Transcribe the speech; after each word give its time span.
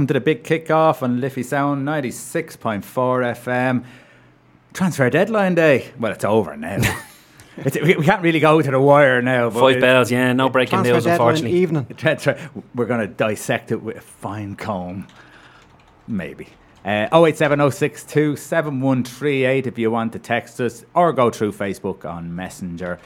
Hello, 0.00 0.06
welcome 0.06 0.14
to 0.14 0.14
the 0.14 0.24
big 0.24 0.44
kickoff 0.44 1.02
on 1.02 1.20
Liffey 1.20 1.42
Sound 1.42 1.86
96.4 1.86 2.82
FM. 2.82 3.84
Transfer 4.72 5.10
deadline 5.10 5.54
day. 5.54 5.92
Well, 5.98 6.12
it's 6.12 6.24
over 6.24 6.56
now. 6.56 6.78
it's, 7.58 7.78
we, 7.78 7.96
we 7.96 8.06
can't 8.06 8.22
really 8.22 8.40
go 8.40 8.62
to 8.62 8.70
the 8.70 8.80
wire 8.80 9.20
now. 9.20 9.50
But 9.50 9.60
Five 9.60 9.76
it- 9.76 9.80
bells, 9.82 10.10
yeah, 10.10 10.32
no 10.32 10.48
breaking 10.48 10.78
Transfer 10.78 10.94
news, 10.94 11.04
unfortunately. 11.04 11.58
evening. 11.58 11.86
transfer, 11.98 12.38
we're 12.74 12.86
going 12.86 13.02
to 13.02 13.08
dissect 13.08 13.72
it 13.72 13.82
with 13.82 13.98
a 13.98 14.00
fine 14.00 14.56
comb. 14.56 15.06
Maybe. 16.08 16.48
Uh, 16.82 17.06
0870627 17.12 18.38
7138 18.38 19.66
if 19.66 19.78
you 19.78 19.90
want 19.90 20.14
to 20.14 20.18
text 20.18 20.62
us 20.62 20.82
or 20.94 21.12
go 21.12 21.28
through 21.28 21.52
Facebook 21.52 22.06
on 22.06 22.34
Messenger, 22.34 22.98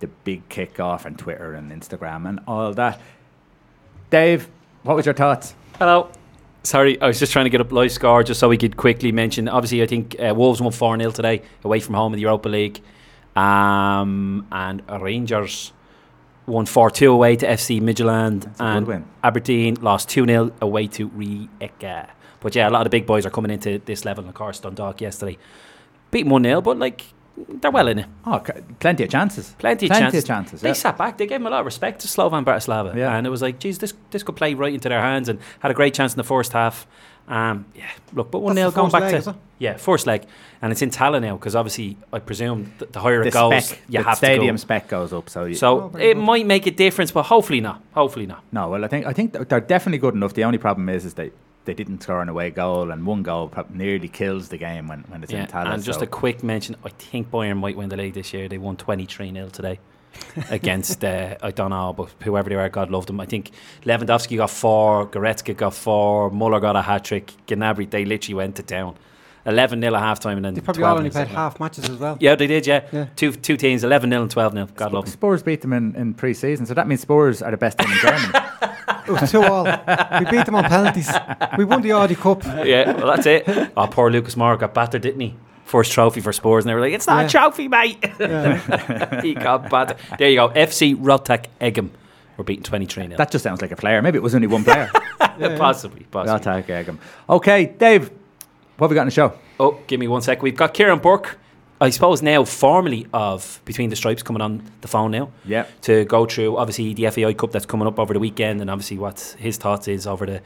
the 0.00 0.06
big 0.06 0.48
kickoff, 0.48 1.04
and 1.04 1.18
Twitter 1.18 1.52
and 1.52 1.70
Instagram 1.70 2.26
and 2.26 2.40
all 2.46 2.72
that. 2.72 2.98
Dave, 4.08 4.48
what 4.82 4.96
was 4.96 5.04
your 5.04 5.14
thoughts? 5.14 5.54
Hello. 5.78 6.10
Sorry, 6.62 7.00
I 7.00 7.06
was 7.06 7.18
just 7.18 7.32
trying 7.32 7.46
to 7.46 7.50
get 7.50 7.60
up 7.60 7.72
live 7.72 7.92
score 7.92 8.22
just 8.22 8.40
so 8.40 8.48
we 8.48 8.58
could 8.58 8.76
quickly 8.76 9.12
mention. 9.12 9.48
Obviously, 9.48 9.82
I 9.82 9.86
think 9.86 10.16
uh, 10.20 10.34
Wolves 10.34 10.60
won 10.60 10.72
4 10.72 10.98
0 10.98 11.10
today 11.12 11.42
away 11.64 11.80
from 11.80 11.94
home 11.94 12.12
in 12.12 12.16
the 12.16 12.22
Europa 12.22 12.48
League. 12.48 12.82
Um, 13.36 14.46
and 14.50 14.82
Rangers 15.00 15.72
won 16.46 16.66
4 16.66 16.90
2 16.90 17.12
away 17.12 17.36
to 17.36 17.46
FC 17.46 17.80
Midtjylland. 17.80 18.44
That's 18.44 18.60
a 18.60 18.64
good 18.64 18.76
and 18.76 18.86
win. 18.86 19.04
Aberdeen 19.22 19.74
lost 19.76 20.08
2 20.08 20.26
0 20.26 20.52
away 20.60 20.88
to 20.88 21.08
Rijeka. 21.10 22.08
But 22.40 22.54
yeah, 22.54 22.68
a 22.68 22.70
lot 22.70 22.80
of 22.80 22.84
the 22.84 22.90
big 22.90 23.06
boys 23.06 23.24
are 23.26 23.30
coming 23.30 23.50
into 23.50 23.80
this 23.84 24.04
level. 24.04 24.22
And 24.22 24.28
of 24.28 24.34
course, 24.34 24.60
Dundalk 24.60 25.00
yesterday 25.00 25.38
beat 26.10 26.26
1 26.26 26.42
0, 26.42 26.60
but 26.60 26.78
like, 26.78 27.04
they're 27.60 27.70
well 27.70 27.88
in 27.88 27.98
it. 28.00 28.06
Oh, 28.26 28.42
plenty 28.80 29.04
of 29.04 29.10
chances. 29.10 29.54
Plenty 29.58 29.86
of 29.86 29.90
plenty 29.90 30.02
chances. 30.04 30.24
of 30.24 30.28
chances. 30.28 30.60
They 30.60 30.70
yeah. 30.70 30.72
sat 30.74 30.96
back. 30.98 31.18
They 31.18 31.26
gave 31.26 31.40
him 31.40 31.46
a 31.46 31.50
lot 31.50 31.60
of 31.60 31.66
respect 31.66 32.00
to 32.00 32.08
Slovan 32.08 32.44
Bratislava. 32.44 32.94
Yeah. 32.94 33.16
And 33.16 33.26
it 33.26 33.30
was 33.30 33.42
like, 33.42 33.58
geez, 33.58 33.78
this 33.78 33.94
this 34.10 34.22
could 34.22 34.36
play 34.36 34.54
right 34.54 34.72
into 34.74 34.88
their 34.88 35.00
hands 35.00 35.28
and 35.28 35.38
had 35.60 35.70
a 35.70 35.74
great 35.74 35.94
chance 35.94 36.12
in 36.12 36.16
the 36.18 36.24
first 36.24 36.52
half. 36.52 36.86
Um, 37.28 37.66
yeah, 37.74 37.84
look, 38.14 38.30
but 38.30 38.38
1 38.40 38.54
0 38.54 38.70
going 38.70 38.90
back 38.90 39.02
leg, 39.02 39.10
to. 39.10 39.16
is 39.18 39.26
it? 39.26 39.34
Yeah, 39.58 39.76
first 39.76 40.06
leg. 40.06 40.22
And 40.62 40.72
it's 40.72 40.80
in 40.80 40.88
Tallaght 40.90 41.20
now 41.20 41.36
because 41.36 41.54
obviously, 41.54 41.98
I 42.10 42.20
presume 42.20 42.72
the, 42.78 42.86
the 42.86 43.00
higher 43.00 43.20
The 43.22 43.28
it 43.28 43.32
goes, 43.34 43.66
spec, 43.66 43.80
you 43.86 43.98
the 44.02 44.08
have 44.08 44.16
stadium 44.16 44.56
to 44.56 44.60
go. 44.60 44.64
spec 44.64 44.88
goes 44.88 45.12
up. 45.12 45.28
So, 45.28 45.44
you, 45.44 45.54
So 45.54 45.90
Oh, 45.92 45.96
it 45.98 46.14
good. 46.14 46.16
might 46.16 46.46
make 46.46 46.66
a 46.66 46.70
difference, 46.70 47.10
but 47.10 47.24
hopefully 47.24 47.60
not. 47.60 47.82
Hopefully 47.92 48.24
not. 48.26 48.42
no, 48.50 48.70
well, 48.70 48.82
I 48.82 48.88
think 48.88 49.04
I 49.04 49.12
think 49.12 49.34
they're 49.34 49.60
definitely 49.60 49.98
good 49.98 50.14
enough. 50.14 50.32
The 50.32 50.44
only 50.44 50.56
problem 50.58 50.88
is, 50.88 51.04
is 51.04 51.14
they 51.14 51.30
they 51.68 51.74
didn't 51.74 52.02
score 52.02 52.22
an 52.22 52.30
away 52.30 52.50
goal, 52.50 52.90
and 52.90 53.04
one 53.06 53.22
goal 53.22 53.52
nearly 53.68 54.08
kills 54.08 54.48
the 54.48 54.56
game 54.56 54.88
when, 54.88 55.00
when 55.08 55.22
it's 55.22 55.30
Yeah, 55.30 55.42
in 55.42 55.46
Tallaght. 55.48 55.74
and 55.74 55.84
just 55.84 55.98
so. 55.98 56.04
a 56.04 56.08
quick 56.08 56.42
mention 56.42 56.76
I 56.82 56.88
think 56.88 57.30
Bayern 57.30 57.58
might 57.58 57.76
win 57.76 57.90
the 57.90 57.96
league 57.96 58.14
this 58.14 58.32
year. 58.32 58.48
They 58.48 58.56
won 58.58 58.76
23 58.76 59.32
0 59.32 59.48
today. 59.50 59.78
against 60.50 61.04
uh, 61.04 61.36
I 61.42 61.50
don't 61.50 61.70
know, 61.70 61.92
but 61.92 62.08
whoever 62.24 62.48
they 62.48 62.56
are, 62.56 62.68
God 62.70 62.90
love 62.90 63.06
them. 63.06 63.20
I 63.20 63.26
think 63.26 63.50
Lewandowski 63.84 64.38
got 64.38 64.50
four, 64.50 65.06
Goretzka 65.06 65.54
got 65.56 65.74
four, 65.74 66.30
Muller 66.30 66.58
got 66.60 66.74
a 66.74 66.82
hat 66.82 67.04
trick, 67.04 67.32
Gnabry 67.46 67.88
they 67.88 68.04
literally 68.04 68.34
went 68.34 68.56
to 68.56 68.62
town. 68.62 68.96
11 69.48 69.80
0 69.80 69.94
at 69.94 70.00
half 70.00 70.20
time 70.20 70.36
and 70.36 70.44
then 70.44 70.54
They 70.54 70.60
probably 70.60 70.84
all 70.84 70.96
only 70.98 71.10
played 71.10 71.28
half. 71.28 71.36
half 71.54 71.60
matches 71.60 71.88
as 71.88 71.96
well. 71.98 72.16
Yeah, 72.20 72.34
they 72.34 72.46
did. 72.46 72.66
Yeah, 72.66 72.84
Yeah. 72.92 73.06
two 73.16 73.32
two 73.32 73.56
teams, 73.56 73.82
11 73.84 74.10
0 74.10 74.22
and 74.22 74.30
12 74.30 74.52
0 74.52 74.68
God 74.76 74.92
love 74.92 75.04
them. 75.06 75.12
Spurs 75.12 75.42
beat 75.42 75.62
them 75.62 75.72
in, 75.72 75.94
in 75.96 76.14
pre-season, 76.14 76.66
so 76.66 76.74
that 76.74 76.86
means 76.86 77.00
Spurs 77.00 77.42
are 77.42 77.50
the 77.50 77.56
best 77.56 77.78
team 77.78 77.90
in 77.90 77.98
Germany. 77.98 78.32
It 79.06 79.10
was 79.12 79.22
oh, 79.34 79.42
two 79.42 79.42
all. 79.42 79.64
We 80.20 80.30
beat 80.30 80.46
them 80.46 80.54
on 80.54 80.64
penalties. 80.64 81.10
We 81.56 81.64
won 81.64 81.82
the 81.82 81.92
Audi 81.92 82.14
Cup. 82.14 82.44
Yeah, 82.44 82.92
well 82.96 83.06
that's 83.14 83.26
it. 83.26 83.44
Oh, 83.76 83.86
poor 83.86 84.10
Lucas 84.10 84.34
Moura 84.34 84.58
got 84.58 84.74
battered, 84.74 85.02
didn't 85.02 85.20
he? 85.20 85.34
First 85.64 85.92
trophy 85.92 86.20
for 86.20 86.32
Spurs, 86.32 86.64
and 86.64 86.70
they 86.70 86.74
were 86.74 86.80
like, 86.80 86.94
"It's 86.94 87.06
not 87.06 87.26
a 87.26 87.28
trophy, 87.28 87.68
mate." 87.68 87.98
Yeah. 88.18 89.20
he 89.22 89.34
got 89.34 89.68
battered. 89.68 89.98
There 90.18 90.30
you 90.30 90.36
go. 90.36 90.48
FC 90.48 90.96
Rotak 90.96 91.46
Egham. 91.60 91.90
We're 92.38 92.44
beating 92.44 92.62
23 92.62 93.04
0 93.08 93.16
that 93.16 93.30
just 93.32 93.42
sounds 93.42 93.60
like 93.60 93.72
a 93.72 93.76
player. 93.76 94.00
Maybe 94.00 94.16
it 94.16 94.22
was 94.22 94.34
only 94.34 94.46
one 94.46 94.62
player. 94.64 94.88
possibly, 95.18 96.06
possibly. 96.10 96.30
I'll 96.30 96.38
take 96.62 96.66
Egern. 96.68 96.98
Okay, 97.28 97.66
Dave, 97.66 98.10
what 98.78 98.86
have 98.86 98.90
we 98.90 98.94
got 98.94 99.02
in 99.02 99.08
the 99.08 99.12
show? 99.12 99.32
Oh, 99.60 99.78
give 99.86 100.00
me 100.00 100.08
one 100.08 100.22
sec. 100.22 100.40
We've 100.42 100.56
got 100.56 100.72
Kieran 100.72 101.00
Burke, 101.00 101.36
I 101.80 101.90
suppose 101.90 102.22
now 102.22 102.44
formally 102.44 103.06
of 103.12 103.60
Between 103.64 103.90
the 103.90 103.96
Stripes 103.96 104.22
coming 104.22 104.40
on 104.42 104.62
the 104.80 104.88
phone 104.88 105.10
now 105.12 105.30
Yeah. 105.44 105.66
to 105.82 106.04
go 106.06 106.26
through 106.26 106.56
obviously 106.56 106.94
the 106.94 107.10
FAI 107.10 107.34
Cup 107.34 107.52
that's 107.52 107.66
coming 107.66 107.86
up 107.86 107.98
over 107.98 108.12
the 108.14 108.18
weekend 108.20 108.60
and 108.60 108.68
obviously 108.70 108.98
what 108.98 109.36
his 109.38 109.56
thoughts 109.58 109.86
is 109.88 110.06
over 110.06 110.26
the 110.26 110.40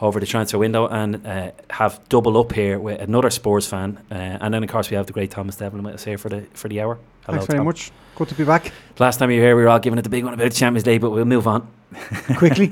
over 0.00 0.18
the 0.18 0.26
transfer 0.26 0.58
window 0.58 0.88
and 0.88 1.24
uh, 1.26 1.52
have 1.70 2.00
double 2.08 2.36
up 2.36 2.52
here 2.52 2.78
with 2.80 3.00
another 3.00 3.30
Spurs 3.30 3.66
fan 3.66 3.96
uh, 4.10 4.14
and 4.14 4.52
then 4.52 4.62
of 4.64 4.68
course 4.68 4.90
we 4.90 4.96
have 4.96 5.06
the 5.06 5.12
great 5.12 5.30
Thomas 5.30 5.56
Devlin 5.56 5.84
with 5.84 5.94
us 5.94 6.04
here 6.04 6.18
for 6.18 6.28
the 6.28 6.42
for 6.52 6.68
the 6.68 6.80
hour. 6.80 6.98
Hello, 7.24 7.38
Thanks 7.38 7.46
very 7.46 7.58
Tom. 7.60 7.66
much. 7.66 7.92
Good 8.16 8.28
to 8.28 8.34
be 8.34 8.44
back. 8.44 8.72
Last 8.98 9.18
time 9.18 9.30
you 9.30 9.38
were 9.40 9.46
here, 9.46 9.56
we 9.56 9.62
were 9.62 9.68
all 9.68 9.78
giving 9.78 9.98
it 9.98 10.02
the 10.02 10.08
big 10.10 10.24
one 10.24 10.34
about 10.34 10.50
the 10.50 10.54
Champions 10.56 10.84
League, 10.86 11.00
but 11.00 11.10
we'll 11.10 11.24
move 11.24 11.46
on. 11.46 11.66
Quickly. 12.36 12.68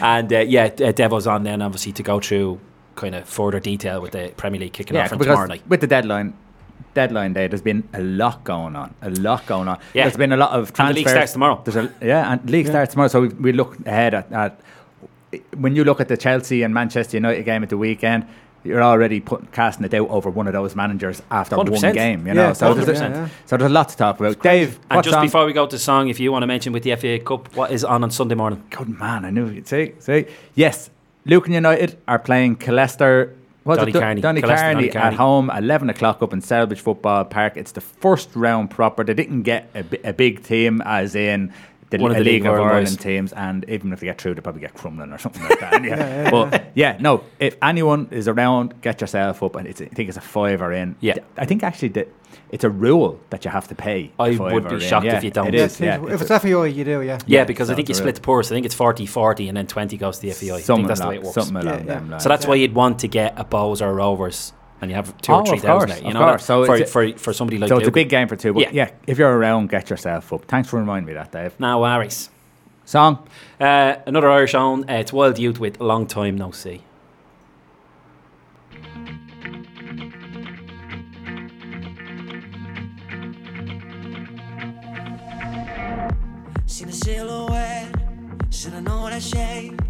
and 0.00 0.32
uh, 0.32 0.38
yeah, 0.40 0.64
uh, 0.64 0.92
Devo's 0.92 1.26
on 1.26 1.42
then 1.44 1.62
obviously 1.62 1.92
to 1.92 2.02
go 2.02 2.18
through 2.20 2.58
kind 2.96 3.14
of 3.14 3.28
further 3.28 3.60
detail 3.60 4.00
with 4.00 4.12
the 4.12 4.32
Premier 4.36 4.60
League 4.60 4.72
kicking 4.72 4.96
off 4.96 5.08
from 5.10 5.18
because 5.18 5.32
tomorrow 5.32 5.48
night. 5.48 5.62
with 5.68 5.80
the 5.80 5.86
deadline, 5.86 6.34
deadline 6.94 7.32
day, 7.32 7.46
there's 7.46 7.62
been 7.62 7.88
a 7.94 8.00
lot 8.00 8.42
going 8.44 8.74
on. 8.74 8.94
A 9.02 9.10
lot 9.10 9.46
going 9.46 9.68
on. 9.68 9.78
Yeah. 9.94 10.04
There's 10.04 10.16
been 10.16 10.32
a 10.32 10.36
lot 10.36 10.50
of 10.50 10.72
And 10.78 10.88
the 10.90 10.94
league 10.94 11.08
starts 11.08 11.32
tomorrow. 11.32 11.60
There's 11.64 11.76
a, 11.76 11.92
yeah, 12.02 12.32
and 12.32 12.50
league 12.50 12.66
Yeah. 12.66 12.72
starts 12.72 12.92
tomorrow. 12.92 13.08
So 13.08 13.20
we, 13.20 13.28
we 13.28 13.52
look 13.52 13.78
ahead 13.86 14.14
at, 14.14 14.32
at 14.32 14.60
when 15.56 15.76
you 15.76 15.84
look 15.84 16.00
at 16.00 16.08
the 16.08 16.16
Chelsea 16.16 16.62
and 16.62 16.72
Manchester 16.72 17.16
United 17.18 17.44
game 17.44 17.62
at 17.62 17.68
the 17.68 17.78
weekend. 17.78 18.26
You're 18.64 18.82
already 18.82 19.20
put, 19.20 19.52
casting 19.52 19.84
a 19.86 19.88
doubt 19.88 20.08
over 20.10 20.28
one 20.28 20.48
of 20.48 20.52
those 20.52 20.74
managers 20.74 21.22
after 21.30 21.56
one 21.56 21.68
100%. 21.68 21.94
game, 21.94 22.26
you 22.26 22.34
know. 22.34 22.48
Yeah, 22.48 22.52
so, 22.52 22.74
there's 22.74 23.00
a, 23.00 23.04
100%. 23.04 23.10
yeah. 23.10 23.28
so 23.44 23.56
there's 23.56 23.70
a 23.70 23.72
lot 23.72 23.90
to 23.90 23.96
talk 23.96 24.18
about. 24.18 24.42
Dave, 24.42 24.80
And 24.90 24.96
what's 24.96 25.06
just 25.06 25.16
on? 25.16 25.24
before 25.24 25.46
we 25.46 25.52
go 25.52 25.68
to 25.68 25.78
song, 25.78 26.08
if 26.08 26.18
you 26.18 26.32
want 26.32 26.42
to 26.42 26.48
mention 26.48 26.72
with 26.72 26.82
the 26.82 26.96
FA 26.96 27.20
Cup, 27.20 27.54
what 27.54 27.70
is 27.70 27.84
on 27.84 28.02
on 28.02 28.10
Sunday 28.10 28.34
morning? 28.34 28.64
Good 28.70 28.88
man, 28.88 29.24
I 29.24 29.30
knew 29.30 29.46
you'd 29.50 29.68
say. 29.68 29.94
say. 30.00 30.26
Yes, 30.56 30.90
Lucan 31.26 31.52
United 31.52 31.98
are 32.06 32.18
playing 32.18 32.56
Leicester. 32.66 33.36
What's 33.64 33.80
Donny 33.80 33.90
it? 33.90 34.00
Carney. 34.00 34.20
Donny 34.20 34.40
Colester, 34.40 34.64
Carndonagh 34.64 34.94
at 34.94 35.14
home, 35.14 35.50
11 35.50 35.90
o'clock 35.90 36.22
up 36.22 36.32
in 36.32 36.40
Celbridge 36.40 36.78
Football 36.78 37.24
Park. 37.24 37.56
It's 37.56 37.72
the 37.72 37.80
first 37.80 38.30
round 38.36 38.70
proper. 38.70 39.02
They 39.02 39.14
didn't 39.14 39.42
get 39.42 39.68
a, 39.74 40.10
a 40.10 40.12
big 40.12 40.44
team, 40.44 40.80
as 40.84 41.16
in 41.16 41.52
the, 41.90 41.98
One 41.98 42.12
of 42.12 42.16
the 42.18 42.22
League 42.22 42.42
League 42.42 42.46
of 42.46 42.54
Ireland 42.54 42.70
Ireland 42.70 43.00
teams. 43.00 43.32
And 43.32 43.68
even 43.68 43.92
if 43.92 43.98
they 43.98 44.06
get 44.06 44.20
through, 44.20 44.34
they 44.34 44.40
probably 44.40 44.60
get 44.60 44.74
Crumlin 44.74 45.12
or 45.12 45.18
something 45.18 45.42
like 45.42 45.58
that. 45.58 45.82
Yeah. 45.82 45.96
Yeah, 45.96 46.22
yeah, 46.22 46.30
but 46.30 46.66
yeah, 46.74 46.96
no, 47.00 47.24
if 47.40 47.56
anyone 47.60 48.06
is 48.12 48.28
around, 48.28 48.80
get 48.82 49.00
yourself 49.00 49.42
up. 49.42 49.56
And 49.56 49.66
it's, 49.66 49.80
I 49.80 49.86
think 49.86 50.08
it's 50.08 50.18
a 50.18 50.20
fiver 50.20 50.72
in. 50.72 50.94
Yeah. 51.00 51.16
I 51.36 51.44
think 51.44 51.64
actually 51.64 51.88
that 51.88 52.08
it's 52.50 52.64
a 52.64 52.70
rule 52.70 53.18
that 53.30 53.44
you 53.44 53.50
have 53.50 53.66
to 53.68 53.74
pay. 53.74 54.12
I 54.18 54.36
would 54.36 54.68
be 54.68 54.80
shocked 54.80 55.06
Yeah, 55.06 55.16
if 55.18 55.24
you 55.24 55.30
don't. 55.30 55.54
It 55.54 55.80
Yeah, 55.80 56.00
yeah. 56.00 56.14
if 56.14 56.20
it's 56.22 56.30
FAI, 56.30 56.66
you 56.66 56.84
do, 56.84 57.02
yeah. 57.02 57.14
Yeah, 57.26 57.40
Yeah, 57.40 57.44
because 57.44 57.68
so 57.68 57.72
I 57.72 57.76
think 57.76 57.88
you 57.88 57.94
split 57.94 58.14
the 58.14 58.20
purse. 58.20 58.50
I 58.50 58.54
think 58.54 58.66
it's 58.66 58.74
40 58.74 59.04
40 59.06 59.48
and 59.48 59.56
then 59.56 59.66
20 59.66 59.96
goes 59.96 60.18
to 60.18 60.22
the 60.26 60.32
FAI. 60.32 60.46
I 60.46 60.54
think 60.56 60.64
something 60.66 60.86
that's 60.86 61.00
the 61.00 61.08
way 61.08 61.16
it 61.16 61.22
works. 61.22 61.34
Something 61.34 61.56
along 61.56 61.86
Yeah, 61.86 62.00
yeah. 62.02 62.10
lines. 62.10 62.22
So 62.22 62.28
that's 62.28 62.46
why 62.46 62.54
you'd 62.54 62.74
want 62.74 63.00
to 63.00 63.08
get 63.08 63.34
a 63.36 63.44
Bohs 63.44 63.80
or 63.80 63.88
a 63.88 63.92
Rovers 63.94 64.52
and 64.80 64.90
you 64.90 64.94
have 64.94 65.16
two 65.22 65.32
Oh, 65.32 65.36
or 65.40 65.46
three 65.46 65.56
of 65.58 65.62
thousand 65.64 65.88
course. 65.88 66.02
You 66.02 66.12
know, 66.14 66.20
that- 66.26 66.40
So 66.40 66.64
for, 66.66 66.76
it's 66.76 66.92
for, 66.92 67.10
for 67.18 67.32
somebody 67.32 67.58
like 67.58 67.68
so 67.68 67.78
it's 67.78 67.88
a 67.88 67.92
big 67.92 68.08
game 68.08 68.28
for 68.28 68.36
two. 68.36 68.52
But 68.52 68.62
Yeah. 68.62 68.70
yeah. 68.72 68.90
if 69.06 69.18
you're 69.18 69.36
around, 69.36 69.68
get 69.70 69.90
yourself 69.90 70.32
up. 70.32 70.44
Thanks 70.44 70.68
for 70.68 70.78
reminding 70.78 71.06
me 71.06 71.14
that, 71.14 71.32
Dave. 71.32 71.58
Now, 71.58 71.82
Aries. 71.84 72.30
Song. 72.84 73.26
Uh, 73.60 73.96
another 74.06 74.30
Irish 74.30 74.54
own. 74.54 74.88
Uh, 74.88 74.94
it's 74.94 75.12
Wild 75.12 75.38
Youth 75.40 75.58
with 75.58 75.80
Long 75.80 76.06
Time 76.06 76.36
No 76.36 76.52
See. 76.52 76.82
Seen 86.68 86.88
a 86.88 86.92
silhouette, 86.92 87.94
should've 88.50 88.82
known 88.82 89.10
that 89.10 89.22
shade. 89.22 89.80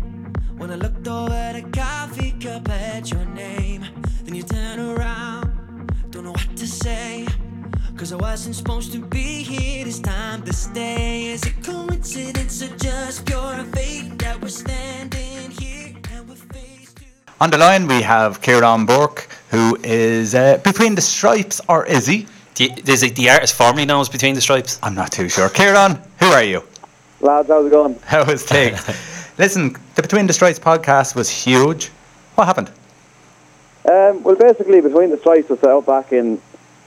When 0.58 0.70
I 0.70 0.74
looked 0.74 1.08
over 1.08 1.52
the 1.54 1.66
coffee 1.72 2.32
cup 2.32 2.68
at 2.68 3.10
your 3.10 3.24
name, 3.24 3.86
then 4.24 4.34
you 4.34 4.42
turn 4.42 4.78
around, 4.78 5.90
don't 6.10 6.24
know 6.24 6.32
what 6.32 6.56
to 6.56 6.66
say. 6.66 7.26
Cause 7.96 8.12
I 8.12 8.16
wasn't 8.16 8.56
supposed 8.56 8.92
to 8.92 8.98
be 8.98 9.42
here 9.42 9.86
this 9.86 10.00
time 10.00 10.42
to 10.42 10.52
stay. 10.52 11.28
Is 11.28 11.44
it 11.46 11.64
coincidence 11.64 12.62
or 12.62 12.76
just 12.76 13.24
pure 13.24 13.64
fate 13.72 14.18
that 14.18 14.38
we're 14.42 14.48
standing 14.48 15.50
here 15.52 15.94
and 16.12 16.28
we're 16.28 16.34
face 16.34 16.92
to 16.92 17.04
On 17.40 17.50
the 17.50 17.56
line, 17.56 17.88
we 17.88 18.02
have 18.02 18.42
Kieran 18.42 18.84
Burke, 18.84 19.28
who 19.50 19.78
is 19.82 20.34
uh, 20.34 20.58
between 20.58 20.94
the 20.94 21.00
stripes, 21.00 21.58
or 21.70 21.86
is 21.86 22.06
he? 22.06 22.26
The, 22.56 22.72
is 22.86 23.02
it 23.02 23.14
the 23.16 23.28
artist 23.28 23.54
formerly 23.54 23.84
known 23.84 24.00
as 24.00 24.08
Between 24.08 24.34
the 24.34 24.40
Stripes? 24.40 24.78
I'm 24.82 24.94
not 24.94 25.12
too 25.12 25.28
sure. 25.28 25.50
Kieran, 25.50 26.00
who 26.15 26.15
are 26.36 26.44
you? 26.44 26.62
Lads, 27.20 27.48
how's 27.48 27.66
it 27.66 27.70
going? 27.70 27.98
How 28.04 28.22
is 28.30 28.42
things? 28.42 28.86
Listen, 29.38 29.74
the 29.94 30.02
Between 30.02 30.26
the 30.26 30.34
Stripes 30.34 30.58
podcast 30.58 31.14
was 31.14 31.30
huge. 31.30 31.88
What 32.34 32.44
happened? 32.44 32.68
Um, 33.88 34.22
well, 34.22 34.36
basically, 34.36 34.82
Between 34.82 35.08
the 35.08 35.16
Stripes 35.16 35.48
was 35.48 35.60
set 35.60 35.70
up 35.70 35.86
back 35.86 36.12
in 36.12 36.36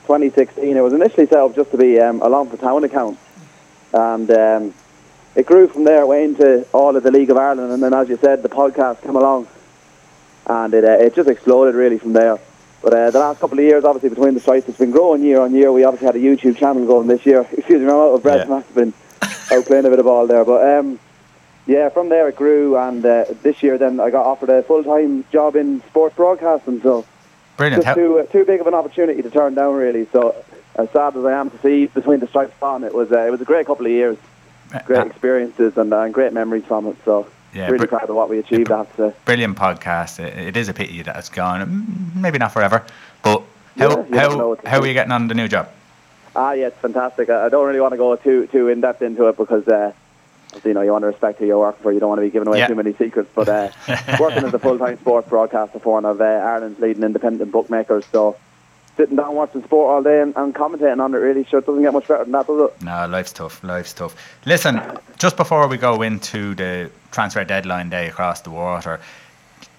2016. 0.03 0.77
It 0.77 0.81
was 0.81 0.93
initially 0.93 1.25
set 1.25 1.39
up 1.39 1.55
just 1.55 1.71
to 1.71 1.77
be 1.77 1.99
um, 1.99 2.21
a 2.21 2.29
Longford 2.29 2.59
Town 2.59 2.83
account. 2.83 3.17
And 3.91 4.29
um, 4.29 4.73
it 5.33 5.47
grew 5.47 5.67
from 5.67 5.83
there, 5.83 6.05
went 6.05 6.39
into 6.39 6.67
all 6.71 6.95
of 6.95 7.01
the 7.01 7.09
League 7.09 7.31
of 7.31 7.37
Ireland, 7.37 7.71
and 7.71 7.81
then, 7.81 7.95
as 7.95 8.07
you 8.07 8.17
said, 8.17 8.43
the 8.43 8.49
podcast 8.49 9.01
came 9.01 9.15
along. 9.15 9.47
And 10.45 10.75
it, 10.75 10.83
uh, 10.83 10.91
it 10.91 11.15
just 11.15 11.27
exploded 11.27 11.73
really 11.73 11.97
from 11.97 12.13
there. 12.13 12.37
But 12.83 12.93
uh, 12.93 13.09
the 13.09 13.19
last 13.19 13.39
couple 13.39 13.57
of 13.57 13.65
years, 13.65 13.83
obviously, 13.83 14.09
Between 14.09 14.35
the 14.35 14.39
Stripes, 14.39 14.69
it's 14.69 14.77
been 14.77 14.91
growing 14.91 15.23
year 15.23 15.41
on 15.41 15.55
year. 15.55 15.71
We 15.71 15.85
obviously 15.85 16.05
had 16.05 16.15
a 16.15 16.19
YouTube 16.19 16.55
channel 16.57 16.85
going 16.85 17.07
this 17.07 17.25
year. 17.25 17.41
Excuse 17.51 17.81
me, 17.81 17.85
I'm 17.85 17.95
out 17.95 18.13
of 18.13 18.21
breath. 18.21 18.47
Yeah. 18.47 18.55
I've 18.57 18.75
been 18.75 18.93
out 19.51 19.65
playing 19.65 19.85
a 19.85 19.89
bit 19.89 19.99
of 19.99 20.05
ball 20.05 20.27
there. 20.27 20.45
But 20.45 20.77
um, 20.79 20.99
yeah, 21.65 21.89
from 21.89 22.09
there 22.09 22.27
it 22.29 22.35
grew, 22.35 22.77
and 22.77 23.05
uh, 23.05 23.25
this 23.43 23.61
year 23.61 23.77
then 23.77 23.99
I 23.99 24.09
got 24.09 24.25
offered 24.25 24.49
a 24.49 24.63
full 24.63 24.83
time 24.83 25.25
job 25.31 25.55
in 25.55 25.81
sports 25.87 26.15
broadcasting. 26.15 26.81
So 26.81 27.05
Brilliant. 27.57 27.83
just 27.83 27.95
too 27.95 28.19
uh, 28.19 28.25
too 28.25 28.45
big 28.45 28.61
of 28.61 28.67
an 28.67 28.73
opportunity 28.73 29.21
to 29.21 29.29
turn 29.29 29.55
down, 29.55 29.75
really. 29.75 30.07
So 30.11 30.35
as 30.75 30.89
sad 30.91 31.15
as 31.17 31.25
I 31.25 31.33
am 31.33 31.49
to 31.49 31.57
see 31.59 31.87
between 31.87 32.19
the 32.21 32.27
stripes 32.27 32.55
on, 32.61 32.83
it 32.83 32.93
was 32.93 33.11
uh, 33.11 33.19
it 33.19 33.31
was 33.31 33.41
a 33.41 33.45
great 33.45 33.65
couple 33.67 33.85
of 33.85 33.91
years, 33.91 34.17
great 34.85 34.99
uh, 34.99 35.05
experiences, 35.05 35.77
and, 35.77 35.91
uh, 35.93 35.99
and 36.01 36.13
great 36.13 36.33
memories 36.33 36.63
from 36.65 36.87
it. 36.87 36.95
So 37.03 37.27
Yeah, 37.53 37.65
really 37.67 37.79
br- 37.79 37.97
proud 37.97 38.09
of 38.09 38.15
what 38.15 38.29
we 38.29 38.39
achieved. 38.39 38.69
Have 38.69 38.95
to 38.95 39.13
brilliant 39.25 39.57
podcast. 39.57 40.19
It, 40.19 40.37
it 40.37 40.57
is 40.57 40.69
a 40.69 40.73
pity 40.73 41.01
that 41.01 41.17
it's 41.17 41.29
gone. 41.29 42.11
Maybe 42.15 42.37
not 42.37 42.53
forever, 42.53 42.85
but 43.23 43.43
how 43.77 43.89
Yeah, 43.89 44.05
you 44.05 44.09
never 44.09 44.37
know 44.37 44.55
how 44.63 44.69
how 44.69 44.79
are 44.79 44.87
you 44.87 44.93
getting 44.93 45.11
on 45.11 45.27
the 45.27 45.35
new 45.35 45.47
job? 45.47 45.69
Ah, 46.41 46.53
yeah, 46.53 46.67
it's 46.67 46.77
fantastic. 46.79 47.29
I 47.29 47.47
I 47.47 47.49
don't 47.49 47.67
really 47.67 47.81
want 47.81 47.91
to 47.91 47.97
go 47.97 48.15
too 48.15 48.47
too 48.47 48.69
in 48.69 48.79
depth 48.81 49.01
into 49.01 49.27
it 49.27 49.35
because 49.35 49.67
uh, 49.67 49.91
you 50.63 50.73
know 50.73 50.81
you 50.81 50.91
want 50.91 51.03
to 51.03 51.07
respect 51.07 51.39
who 51.39 51.45
you're 51.45 51.59
working 51.59 51.83
for. 51.83 51.91
You 51.91 51.99
don't 51.99 52.09
want 52.09 52.19
to 52.19 52.25
be 52.27 52.29
giving 52.29 52.47
away 52.47 52.59
Yeah. 52.59 52.67
too 52.67 52.75
many 52.75 52.93
secrets. 52.93 53.29
But 53.35 53.49
uh, 53.49 53.69
working 54.19 54.43
as 54.45 54.53
a 54.53 54.59
full 54.59 54.77
time 54.79 54.97
sports 54.99 55.27
broadcaster 55.27 55.79
for 55.79 55.93
one 55.93 56.05
of 56.05 56.21
uh, 56.21 56.23
Ireland's 56.23 56.79
leading 56.79 57.03
independent 57.03 57.51
bookmakers, 57.51 58.05
so 58.13 58.37
sitting 58.95 59.17
down 59.17 59.35
watching 59.35 59.63
sport 59.63 59.89
all 59.91 60.03
day 60.03 60.21
and, 60.21 60.33
and 60.37 60.53
commentating 60.55 61.01
on 61.03 61.13
it 61.13 61.17
really 61.17 61.43
sure 61.45 61.59
doesn't 61.61 61.81
get 61.81 61.93
much 61.93 62.07
better 62.07 62.23
than 62.23 62.31
that, 62.33 62.47
does 62.47 62.69
it? 62.69 62.81
No, 62.83 63.07
life's 63.07 63.33
tough. 63.33 63.61
Life's 63.63 63.93
tough. 63.93 64.13
Listen, 64.45 64.81
just 65.17 65.35
before 65.37 65.67
we 65.67 65.77
go 65.77 66.01
into 66.01 66.55
the 66.55 66.89
transfer 67.11 67.43
deadline 67.43 67.89
day 67.89 68.07
across 68.07 68.41
the 68.41 68.49
water, 68.49 68.99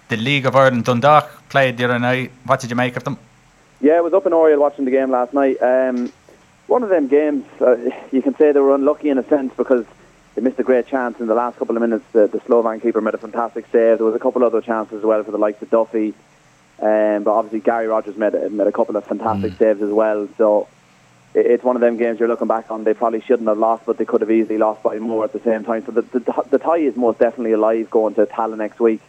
the 0.09 0.17
League 0.17 0.45
of 0.45 0.55
Ireland 0.55 0.85
Dundalk 0.85 1.29
played 1.49 1.77
the 1.77 1.85
other 1.85 1.99
night. 1.99 2.31
What 2.45 2.59
did 2.61 2.69
you 2.69 2.75
make 2.75 2.97
of 2.97 3.03
them? 3.03 3.17
Yeah, 3.79 3.93
I 3.93 4.01
was 4.01 4.13
up 4.13 4.25
in 4.27 4.33
Oriel 4.33 4.59
watching 4.59 4.85
the 4.85 4.91
game 4.91 5.09
last 5.11 5.33
night. 5.33 5.57
Um, 5.61 6.11
one 6.71 6.83
of 6.83 6.89
them 6.89 7.09
games, 7.09 7.43
uh, 7.59 7.75
you 8.13 8.21
can 8.21 8.33
say 8.37 8.53
they 8.53 8.59
were 8.61 8.73
unlucky 8.73 9.09
in 9.09 9.17
a 9.17 9.27
sense 9.27 9.53
because 9.57 9.85
they 10.35 10.41
missed 10.41 10.57
a 10.57 10.63
great 10.63 10.87
chance 10.87 11.19
in 11.19 11.27
the 11.27 11.35
last 11.35 11.57
couple 11.59 11.75
of 11.75 11.81
minutes. 11.81 12.05
The, 12.13 12.27
the 12.27 12.39
Slovan 12.39 12.79
keeper 12.81 13.01
made 13.01 13.13
a 13.13 13.17
fantastic 13.17 13.65
save. 13.73 13.97
There 13.97 14.05
was 14.05 14.15
a 14.15 14.19
couple 14.19 14.41
other 14.45 14.61
chances 14.61 14.99
as 14.99 15.03
well 15.03 15.21
for 15.25 15.31
the 15.31 15.37
likes 15.37 15.61
of 15.61 15.69
Duffy. 15.69 16.13
Um, 16.79 17.23
but 17.23 17.31
obviously 17.31 17.59
Gary 17.59 17.87
Rogers 17.87 18.15
made, 18.15 18.33
a- 18.35 18.49
made 18.49 18.67
a 18.67 18.71
couple 18.71 18.95
of 18.95 19.05
fantastic 19.05 19.51
saves 19.57 19.81
as 19.81 19.89
well. 19.89 20.29
So 20.37 20.69
it, 21.33 21.45
it's 21.45 21.63
one 21.63 21.75
of 21.75 21.81
them 21.81 21.97
games 21.97 22.19
you're 22.21 22.29
looking 22.29 22.47
back 22.47 22.71
on. 22.71 22.85
They 22.85 22.93
probably 22.93 23.19
shouldn't 23.19 23.49
have 23.49 23.57
lost, 23.57 23.85
but 23.85 23.97
they 23.97 24.05
could 24.05 24.21
have 24.21 24.31
easily 24.31 24.57
lost 24.57 24.81
by 24.81 24.97
more 24.97 25.25
at 25.25 25.33
the 25.33 25.41
same 25.41 25.65
time. 25.65 25.85
So 25.85 25.91
the, 25.91 26.03
the, 26.03 26.45
the 26.51 26.57
tie 26.57 26.77
is 26.77 26.95
most 26.95 27.19
definitely 27.19 27.51
alive 27.51 27.89
going 27.89 28.15
to 28.15 28.25
Tallaght 28.25 28.57
next 28.57 28.79
week. 28.79 29.01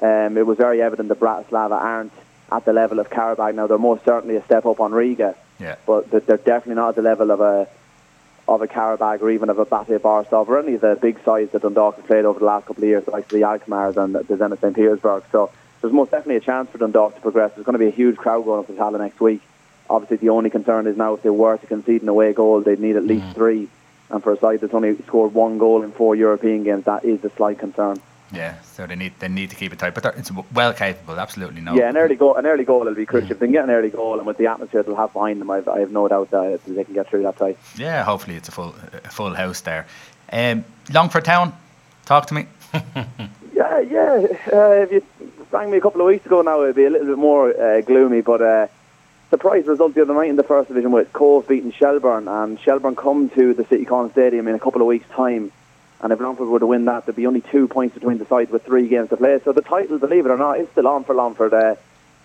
Um, 0.00 0.38
it 0.38 0.46
was 0.46 0.56
very 0.56 0.80
evident 0.80 1.10
that 1.10 1.20
Bratislava 1.20 1.72
aren't 1.72 2.12
at 2.50 2.64
the 2.64 2.72
level 2.72 3.00
of 3.00 3.10
Qarabag. 3.10 3.54
Now 3.54 3.66
they're 3.66 3.76
most 3.76 4.02
certainly 4.06 4.36
a 4.36 4.44
step 4.44 4.64
up 4.64 4.80
on 4.80 4.92
Riga, 4.92 5.36
Yeah. 5.58 5.76
but 5.86 6.10
they're 6.10 6.36
definitely 6.36 6.74
not 6.74 6.90
at 6.90 6.94
the 6.96 7.02
level 7.02 7.30
of 7.30 7.40
a 7.40 7.68
of 8.48 8.62
a 8.62 8.66
Qarabag 8.66 9.22
or 9.22 9.30
even 9.30 9.50
of 9.50 9.58
a 9.58 9.64
Bate 9.64 10.02
Borisov 10.02 10.48
or 10.48 10.58
any 10.58 10.74
of 10.74 10.80
the 10.80 10.98
big 11.00 11.22
sides 11.24 11.52
that 11.52 11.62
Dundalk 11.62 11.96
have 11.96 12.06
played 12.06 12.24
over 12.24 12.40
the 12.40 12.44
last 12.44 12.66
couple 12.66 12.82
of 12.82 12.88
years, 12.88 13.06
like 13.06 13.28
the 13.28 13.42
Alkmaars 13.42 13.96
and 13.96 14.14
the 14.14 14.24
Zenit 14.24 14.60
St 14.60 14.74
Petersburg. 14.74 15.24
So 15.30 15.50
there's 15.80 15.92
most 15.92 16.10
definitely 16.10 16.36
a 16.36 16.40
chance 16.40 16.70
for 16.70 16.78
Dundalk 16.78 17.14
to 17.14 17.20
progress. 17.20 17.52
There's 17.54 17.64
going 17.64 17.74
to 17.74 17.78
be 17.78 17.86
a 17.86 17.90
huge 17.90 18.16
crowd 18.16 18.44
going 18.44 18.60
up 18.60 18.66
to 18.66 18.72
Tallaght 18.72 18.98
next 18.98 19.20
week. 19.20 19.42
Obviously, 19.88 20.16
the 20.16 20.30
only 20.30 20.50
concern 20.50 20.86
is 20.86 20.96
now 20.96 21.14
if 21.14 21.22
they 21.22 21.30
were 21.30 21.56
to 21.56 21.66
concede 21.66 22.02
an 22.02 22.08
away 22.08 22.32
goal, 22.32 22.60
they'd 22.60 22.80
need 22.80 22.96
at 22.96 23.04
least 23.04 23.26
mm. 23.26 23.34
three. 23.34 23.68
And 24.10 24.22
for 24.22 24.32
a 24.32 24.38
side 24.38 24.60
that's 24.60 24.74
only 24.74 24.96
scored 25.02 25.34
one 25.34 25.58
goal 25.58 25.82
in 25.82 25.92
four 25.92 26.14
European 26.14 26.64
games, 26.64 26.84
that 26.84 27.04
is 27.04 27.24
a 27.24 27.30
slight 27.30 27.58
concern. 27.58 28.00
Yeah. 28.32 28.60
So 28.74 28.86
they 28.86 28.96
need 28.96 29.12
they 29.18 29.28
need 29.28 29.50
to 29.50 29.56
keep 29.56 29.72
it 29.72 29.78
tight, 29.78 29.94
but 29.94 30.02
they're- 30.02 30.14
it's 30.16 30.30
well 30.54 30.72
capable. 30.72 31.18
Absolutely 31.20 31.60
no. 31.60 31.74
Yeah, 31.74 31.88
an 31.88 31.96
early 31.96 32.16
goal. 32.16 32.36
An 32.36 32.46
early 32.46 32.64
goal 32.64 32.80
will 32.84 32.94
be 32.94 33.06
crucial. 33.06 33.32
If 33.32 33.38
they 33.38 33.46
can 33.46 33.52
get 33.52 33.64
an 33.64 33.70
early 33.70 33.90
goal, 33.90 34.18
and 34.18 34.26
with 34.26 34.38
the 34.38 34.46
atmosphere 34.46 34.82
they'll 34.82 34.96
have 34.96 35.12
behind 35.12 35.40
them, 35.40 35.50
I've, 35.50 35.68
I 35.68 35.80
have 35.80 35.90
no 35.90 36.08
doubt 36.08 36.30
that 36.30 36.60
they 36.66 36.84
can 36.84 36.94
get 36.94 37.08
through 37.08 37.22
that 37.24 37.36
tie. 37.36 37.56
Yeah. 37.76 38.02
Hopefully 38.04 38.36
it's 38.36 38.48
a 38.48 38.52
full 38.52 38.74
a 39.04 39.08
full 39.10 39.34
house 39.34 39.60
there. 39.60 39.86
Um, 40.32 40.64
Longford 40.92 41.24
Town, 41.24 41.52
talk 42.06 42.26
to 42.26 42.34
me. 42.34 42.46
Yeah, 43.54 43.80
yeah. 43.80 44.26
Uh, 44.50 44.70
if 44.82 44.92
you 44.92 45.02
rang 45.50 45.70
me 45.70 45.76
a 45.76 45.80
couple 45.80 46.00
of 46.00 46.06
weeks 46.06 46.24
ago 46.24 46.40
now, 46.40 46.62
it'd 46.62 46.74
be 46.74 46.86
a 46.86 46.90
little 46.90 47.06
bit 47.06 47.18
more 47.18 47.50
uh, 47.50 47.82
gloomy. 47.82 48.22
But 48.22 48.40
uh, 48.40 48.66
surprise 49.28 49.66
result 49.66 49.94
the 49.94 50.00
other 50.02 50.14
night 50.14 50.30
in 50.30 50.36
the 50.36 50.42
first 50.42 50.68
division 50.68 50.90
with 50.90 51.12
Cobh 51.12 51.46
beating 51.46 51.70
Shelburne, 51.70 52.28
and 52.28 52.58
Shelburne 52.58 52.96
come 52.96 53.28
to 53.30 53.52
the 53.52 53.64
City 53.66 53.84
Calling 53.84 54.10
Stadium 54.12 54.48
in 54.48 54.54
a 54.54 54.58
couple 54.58 54.80
of 54.80 54.86
weeks' 54.86 55.08
time. 55.10 55.52
And 56.02 56.12
if 56.12 56.20
Longford 56.20 56.48
were 56.48 56.58
to 56.58 56.66
win 56.66 56.84
that, 56.86 57.06
there'd 57.06 57.16
be 57.16 57.26
only 57.26 57.42
two 57.42 57.68
points 57.68 57.94
between 57.94 58.18
the 58.18 58.26
sides 58.26 58.50
with 58.50 58.64
three 58.64 58.88
games 58.88 59.10
to 59.10 59.16
play. 59.16 59.38
So 59.44 59.52
the 59.52 59.62
title, 59.62 59.98
believe 59.98 60.26
it 60.26 60.30
or 60.30 60.36
not, 60.36 60.58
is 60.58 60.68
still 60.70 60.88
on 60.88 61.04
for 61.04 61.14
Longford. 61.14 61.54
Uh, 61.54 61.76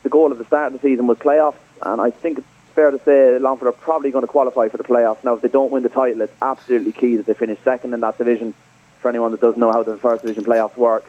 the 0.04 0.10
goal 0.10 0.32
of 0.32 0.40
the 0.40 0.46
start 0.46 0.74
of 0.74 0.82
the 0.82 0.88
season 0.88 1.06
was 1.06 1.18
playoffs, 1.20 1.58
and 1.82 2.02
I 2.02 2.10
think 2.10 2.40
it's 2.40 2.48
fair 2.74 2.92
to 2.92 3.00
say 3.04 3.38
Longford 3.38 3.68
are 3.68 3.74
probably 3.74 4.10
going 4.10 4.24
to 4.24 4.28
qualify 4.28 4.70
for 4.70 4.78
the 4.78 4.84
playoffs. 4.84 5.24
Now, 5.24 5.34
if 5.34 5.42
they 5.42 5.48
don't 5.48 5.72
win 5.72 5.84
the 5.84 5.90
title, 5.90 6.22
it's 6.22 6.34
absolutely 6.42 6.92
key 6.92 7.18
that 7.18 7.26
they 7.26 7.34
finish 7.34 7.60
second 7.64 7.94
in 7.94 8.00
that 8.00 8.18
division. 8.18 8.54
For 9.00 9.10
anyone 9.10 9.32
that 9.32 9.42
doesn't 9.42 9.60
know 9.60 9.72
how 9.72 9.84
the 9.84 9.98
first 9.98 10.24
division 10.24 10.44
playoffs 10.44 10.76
work, 10.76 11.06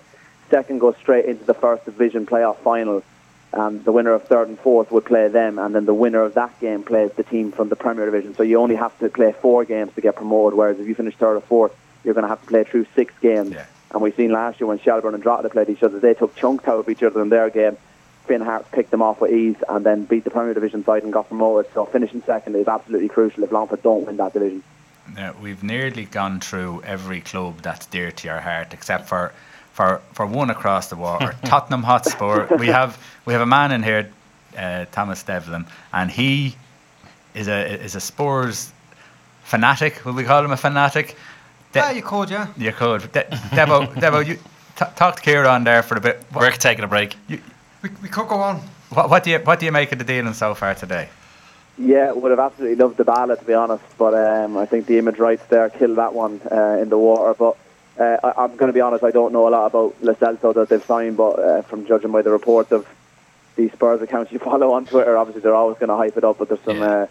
second 0.50 0.78
goes 0.78 0.96
straight 0.96 1.24
into 1.24 1.44
the 1.44 1.54
first 1.54 1.86
division 1.86 2.26
playoff 2.26 2.58
final. 2.58 3.02
And 3.50 3.82
the 3.82 3.92
winner 3.92 4.12
of 4.12 4.24
third 4.24 4.48
and 4.48 4.58
fourth 4.58 4.90
would 4.90 5.06
play 5.06 5.28
them, 5.28 5.58
and 5.58 5.74
then 5.74 5.86
the 5.86 5.94
winner 5.94 6.20
of 6.22 6.34
that 6.34 6.60
game 6.60 6.82
plays 6.82 7.12
the 7.12 7.22
team 7.22 7.50
from 7.50 7.70
the 7.70 7.76
Premier 7.76 8.04
Division. 8.04 8.34
So 8.34 8.42
you 8.42 8.60
only 8.60 8.76
have 8.76 8.98
to 8.98 9.08
play 9.08 9.32
four 9.32 9.64
games 9.64 9.94
to 9.94 10.02
get 10.02 10.16
promoted, 10.16 10.54
whereas 10.54 10.78
if 10.78 10.86
you 10.86 10.94
finish 10.94 11.16
third 11.16 11.36
or 11.36 11.40
fourth, 11.40 11.74
you're 12.08 12.14
going 12.14 12.24
to 12.24 12.28
have 12.28 12.40
to 12.40 12.46
play 12.46 12.64
through 12.64 12.86
six 12.96 13.12
games. 13.20 13.52
Yeah. 13.52 13.66
And 13.90 14.00
we've 14.00 14.16
seen 14.16 14.32
last 14.32 14.60
year 14.60 14.66
when 14.66 14.80
Shelburne 14.80 15.12
and 15.14 15.22
Drogheda 15.22 15.50
played 15.50 15.68
each 15.68 15.82
other, 15.82 16.00
they 16.00 16.14
took 16.14 16.34
chunks 16.34 16.66
out 16.66 16.78
of 16.78 16.88
each 16.88 17.02
other 17.02 17.20
in 17.20 17.28
their 17.28 17.50
game. 17.50 17.76
Finn 18.26 18.40
Harps 18.40 18.68
picked 18.72 18.90
them 18.90 19.02
off 19.02 19.20
with 19.20 19.30
ease 19.30 19.56
and 19.68 19.84
then 19.84 20.04
beat 20.04 20.24
the 20.24 20.30
Premier 20.30 20.54
Division 20.54 20.84
side 20.84 21.02
and 21.02 21.12
got 21.12 21.28
promoted. 21.28 21.72
So 21.74 21.84
finishing 21.84 22.22
second 22.22 22.56
is 22.56 22.66
absolutely 22.66 23.08
crucial 23.08 23.44
if 23.44 23.52
Longford 23.52 23.82
don't 23.82 24.06
win 24.06 24.16
that 24.16 24.32
division. 24.32 24.62
Now, 25.14 25.34
we've 25.40 25.62
nearly 25.62 26.06
gone 26.06 26.40
through 26.40 26.82
every 26.84 27.20
club 27.20 27.62
that's 27.62 27.86
dear 27.86 28.10
to 28.10 28.28
your 28.28 28.40
heart, 28.40 28.72
except 28.72 29.08
for 29.08 29.32
for, 29.72 30.02
for 30.12 30.26
one 30.26 30.50
across 30.50 30.88
the 30.88 30.96
water, 30.96 31.36
Tottenham 31.44 31.84
Hotspur. 31.84 32.56
We 32.56 32.66
have 32.66 32.98
we 33.24 33.32
have 33.32 33.42
a 33.42 33.46
man 33.46 33.70
in 33.70 33.82
here, 33.82 34.10
uh, 34.56 34.86
Thomas 34.90 35.22
Devlin, 35.22 35.66
and 35.92 36.10
he 36.10 36.56
is 37.34 37.48
a 37.48 37.82
is 37.82 37.94
a 37.94 38.00
Spurs 38.00 38.72
fanatic. 39.44 40.04
Will 40.04 40.12
we 40.12 40.24
call 40.24 40.44
him 40.44 40.50
a 40.50 40.56
fanatic? 40.56 41.16
De- 41.72 41.78
Yeah, 41.80 41.90
you 41.90 42.02
could, 42.02 42.30
yeah. 42.30 42.46
you 42.56 42.72
could. 42.72 43.10
De- 43.12 43.24
Devo, 43.24 43.86
Devo, 43.94 44.26
you 44.26 44.34
t- 44.34 44.84
talk 44.96 45.16
to 45.16 45.22
Kieran 45.22 45.64
there 45.64 45.82
for 45.82 45.96
a 45.96 46.00
bit. 46.00 46.22
What, 46.32 46.42
We're 46.42 46.50
taking 46.52 46.84
a 46.84 46.88
break. 46.88 47.16
We, 47.28 47.40
we 48.02 48.08
could 48.08 48.28
go 48.28 48.36
on. 48.36 48.56
what, 48.90 49.10
what 49.10 49.22
do 49.24 49.30
you 49.30 49.38
what 49.38 49.60
do 49.60 49.66
you 49.66 49.72
make 49.72 49.92
of 49.92 49.98
the 49.98 50.04
dealing 50.04 50.32
so 50.34 50.54
far 50.54 50.74
today? 50.74 51.08
Yeah, 51.76 52.10
would 52.12 52.30
have 52.30 52.40
absolutely 52.40 52.76
loved 52.76 52.96
Dybala 52.98 53.38
to 53.38 53.44
be 53.44 53.54
honest, 53.54 53.84
but 53.98 54.12
um, 54.14 54.56
I 54.56 54.66
think 54.66 54.86
the 54.86 54.98
image 54.98 55.18
rights 55.18 55.44
there 55.46 55.68
killed 55.70 55.96
that 55.98 56.12
one 56.12 56.40
uh, 56.50 56.78
in 56.82 56.88
the 56.88 56.98
water. 56.98 57.34
But 57.38 57.56
uh, 58.02 58.16
I, 58.24 58.42
I'm 58.44 58.56
going 58.56 58.68
to 58.68 58.72
be 58.72 58.80
honest, 58.80 59.04
I 59.04 59.10
don't 59.12 59.32
know 59.32 59.46
a 59.46 59.50
lot 59.50 59.66
about 59.66 59.94
Lo 60.02 60.14
Celso 60.14 60.52
that 60.54 60.68
they've 60.70 60.84
signed, 60.84 61.16
but 61.16 61.38
uh, 61.38 61.62
from 61.62 61.86
judging 61.86 62.10
by 62.10 62.22
the 62.22 62.30
reports 62.30 62.72
of 62.72 62.84
the 63.54 63.68
Spurs 63.70 64.02
accounts 64.02 64.32
you 64.32 64.38
follow 64.40 64.72
on 64.72 64.86
Twitter, 64.86 65.16
obviously 65.16 65.42
they're 65.42 65.54
always 65.54 65.78
going 65.78 65.88
to 65.90 65.96
hype 65.96 66.16
it 66.16 66.24
up. 66.24 66.38
But 66.38 66.48
there's 66.48 66.62
some 66.62 66.78
Yeah. 66.78 66.90
uh, 67.02 67.06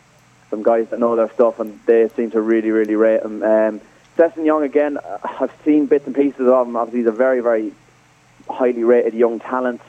some 0.49 0.63
guys 0.63 0.87
that 0.89 0.99
know 0.99 1.15
their 1.15 1.31
stuff, 1.33 1.59
and 1.59 1.79
they 1.85 2.07
seem 2.09 2.31
to 2.31 2.41
really, 2.41 2.71
really 2.71 2.95
rate 2.95 3.21
him. 3.21 3.43
Um, 3.43 3.81
Sessegnon 4.17 4.63
again, 4.63 4.97
uh, 4.97 5.17
I've 5.23 5.51
seen 5.63 5.85
bits 5.85 6.05
and 6.07 6.15
pieces 6.15 6.47
of 6.47 6.67
him. 6.67 6.75
Obviously, 6.75 6.99
he's 7.01 7.07
a 7.07 7.11
very, 7.11 7.39
very 7.39 7.71
highly 8.49 8.83
rated 8.83 9.13
young 9.13 9.39
talent. 9.39 9.81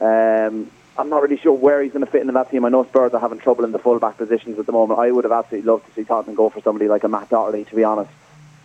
Um, 0.00 0.70
I'm 0.96 1.10
not 1.10 1.22
really 1.22 1.36
sure 1.36 1.52
where 1.52 1.82
he's 1.82 1.92
going 1.92 2.04
to 2.04 2.10
fit 2.10 2.22
into 2.22 2.32
that 2.32 2.50
team. 2.50 2.64
I 2.64 2.70
know 2.70 2.84
Spurs 2.84 3.12
are 3.14 3.20
having 3.20 3.38
trouble 3.38 3.64
in 3.64 3.72
the 3.72 3.78
fullback 3.78 4.16
positions 4.16 4.58
at 4.58 4.66
the 4.66 4.72
moment. 4.72 4.98
I 4.98 5.10
would 5.12 5.24
have 5.24 5.32
absolutely 5.32 5.70
loved 5.70 5.86
to 5.86 5.92
see 5.92 6.04
Tottenham 6.04 6.34
go 6.34 6.48
for 6.48 6.60
somebody 6.62 6.88
like 6.88 7.04
a 7.04 7.08
Matt 7.08 7.28
Doherty, 7.28 7.64
to 7.66 7.76
be 7.76 7.84
honest, 7.84 8.10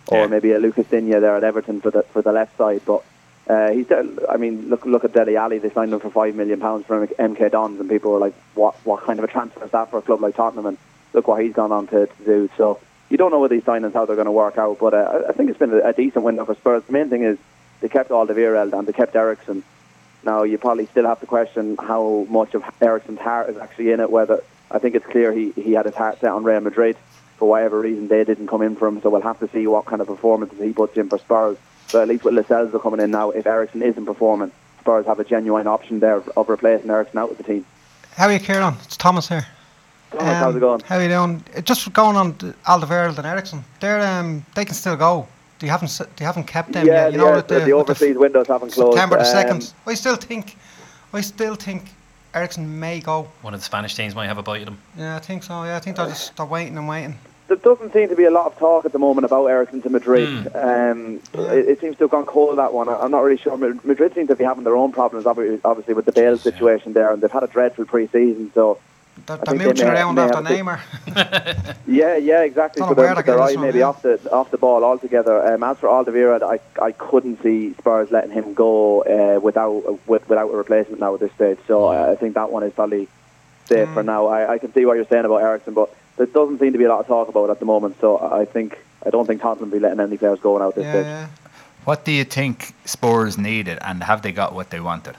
or 0.08 0.18
Yeah. 0.18 0.26
maybe 0.26 0.52
a 0.52 0.58
Lucas 0.58 0.86
Digne 0.88 1.10
there 1.20 1.36
at 1.36 1.44
Everton 1.44 1.80
for 1.80 1.90
the 1.92 2.02
for 2.02 2.22
the 2.22 2.32
left 2.32 2.56
side. 2.56 2.80
But 2.84 3.04
uh, 3.48 3.70
he's, 3.70 3.86
I 3.92 4.36
mean, 4.36 4.68
look 4.68 4.84
look 4.86 5.04
at 5.04 5.12
Dele 5.12 5.36
Alli. 5.36 5.58
They 5.58 5.70
signed 5.70 5.92
him 5.92 6.00
for 6.00 6.10
five 6.10 6.34
million 6.34 6.58
pounds 6.60 6.86
from 6.86 7.06
MK 7.06 7.50
Dons, 7.52 7.78
and 7.78 7.88
people 7.88 8.10
were 8.12 8.18
like, 8.18 8.34
"What 8.54 8.74
what 8.84 9.02
kind 9.04 9.18
of 9.20 9.24
a 9.24 9.28
transfer 9.28 9.64
is 9.64 9.70
that 9.70 9.90
for 9.90 9.98
a 9.98 10.02
club 10.02 10.20
like 10.20 10.34
Tottenham?" 10.34 10.66
And 10.66 10.78
look 11.12 11.28
what 11.28 11.40
he's 11.42 11.52
gone 11.52 11.70
on 11.70 11.86
to, 11.88 12.06
to 12.06 12.24
do. 12.24 12.50
So 12.56 12.80
you 13.14 13.18
don't 13.18 13.30
know 13.30 13.38
with 13.38 13.52
these 13.52 13.62
signings 13.62 13.92
how 13.92 14.04
they're 14.04 14.16
going 14.16 14.24
to 14.26 14.32
work 14.32 14.58
out, 14.58 14.80
but 14.80 14.92
uh, 14.92 15.22
I- 15.28 15.32
think 15.34 15.48
it's 15.48 15.58
been 15.60 15.72
a, 15.72 15.90
a 15.90 15.92
decent 15.92 16.24
window 16.24 16.44
for 16.44 16.56
Spurs. 16.56 16.82
The 16.82 16.92
main 16.92 17.10
thing 17.10 17.22
is 17.22 17.38
they 17.80 17.88
kept 17.88 18.10
Alderweireld 18.10 18.76
and 18.76 18.88
they 18.88 18.92
kept 18.92 19.14
Eriksen. 19.14 19.62
Now 20.24 20.42
you 20.42 20.58
probably 20.58 20.86
still 20.86 21.06
have 21.06 21.20
to 21.20 21.26
question 21.26 21.76
how 21.76 22.26
much 22.28 22.54
of 22.54 22.64
Eriksen's 22.80 23.20
heart 23.20 23.50
is 23.50 23.56
actually 23.56 23.92
in 23.92 24.00
it. 24.00 24.10
Whether 24.10 24.42
I 24.68 24.80
think 24.80 24.96
it's 24.96 25.06
clear 25.06 25.32
he 25.32 25.52
he 25.52 25.74
had 25.74 25.86
his 25.86 25.94
heart 25.94 26.18
set 26.18 26.30
on 26.32 26.42
Real 26.42 26.60
Madrid 26.60 26.96
for 27.36 27.48
whatever 27.48 27.78
reason 27.82 28.08
they 28.08 28.24
didn't 28.24 28.48
come 28.48 28.62
in 28.62 28.74
for 28.74 28.88
him. 28.88 29.00
So 29.00 29.10
we'll 29.10 29.20
have 29.20 29.38
to 29.38 29.48
see 29.50 29.68
what 29.68 29.84
kind 29.84 30.00
of 30.02 30.08
performances 30.08 30.58
he 30.58 30.72
puts 30.72 30.96
in 30.96 31.08
for 31.08 31.18
Spurs. 31.18 31.56
But 31.92 32.02
at 32.02 32.08
least 32.08 32.24
with 32.24 32.34
Lo 32.34 32.42
Celso 32.42 32.82
coming 32.82 32.98
in 32.98 33.12
now, 33.12 33.30
if 33.30 33.46
Eriksen 33.46 33.80
isn't 33.82 34.06
performing, 34.06 34.50
Spurs 34.80 35.06
have 35.06 35.20
a 35.20 35.24
genuine 35.24 35.68
option 35.68 36.00
there 36.00 36.20
of 36.36 36.48
replacing 36.48 36.90
Eriksen 36.90 37.18
out 37.20 37.28
with 37.28 37.38
the 37.38 37.44
team. 37.44 37.64
How 38.16 38.26
are 38.26 38.32
you, 38.32 38.40
Kieran? 38.40 38.74
It's 38.82 38.96
Thomas 38.96 39.28
here. 39.28 39.46
Thomas, 40.18 40.34
how's 40.36 40.56
it 40.56 40.60
going? 40.60 40.80
How 40.80 40.96
are 40.96 41.02
you 41.02 41.08
doing? 41.08 41.44
Uh, 41.56 41.60
Just 41.60 41.92
going 41.92 42.16
on 42.16 42.36
to 42.38 42.54
Alderweireld 42.66 43.18
and 43.18 43.26
Eriksen. 43.26 43.64
They're 43.80 44.00
um, 44.00 44.44
they 44.54 44.64
can 44.64 44.74
still 44.74 44.96
go. 44.96 45.26
They 45.60 45.68
haven't 45.68 45.88
s- 45.88 46.02
they 46.16 46.24
haven't 46.24 46.44
kept 46.44 46.72
them 46.72 46.86
yeah, 46.86 47.04
yet. 47.04 47.12
You 47.12 47.18
know 47.18 47.28
yeah, 47.28 47.36
with 47.36 47.48
the, 47.48 47.54
the, 47.54 47.60
the 47.60 47.76
with 47.76 47.86
the 47.86 47.92
overseas 47.92 48.16
windows 48.16 48.46
haven't 48.48 48.72
closed. 48.72 48.92
September 48.92 49.16
the 49.16 49.22
Um, 49.24 49.26
second. 49.26 49.72
I 49.86 49.94
still 49.94 50.16
think 50.16 50.56
I 51.12 51.20
still 51.20 51.54
think 51.54 51.90
Eriksen 52.34 52.80
may 52.80 53.00
go. 53.00 53.28
One 53.42 53.54
of 53.54 53.60
the 53.60 53.64
Spanish 53.64 53.94
teams 53.94 54.14
might 54.14 54.26
have 54.26 54.38
a 54.38 54.42
bite 54.42 54.62
at 54.62 54.66
them. 54.66 54.78
Yeah, 54.96 55.16
I 55.16 55.20
think 55.20 55.42
so. 55.44 55.62
Yeah, 55.64 55.76
I 55.76 55.80
think 55.80 55.96
they're 55.96 56.08
just 56.08 56.36
they're 56.36 56.46
waiting 56.46 56.76
and 56.76 56.88
waiting. 56.88 57.16
there 57.46 57.56
doesn't 57.58 57.92
seem 57.92 58.08
to 58.08 58.16
be 58.16 58.24
a 58.24 58.30
lot 58.30 58.46
of 58.46 58.58
talk 58.58 58.84
at 58.84 58.92
the 58.92 58.98
moment 58.98 59.24
about 59.26 59.46
Eriksen 59.46 59.80
to 59.82 59.90
Madrid. 59.90 60.50
Um, 60.56 61.20
it, 61.34 61.68
it 61.68 61.80
seems 61.80 61.96
to 61.98 62.04
have 62.04 62.10
gone 62.10 62.24
cold 62.26 62.58
that 62.58 62.72
one. 62.74 62.88
I'm 62.88 63.10
not 63.10 63.20
really 63.22 63.36
sure. 63.38 63.56
Madrid 63.56 64.14
seems 64.14 64.28
to 64.28 64.34
be 64.36 64.44
having 64.44 64.64
their 64.64 64.76
own 64.76 64.92
problems, 64.92 65.26
obviously 65.26 65.94
with 65.94 66.04
the 66.06 66.12
Bale 66.12 66.36
situation 66.38 66.94
there, 66.94 67.12
and 67.12 67.22
they've 67.22 67.30
had 67.30 67.42
a 67.44 67.46
dreadful 67.46 67.84
pre-season. 67.84 68.50
So 68.54 68.78
They're, 69.26 69.36
I 69.36 69.36
they're 69.36 69.44
think 69.44 69.58
they 69.58 69.66
mooching 69.68 69.86
may- 69.86 69.92
around 69.94 70.14
may 70.16 70.22
after 70.22 70.42
Neymar. 70.42 71.76
yeah, 71.86 72.16
yeah, 72.16 72.42
exactly. 72.42 72.80
So 72.80 72.88
know 72.88 72.94
where 72.94 73.14
their, 73.14 73.22
they're 73.22 73.36
their 73.36 73.40
eye 73.42 73.56
maybe 73.56 73.80
from, 73.80 73.88
off 73.88 74.02
the 74.02 74.32
off 74.32 74.50
the 74.50 74.58
ball 74.58 74.84
altogether. 74.84 75.54
Um, 75.54 75.62
as 75.62 75.78
for 75.78 75.88
Alderweireld, 75.88 76.42
I 76.42 76.60
I 76.84 76.92
couldn't 76.92 77.42
see 77.42 77.74
Spurs 77.74 78.10
letting 78.10 78.32
him 78.32 78.54
go 78.54 79.02
uh, 79.02 79.40
without 79.40 80.06
with, 80.08 80.28
without 80.28 80.50
a 80.52 80.56
replacement 80.56 81.00
now 81.00 81.14
at 81.14 81.20
this 81.20 81.32
stage. 81.32 81.58
So 81.66 81.86
uh, 81.86 82.10
I 82.12 82.16
think 82.16 82.34
that 82.34 82.50
one 82.50 82.62
is 82.64 82.72
probably 82.72 83.08
safe 83.66 83.88
for 83.90 84.02
now. 84.02 84.26
I, 84.26 84.54
I 84.54 84.58
can 84.58 84.72
see 84.72 84.84
what 84.84 84.94
you're 84.96 85.06
saying 85.06 85.24
about 85.24 85.42
Eriksen, 85.42 85.74
but 85.74 85.94
there 86.16 86.26
doesn't 86.26 86.58
seem 86.58 86.72
to 86.72 86.78
be 86.78 86.84
a 86.84 86.88
lot 86.88 87.00
of 87.00 87.06
talk 87.06 87.28
about 87.28 87.48
it 87.48 87.52
at 87.52 87.60
the 87.60 87.66
moment. 87.66 87.96
So 88.00 88.18
I 88.18 88.44
think 88.44 88.78
I 89.06 89.10
don't 89.10 89.26
think 89.26 89.40
Tottenham 89.40 89.70
will 89.70 89.78
be 89.78 89.80
letting 89.82 90.00
any 90.00 90.16
players 90.18 90.40
go 90.40 90.58
now 90.58 90.68
at 90.68 90.74
this 90.74 90.84
yeah, 90.84 90.92
stage. 90.92 91.06
yeah. 91.06 91.28
What 91.84 92.04
do 92.04 92.12
you 92.12 92.24
think 92.24 92.74
Spurs 92.84 93.36
needed, 93.38 93.78
and 93.82 94.02
have 94.04 94.22
they 94.22 94.32
got 94.32 94.54
what 94.54 94.70
they 94.70 94.80
wanted? 94.80 95.16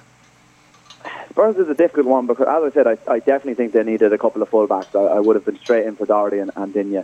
Spurs 1.29 1.57
is 1.57 1.69
a 1.69 1.73
difficult 1.73 2.05
one 2.05 2.27
because, 2.27 2.47
as 2.47 2.63
I 2.63 2.73
said, 2.73 2.87
I, 2.87 2.97
I 3.11 3.19
definitely 3.19 3.55
think 3.55 3.73
they 3.73 3.83
needed 3.83 4.13
a 4.13 4.17
couple 4.17 4.41
of 4.41 4.49
fullbacks. 4.49 4.95
I, 4.95 5.17
I 5.17 5.19
would 5.19 5.35
have 5.35 5.45
been 5.45 5.59
straight 5.59 5.85
in 5.85 5.95
for 5.95 6.05
Doherty 6.05 6.39
and, 6.39 6.51
and 6.55 6.73
Digne. 6.73 7.03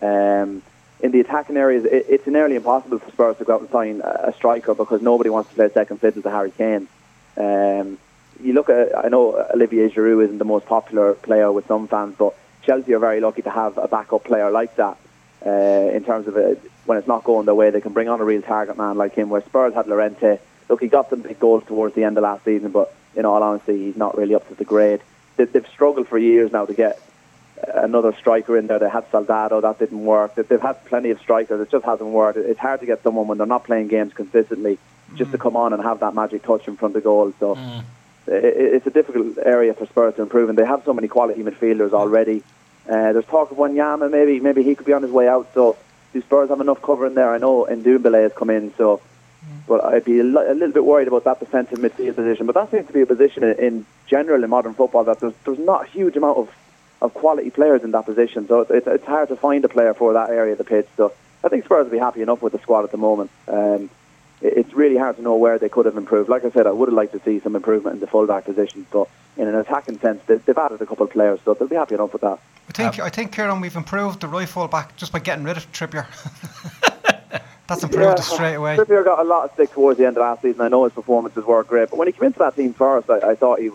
Um, 0.00 0.62
in 1.00 1.12
the 1.12 1.20
attacking 1.20 1.56
areas, 1.56 1.84
it, 1.84 2.06
it's 2.08 2.26
nearly 2.26 2.56
impossible 2.56 2.98
for 2.98 3.10
Spurs 3.10 3.36
to 3.38 3.44
go 3.44 3.54
out 3.54 3.60
and 3.60 3.70
sign 3.70 4.00
a, 4.04 4.32
striker 4.32 4.74
because 4.74 5.02
nobody 5.02 5.30
wants 5.30 5.50
to 5.50 5.56
play 5.56 5.68
second 5.70 6.00
fiddle 6.00 6.22
to 6.22 6.30
Harry 6.30 6.50
Kane. 6.50 6.88
Um, 7.36 7.98
you 8.42 8.52
look 8.52 8.68
at, 8.68 8.96
I 8.96 9.08
know 9.08 9.34
Olivier 9.54 9.90
Giroud 9.90 10.24
isn't 10.24 10.38
the 10.38 10.44
most 10.44 10.66
popular 10.66 11.14
player 11.14 11.50
with 11.52 11.66
some 11.66 11.88
fans, 11.88 12.14
but 12.18 12.34
Chelsea 12.62 12.92
are 12.94 12.98
very 12.98 13.20
lucky 13.20 13.42
to 13.42 13.50
have 13.50 13.78
a 13.78 13.88
backup 13.88 14.24
player 14.24 14.50
like 14.50 14.76
that. 14.76 14.96
Uh, 15.44 15.90
in 15.94 16.04
terms 16.04 16.26
of 16.26 16.36
it, 16.36 16.60
when 16.84 16.98
it's 16.98 17.06
not 17.06 17.22
going 17.24 17.46
their 17.46 17.54
way, 17.54 17.70
they 17.70 17.80
can 17.80 17.92
bring 17.92 18.08
on 18.08 18.20
a 18.20 18.24
real 18.24 18.42
target 18.42 18.76
man 18.76 18.96
like 18.96 19.14
him. 19.14 19.28
Where 19.28 19.42
Spurs 19.42 19.74
had 19.74 19.86
Lorente, 19.86 20.40
look, 20.68 20.80
he 20.80 20.88
got 20.88 21.10
some 21.10 21.20
big 21.20 21.38
goals 21.38 21.64
towards 21.64 21.94
the 21.94 22.04
end 22.04 22.16
of 22.18 22.22
last 22.22 22.44
season, 22.44 22.70
but 22.70 22.92
in 23.16 23.24
all 23.24 23.42
honesty, 23.42 23.86
he's 23.86 23.96
not 23.96 24.16
really 24.16 24.34
up 24.34 24.46
to 24.48 24.54
the 24.54 24.64
grade. 24.64 25.00
They, 25.36 25.44
they've 25.44 25.66
struggled 25.68 26.08
for 26.08 26.18
years 26.18 26.52
now 26.52 26.66
to 26.66 26.74
get 26.74 27.00
another 27.74 28.12
striker 28.12 28.56
in 28.56 28.66
there. 28.68 28.78
They 28.78 28.88
had 28.88 29.10
Soldado, 29.10 29.60
that 29.60 29.78
didn't 29.78 30.04
work. 30.04 30.34
They- 30.34 30.42
They've 30.42 30.60
had 30.60 30.84
plenty 30.84 31.10
of 31.10 31.18
strikers, 31.20 31.60
it 31.60 31.70
just 31.70 31.84
hasn't 31.84 32.10
worked. 32.10 32.38
It's 32.38 32.60
hard 32.60 32.80
to 32.80 32.86
get 32.86 33.02
someone 33.02 33.26
when 33.26 33.38
they're 33.38 33.46
not 33.46 33.64
playing 33.64 33.88
games 33.88 34.12
consistently 34.14 34.78
just 35.16 35.32
to 35.32 35.38
come 35.38 35.56
on 35.56 35.72
and 35.72 35.82
have 35.82 36.00
that 36.00 36.14
magic 36.14 36.42
touch 36.42 36.68
in 36.68 36.76
front 36.76 36.94
of 36.96 37.02
goal. 37.02 37.32
So 37.40 37.54
i- 38.28 38.30
i 38.30 38.36
it's 38.76 38.86
a 38.86 38.90
difficult 38.90 39.38
area 39.44 39.72
for 39.74 39.86
Spurs 39.86 40.14
to 40.16 40.22
improve, 40.22 40.48
and 40.50 40.58
they 40.58 40.64
have 40.66 40.82
so 40.84 40.92
many 40.92 41.08
quality 41.08 41.42
midfielders 41.42 41.92
already. 41.92 42.42
Uh, 42.88 43.12
there's 43.12 43.24
talk 43.26 43.50
of 43.50 43.56
Wanyama, 43.56 44.10
maybe 44.10 44.38
maybe 44.40 44.62
he 44.62 44.74
could 44.74 44.86
be 44.86 44.92
on 44.92 45.02
his 45.02 45.10
way 45.10 45.28
out. 45.28 45.48
So 45.54 45.76
do 46.12 46.20
Spurs 46.22 46.48
have 46.50 46.60
enough 46.60 46.80
cover 46.82 47.06
in 47.06 47.14
there? 47.14 47.30
I 47.32 47.38
know 47.38 47.66
Ndombele 47.68 48.22
has 48.22 48.32
come 48.34 48.50
in, 48.50 48.72
so 48.76 49.00
but 49.66 49.84
I'd 49.84 50.04
be 50.04 50.18
a, 50.20 50.24
li- 50.24 50.46
a 50.48 50.54
little 50.54 50.72
bit 50.72 50.84
worried 50.84 51.08
about 51.08 51.24
that 51.24 51.40
defensive 51.40 51.78
midfield 51.78 52.16
position. 52.16 52.46
But 52.46 52.54
that 52.54 52.70
seems 52.70 52.86
to 52.86 52.92
be 52.92 53.02
a 53.02 53.06
position 53.06 53.42
in, 53.44 53.52
in 53.58 53.86
general 54.06 54.42
in 54.42 54.50
modern 54.50 54.74
football 54.74 55.04
that 55.04 55.20
there's, 55.20 55.34
there's 55.44 55.58
not 55.58 55.86
a 55.86 55.88
huge 55.90 56.16
amount 56.16 56.38
of, 56.38 56.50
of 57.02 57.14
quality 57.14 57.50
players 57.50 57.82
in 57.84 57.90
that 57.92 58.04
position. 58.06 58.48
So 58.48 58.60
it's, 58.60 58.86
it's, 58.86 59.04
hard 59.04 59.28
to 59.28 59.36
find 59.36 59.64
a 59.64 59.68
player 59.68 59.94
for 59.94 60.12
that 60.14 60.30
area 60.30 60.52
of 60.52 60.58
the 60.58 60.64
pitch. 60.64 60.88
So 60.96 61.12
I 61.44 61.48
think 61.48 61.64
Spurs 61.64 61.84
will 61.84 61.92
be 61.92 61.98
happy 61.98 62.22
enough 62.22 62.42
with 62.42 62.52
the 62.52 62.58
squad 62.58 62.84
at 62.84 62.90
the 62.90 62.96
moment. 62.98 63.30
Um, 63.46 63.90
it- 64.40 64.54
it's 64.56 64.72
really 64.72 64.96
hard 64.96 65.16
to 65.16 65.22
know 65.22 65.36
where 65.36 65.58
they 65.58 65.68
could 65.68 65.86
have 65.86 65.96
improved. 65.96 66.28
Like 66.28 66.44
I 66.44 66.50
said, 66.50 66.66
I 66.66 66.70
would 66.70 66.88
have 66.88 66.94
liked 66.96 67.12
to 67.12 67.20
see 67.20 67.40
some 67.40 67.54
improvement 67.56 67.94
in 67.94 68.00
the 68.00 68.06
fullback 68.06 68.44
position, 68.44 68.86
but 68.90 69.08
in 69.36 69.46
an 69.48 69.54
attacking 69.54 69.98
sense, 69.98 70.20
they, 70.26 70.36
they've 70.36 70.56
added 70.58 70.80
a 70.80 70.86
couple 70.86 71.04
of 71.06 71.12
players, 71.12 71.40
so 71.44 71.54
they'll 71.54 71.68
be 71.68 71.76
happy 71.76 71.94
enough 71.94 72.12
with 72.12 72.22
that. 72.22 72.38
I 72.68 72.72
think 72.72 72.98
I 73.00 73.08
think 73.08 73.32
Kieran, 73.32 73.60
we've 73.60 73.74
improved 73.76 74.20
the 74.20 74.28
right 74.28 74.48
full 74.48 74.68
back 74.68 74.96
just 74.96 75.10
by 75.12 75.18
getting 75.20 75.44
rid 75.44 75.56
of 75.56 75.70
Trippier. 75.72 76.06
That's 77.68 77.82
improved 77.82 78.18
it 78.18 78.22
straight 78.22 78.54
away. 78.54 78.76
Trippier 78.76 79.04
got 79.04 79.18
a 79.20 79.24
lot 79.28 79.44
of 79.44 79.52
stick 79.52 79.70
towards 79.72 79.98
the 79.98 80.06
end 80.06 80.16
of 80.16 80.22
last 80.22 80.40
season. 80.42 80.62
I 80.62 80.68
know 80.68 80.84
his 80.84 80.92
performances 80.94 81.44
were 81.44 81.62
great, 81.64 81.90
but 81.90 81.98
when 81.98 82.08
he 82.08 82.12
came 82.12 82.24
into 82.24 82.38
that 82.40 82.56
team 82.56 82.72
first, 82.72 83.08
I, 83.10 83.18
I 83.30 83.34
thought 83.34 83.60
he 83.60 83.70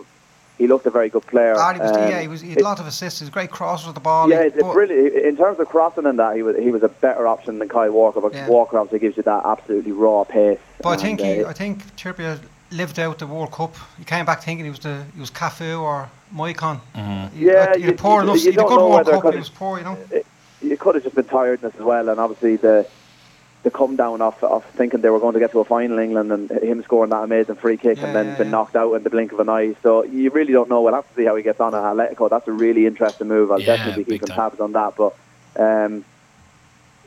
he 0.58 0.68
looked 0.68 0.86
a 0.86 0.90
very 0.90 1.08
good 1.08 1.26
player. 1.26 1.54
Ah, 1.56 1.72
he 1.74 1.80
was, 1.80 1.90
Um, 1.90 1.96
yeah, 2.08 2.20
he 2.20 2.28
was. 2.28 2.40
He 2.40 2.50
had 2.50 2.60
a 2.60 2.64
lot 2.64 2.78
of 2.80 2.86
assists. 2.86 3.18
He 3.20 3.24
was 3.24 3.30
great 3.30 3.50
crosses 3.50 3.86
with 3.86 3.94
the 3.96 4.00
ball. 4.00 4.28
Yeah, 4.28 4.42
He- 4.42 4.46
it's 4.48 4.62
but- 4.62 4.74
really 4.74 5.24
in 5.26 5.36
terms 5.36 5.58
of 5.60 5.68
crossing 5.68 6.06
and 6.06 6.18
that 6.18 6.34
he 6.36 6.42
was 6.42 6.56
he 6.56 6.70
was 6.70 6.82
a 6.82 6.88
better 6.88 7.26
option 7.28 7.58
than 7.60 7.68
Kyle 7.68 7.90
Walker. 7.92 8.20
But 8.20 8.34
Yeah. 8.34 8.48
Walker 8.48 8.78
obviously 8.78 8.98
gives 8.98 9.16
you 9.16 9.22
that 9.24 9.42
absolutely 9.44 9.92
raw 9.92 10.24
pace. 10.24 10.58
But 10.82 10.90
I 10.90 10.96
think 10.96 11.20
he, 11.20 11.44
uh, 11.44 11.48
I 11.50 11.52
think 11.52 11.94
Trippier 11.96 12.40
lived 12.72 12.98
out 12.98 13.18
the 13.20 13.26
World 13.28 13.52
Cup. 13.52 13.74
He 13.98 14.04
came 14.04 14.24
back 14.24 14.42
thinking 14.42 14.64
he 14.64 14.70
was 14.72 14.80
the 14.80 15.04
he 15.14 15.20
was 15.20 15.30
Cafu 15.30 15.80
or 15.80 16.08
Maicon. 16.34 16.80
He, 17.32 17.46
Yeah, 17.46 17.74
he 17.74 17.80
you- 17.82 17.86
had 17.86 17.98
poor 17.98 18.22
you- 18.24 18.30
enough. 18.30 18.36
you 18.36 18.40
he 18.42 18.46
had 18.46 18.54
a 18.54 18.56
don't 18.58 18.68
good 18.70 18.76
know 18.78 18.88
World 18.88 18.94
whether 18.94 19.12
Cup. 19.12 19.22
because- 19.22 19.34
He 19.34 19.38
was 19.40 19.48
poor, 19.50 19.78
you 19.78 19.84
know. 19.84 19.96
it 20.62 20.78
could 20.80 20.94
have 20.96 21.04
just 21.04 21.14
been 21.14 21.24
tiredness 21.26 21.74
as 21.78 21.84
well, 21.84 22.08
and 22.08 22.18
obviously 22.18 22.56
the 22.56 22.86
the 23.64 23.70
come 23.70 23.96
down 23.96 24.20
off 24.20 24.44
of 24.44 24.64
thinking 24.76 25.00
they 25.00 25.10
were 25.10 25.18
going 25.18 25.32
to 25.34 25.40
get 25.40 25.50
to 25.52 25.58
a 25.58 25.64
final 25.64 25.98
in 25.98 26.04
England 26.04 26.30
and 26.30 26.50
him 26.62 26.82
scoring 26.82 27.10
that 27.10 27.24
amazing 27.24 27.56
free 27.56 27.76
kick 27.78 27.98
Yeah, 27.98 28.06
and 28.06 28.14
then 28.14 28.26
yeah, 28.26 28.36
been 28.36 28.46
yeah. 28.48 28.50
knocked 28.52 28.76
out 28.76 28.92
in 28.94 29.02
the 29.02 29.10
blink 29.10 29.32
of 29.32 29.40
an 29.40 29.48
eye. 29.48 29.74
So 29.82 30.04
you 30.04 30.30
really 30.30 30.52
don't 30.52 30.68
know. 30.68 30.82
We'll 30.82 30.94
have 30.94 31.08
to 31.08 31.14
see 31.14 31.24
how 31.24 31.34
he 31.34 31.42
gets 31.42 31.60
on 31.60 31.74
at 31.74 31.82
Atletico. 31.82 32.30
That's 32.30 32.46
a 32.46 32.52
really 32.52 32.86
interesting 32.86 33.26
move. 33.26 33.50
I'll 33.50 33.58
definitely 33.58 34.04
be 34.04 34.12
keeping 34.12 34.28
time. 34.28 34.50
tabs 34.50 34.60
on 34.60 34.72
that. 34.72 34.94
But 34.96 35.16
um, 35.56 36.04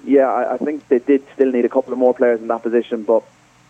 yeah, 0.03 0.27
I, 0.27 0.55
I 0.55 0.57
think 0.57 0.87
they 0.87 0.99
did 0.99 1.23
still 1.35 1.51
need 1.51 1.65
a 1.65 1.69
couple 1.69 1.93
of 1.93 1.99
more 1.99 2.13
players 2.13 2.41
in 2.41 2.47
that 2.47 2.63
position. 2.63 3.03
But 3.03 3.23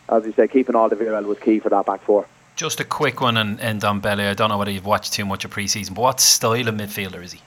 as 0.09 0.25
you 0.25 0.31
say, 0.31 0.47
keeping 0.47 0.75
Alderweireld 0.75 1.25
was 1.25 1.39
key 1.39 1.59
for 1.59 1.69
that 1.69 1.85
back 1.85 2.01
four. 2.01 2.25
Just 2.55 2.79
a 2.79 2.85
quick 2.85 3.19
one 3.21 3.37
and 3.37 3.83
on 3.83 3.99
Belly. 3.99 4.25
I 4.25 4.33
don't 4.33 4.49
know 4.49 4.57
whether 4.57 4.71
you've 4.71 4.85
watched 4.85 5.13
too 5.13 5.25
much 5.25 5.45
of 5.45 5.51
pre-season, 5.51 5.93
but 5.93 6.01
what 6.01 6.19
style 6.19 6.67
of 6.67 6.73
midfielder 6.73 7.21
is 7.21 7.33
he? 7.33 7.41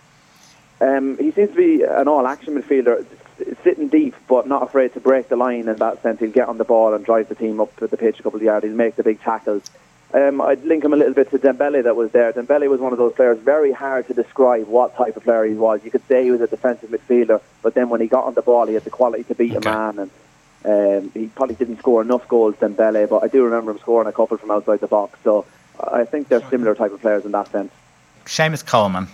Um, 0.81 1.19
he 1.19 1.33
seems 1.33 1.51
to 1.51 1.57
be 1.57 1.83
an 1.83 2.07
all-action 2.09 2.55
midfielder, 2.55 3.05
sitting 3.65 3.89
deep, 3.89 4.15
but 4.29 4.47
not 4.47 4.63
afraid 4.63 4.95
to 4.95 5.01
break 5.01 5.29
the 5.29 5.37
line 5.37 5.69
in 5.69 5.77
that 5.77 6.03
sense. 6.03 6.21
He'll 6.21 6.31
get 6.31 6.49
on 6.49 6.59
the 6.59 6.65
ball 6.65 6.95
and 6.95 7.05
drive 7.05 7.29
the 7.29 7.35
team 7.35 7.61
up 7.61 7.75
to 7.77 7.87
the 7.87 7.97
pitch 7.97 8.21
a 8.21 8.23
couple 8.23 8.39
of 8.39 8.43
yards. 8.43 8.65
He'll 8.65 8.75
make 8.75 8.97
the 8.97 9.03
big 9.03 9.21
tackles. 9.21 9.63
Um, 10.13 10.41
I'd 10.41 10.65
link 10.65 10.83
him 10.85 10.93
a 10.93 10.97
little 10.97 11.15
bit 11.15 11.31
to 11.31 11.39
Dembele 11.39 11.85
that 11.85 11.95
was 11.95 12.11
there. 12.11 12.33
Dembele 12.33 12.69
was 12.69 12.81
one 12.81 12.93
of 12.93 12.99
those 12.99 13.13
players, 13.13 13.39
very 13.39 13.71
hard 13.71 14.09
to 14.09 14.15
describe 14.15 14.67
what 14.67 14.97
type 14.97 15.17
of 15.17 15.23
player 15.23 15.45
he 15.45 15.55
was. 15.55 15.85
You 15.85 15.91
could 15.93 16.07
say 16.09 16.25
he 16.25 16.33
was 16.33 16.41
a 16.41 16.49
defensive 16.49 16.91
midfielder, 16.91 17.41
but 17.63 17.75
then 17.75 17.89
when 17.91 18.01
he 18.01 18.09
got 18.09 18.25
on 18.25 18.35
the 18.35 18.43
ball, 18.43 18.67
he 18.67 18.75
had 18.75 18.83
the 18.85 18.91
quality 18.91 19.23
to 19.25 19.35
beat 19.37 19.55
Okay. 19.55 19.71
a 19.71 19.73
man. 19.73 20.11
And 20.65 21.05
um, 21.05 21.11
he 21.15 21.29
probably 21.29 21.55
didn't 21.55 21.79
score 21.79 22.03
enough 22.03 22.27
goals, 22.27 22.57
Dembele, 22.57 23.09
but 23.09 23.23
I 23.23 23.29
do 23.29 23.45
remember 23.45 23.71
him 23.71 23.79
scoring 23.79 24.09
a 24.09 24.13
couple 24.13 24.37
from 24.37 24.51
outside 24.51 24.81
the 24.81 24.89
box. 24.89 25.17
So 25.23 25.47
I 25.79 26.05
think 26.05 26.29
they're 26.29 26.43
similar 26.51 26.75
type 26.75 26.93
of 26.93 27.01
players 27.01 27.25
in 27.25 27.31
that 27.33 27.51
sense. 27.53 27.73
Seamus 28.27 28.67
Coleman 28.67 29.07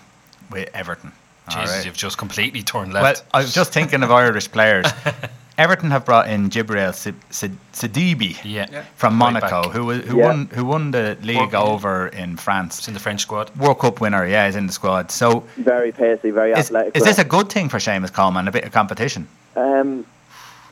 with 0.51 0.71
Everton. 0.75 1.13
All 1.49 1.61
Jesus, 1.63 1.77
right. 1.77 1.85
you've 1.87 1.97
just 1.97 2.19
completely 2.19 2.63
turned 2.63 2.93
Well, 2.93 3.03
left. 3.03 3.25
I 3.33 3.39
was 3.41 3.55
just 3.55 3.73
thinking 3.73 4.03
of 4.03 4.11
Irish 4.11 4.51
players. 4.51 4.87
Everton 5.59 5.91
have 5.91 6.05
brought 6.05 6.29
in 6.29 6.51
Djibril 6.51 6.95
Si- 6.95 7.15
Si- 7.31 7.49
Sidibe 7.73 8.37
yeah. 8.45 8.67
Yeah. 8.71 8.83
from 8.97 9.15
Monaco, 9.17 9.63
back. 9.63 9.73
who 9.73 9.91
who 9.93 10.19
Yeah. 10.19 10.27
won 10.27 10.49
who 10.53 10.65
won 10.67 10.91
the 10.91 11.17
league 11.23 11.53
World- 11.55 11.55
over 11.55 12.09
in 12.09 12.33
It's 12.35 12.43
France. 12.43 12.89
in 12.89 12.95
the 12.95 13.01
French 13.01 13.23
squad. 13.23 13.51
World 13.57 13.79
Cup 13.79 14.01
winner, 14.03 14.27
yeah, 14.27 14.49
is 14.49 14.57
in 14.57 14.67
the 14.67 14.73
squad. 14.73 15.11
So 15.11 15.45
Very 15.57 15.93
pacey, 15.93 16.31
very 16.31 16.53
is, 16.53 16.59
athletic. 16.59 16.95
is 16.97 17.05
this 17.05 17.19
a 17.19 17.25
good 17.25 17.49
thing 17.51 17.71
for 17.71 17.79
Seamus 17.79 18.13
Coleman? 18.13 18.49
A 18.49 18.53
bit 18.53 18.65
of 18.65 18.73
competition, 18.73 19.27
Um, 19.57 20.05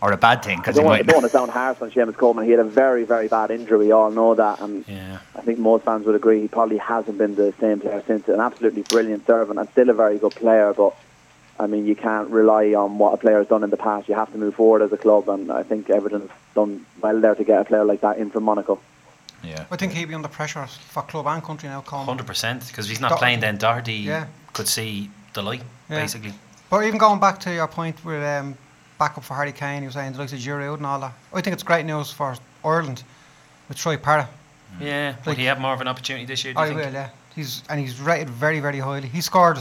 or 0.04 0.12
a 0.12 0.16
bad 0.18 0.42
thing? 0.44 0.58
I 0.58 0.60
Because 0.60 0.76
he 0.76 0.82
don't, 0.82 0.90
want, 0.90 1.00
I 1.00 1.02
don't 1.02 1.16
want 1.16 1.24
to 1.26 1.30
sound 1.38 1.50
harsh 1.50 1.80
on 1.80 1.90
Seamus 1.90 2.16
Coleman. 2.16 2.44
He 2.44 2.50
had 2.50 2.60
a 2.60 2.64
very, 2.64 3.04
very 3.04 3.26
bad 3.26 3.50
injury. 3.50 3.78
We 3.86 3.92
all 3.92 4.10
know 4.10 4.34
that, 4.34 4.60
and 4.60 4.84
Yeah. 4.86 5.18
I 5.34 5.40
think 5.40 5.58
most 5.58 5.84
fans 5.84 6.04
would 6.06 6.14
agree 6.14 6.42
he 6.42 6.48
probably 6.48 6.76
hasn't 6.76 7.16
been 7.16 7.34
the 7.36 7.54
same 7.58 7.80
player 7.80 8.02
since. 8.06 8.28
An 8.28 8.38
absolutely 8.40 8.82
brilliant 8.82 9.26
servant 9.26 9.58
and 9.58 9.68
still 9.70 9.88
a 9.88 9.94
very 9.94 10.18
good 10.18 10.34
player, 10.34 10.74
but 10.74 10.94
I 11.58 11.66
mean, 11.66 11.86
you 11.86 11.96
can't 11.96 12.28
rely 12.28 12.74
on 12.74 12.98
what 12.98 13.14
a 13.14 13.16
player 13.16 13.38
has 13.38 13.46
done 13.46 13.64
in 13.64 13.70
the 13.70 13.76
past. 13.78 14.08
You 14.08 14.14
have 14.16 14.30
to 14.32 14.38
move 14.38 14.54
forward 14.56 14.82
as 14.82 14.92
a 14.92 14.96
club, 14.98 15.28
and 15.28 15.50
I 15.50 15.62
think 15.62 15.88
Everton's 15.88 16.30
done 16.54 16.84
well 17.00 17.18
there 17.20 17.34
to 17.34 17.44
get 17.44 17.60
a 17.60 17.64
player 17.64 17.84
like 17.84 18.00
that 18.02 18.18
in 18.18 18.28
from 18.30 18.42
Monaco. 18.44 18.78
Yeah. 19.42 19.64
I 19.70 19.76
think 19.76 19.92
he'd 19.92 20.06
be 20.06 20.14
under 20.14 20.28
pressure 20.28 20.66
for 20.66 21.02
club 21.02 21.26
and 21.28 21.42
country 21.42 21.68
now. 21.68 21.80
Coleman. 21.82 22.08
Hundred 22.08 22.26
percent. 22.26 22.66
Because 22.66 22.86
if 22.86 22.90
he's 22.90 23.00
not 23.00 23.08
Doherty. 23.10 23.20
playing, 23.24 23.40
then 23.40 23.56
Doherty 23.56 23.94
Yeah. 23.94 24.26
could 24.52 24.68
see 24.68 25.10
the 25.34 25.42
light, 25.42 25.62
Yeah. 25.88 26.00
basically. 26.00 26.32
But 26.70 26.84
even 26.86 26.98
going 26.98 27.20
back 27.20 27.38
to 27.40 27.52
your 27.54 27.68
point 27.68 28.04
with 28.04 28.22
um, 28.24 28.56
backup 29.04 29.24
for 29.24 29.34
Harry 29.34 29.52
Kane, 29.52 29.80
he 29.82 29.86
was 29.86 29.94
saying 29.94 30.12
the 30.12 30.18
likes 30.18 30.32
of 30.32 30.38
Giroud 30.38 30.78
and 30.78 30.86
all 30.86 30.98
that. 31.00 31.12
I 31.32 31.40
think 31.42 31.52
it's 31.54 31.62
great 31.62 31.84
news 31.84 32.10
for 32.10 32.34
Ireland 32.64 33.02
with 33.68 33.76
Troy 33.76 33.96
Parrott. 33.98 34.28
Yeah. 34.80 35.10
Will 35.10 35.32
Like- 35.32 35.38
he 35.38 35.44
have 35.44 35.60
more 35.60 35.74
of 35.74 35.80
an 35.82 35.88
opportunity 35.88 36.24
this 36.24 36.42
year? 36.44 36.54
Do 36.54 36.60
you 36.60 36.64
I 36.64 36.68
think? 36.68 36.80
will, 36.80 36.92
yeah. 36.92 37.08
He's 37.36 37.62
and 37.68 37.78
he's 37.80 38.00
rated 38.00 38.30
very, 38.30 38.60
very 38.60 38.78
highly. 38.78 39.08
He 39.08 39.20
scored 39.20 39.58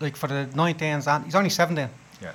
like 0.00 0.16
for 0.16 0.28
the 0.28 0.46
19s 0.54 1.06
and 1.08 1.24
he's 1.24 1.34
only 1.34 1.50
17. 1.50 1.88
Yeah. 2.22 2.32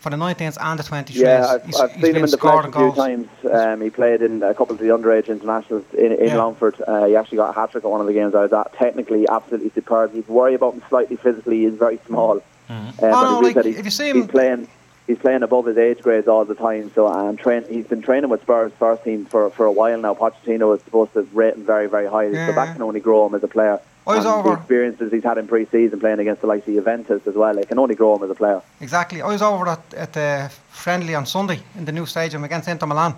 For 0.00 0.10
the 0.10 0.16
19s 0.16 0.56
and 0.60 0.78
the 0.78 0.82
23s. 0.84 1.10
Yeah, 1.14 1.46
I've, 1.46 1.64
he's, 1.66 1.80
I've 1.80 1.92
he's 1.92 2.02
seen 2.04 2.10
him 2.10 2.16
in 2.16 2.22
the 2.22 2.28
scoring 2.28 2.70
flesh 2.72 2.74
a 2.74 2.78
few 2.78 2.80
goals. 2.94 2.96
times. 2.96 3.28
Um, 3.52 3.80
he 3.80 3.90
played 3.90 4.20
in 4.22 4.42
a 4.42 4.54
couple 4.54 4.74
of 4.74 4.78
the 4.78 4.88
underage 4.96 5.28
internationals 5.28 5.84
in, 5.94 6.12
in 6.12 6.28
Yeah. 6.28 6.36
Longford. 6.36 6.76
Uh, 6.86 7.06
he 7.06 7.16
actually 7.16 7.38
got 7.38 7.50
a 7.50 7.52
hat 7.60 7.72
trick 7.72 7.84
at 7.84 7.90
one 7.90 8.00
of 8.00 8.06
the 8.06 8.12
games 8.12 8.34
I 8.34 8.42
was 8.42 8.52
at. 8.52 8.72
Technically, 8.74 9.26
absolutely 9.28 9.70
superb. 9.70 10.14
You'd 10.14 10.28
worry 10.28 10.54
about 10.54 10.74
him 10.74 10.82
slightly 10.88 11.16
physically. 11.16 11.60
He's 11.64 11.74
very 11.74 11.98
small. 12.06 12.36
Mhm. 12.70 12.88
Uh, 12.88 12.92
Oh, 13.02 13.10
but 13.10 13.10
no, 13.10 13.38
like, 13.40 13.64
he's, 13.66 13.78
if 13.78 13.84
you 13.84 13.90
see 13.90 14.06
he's 14.12 14.14
him- 14.22 14.28
playing, 14.28 14.68
he's 15.06 15.18
playing 15.18 15.42
above 15.42 15.66
his 15.66 15.78
age 15.78 16.00
grades 16.00 16.28
all 16.28 16.44
the 16.44 16.54
time. 16.54 16.90
So 16.94 17.08
and 17.08 17.38
train, 17.38 17.64
he's 17.68 17.86
been 17.86 18.02
training 18.02 18.30
with 18.30 18.42
Spurs 18.42 18.72
first 18.78 19.04
team 19.04 19.24
for, 19.26 19.50
for 19.50 19.66
a 19.66 19.72
while 19.72 19.98
now. 19.98 20.14
Pochettino 20.14 20.74
is 20.76 20.82
supposed 20.82 21.12
to 21.14 21.22
rate 21.32 21.54
him 21.54 21.64
very 21.64 21.88
very 21.88 22.06
highly. 22.06 22.34
Yeah, 22.34 22.48
so 22.48 22.52
that 22.54 22.66
yeah. 22.66 22.72
can 22.74 22.82
only 22.82 23.00
grow 23.00 23.26
him 23.26 23.34
as 23.34 23.42
a 23.42 23.48
player. 23.48 23.80
Oh, 24.06 24.12
I 24.12 24.16
was 24.16 24.24
and 24.24 24.34
over- 24.34 24.48
the 24.48 24.54
experiences 24.56 25.12
he's 25.12 25.22
had 25.22 25.38
in 25.38 25.46
pre-season 25.46 26.00
playing 26.00 26.18
against 26.18 26.40
the 26.40 26.48
likes 26.48 26.66
of 26.66 26.74
Juventus 26.74 27.24
as 27.26 27.34
well. 27.34 27.56
It 27.58 27.68
can 27.68 27.78
only 27.78 27.94
grow 27.94 28.16
him 28.16 28.24
as 28.24 28.30
a 28.30 28.34
player. 28.34 28.60
Exactly. 28.80 29.22
Oh, 29.22 29.28
I 29.28 29.32
was 29.32 29.42
over 29.42 29.68
at, 29.68 29.94
at 29.94 30.12
the 30.12 30.50
friendly 30.70 31.14
on 31.14 31.24
Sunday 31.24 31.60
in 31.76 31.84
the 31.84 31.92
new 31.92 32.06
stadium 32.06 32.42
against 32.42 32.66
Inter 32.68 32.86
Milan, 32.86 33.14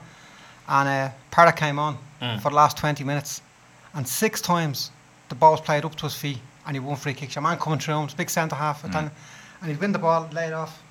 and 0.69 0.89
uh, 0.89 1.11
Parrott 1.31 1.57
came 1.57 1.79
on 1.79 1.97
mm. 2.21 2.41
for 2.41 2.51
the 2.51 2.57
last 2.57 2.77
20 2.77 3.03
minutes, 3.03 3.41
and 3.95 4.07
six 4.07 4.43
times 4.43 4.91
the 5.31 5.35
ball 5.35 5.53
was 5.53 5.61
played 5.63 5.87
up 5.87 5.95
to 5.97 6.03
his 6.03 6.15
feet, 6.15 6.39
and 6.67 6.77
he 6.77 6.81
won 6.81 6.97
free 6.97 7.15
kicks. 7.15 7.35
Your 7.35 7.43
man 7.43 7.57
coming 7.57 7.79
through 7.79 7.95
him, 7.95 8.05
it's 8.05 8.15
a 8.15 8.17
big 8.19 8.29
centre 8.29 8.57
half, 8.57 8.83
mm. 8.83 8.91
Italian, 8.91 9.11
and 9.63 9.71
he'd 9.71 9.81
win 9.81 9.93
the 9.93 9.99
ball, 9.99 10.29
lay 10.35 10.49
it 10.49 10.53
off, 10.53 10.83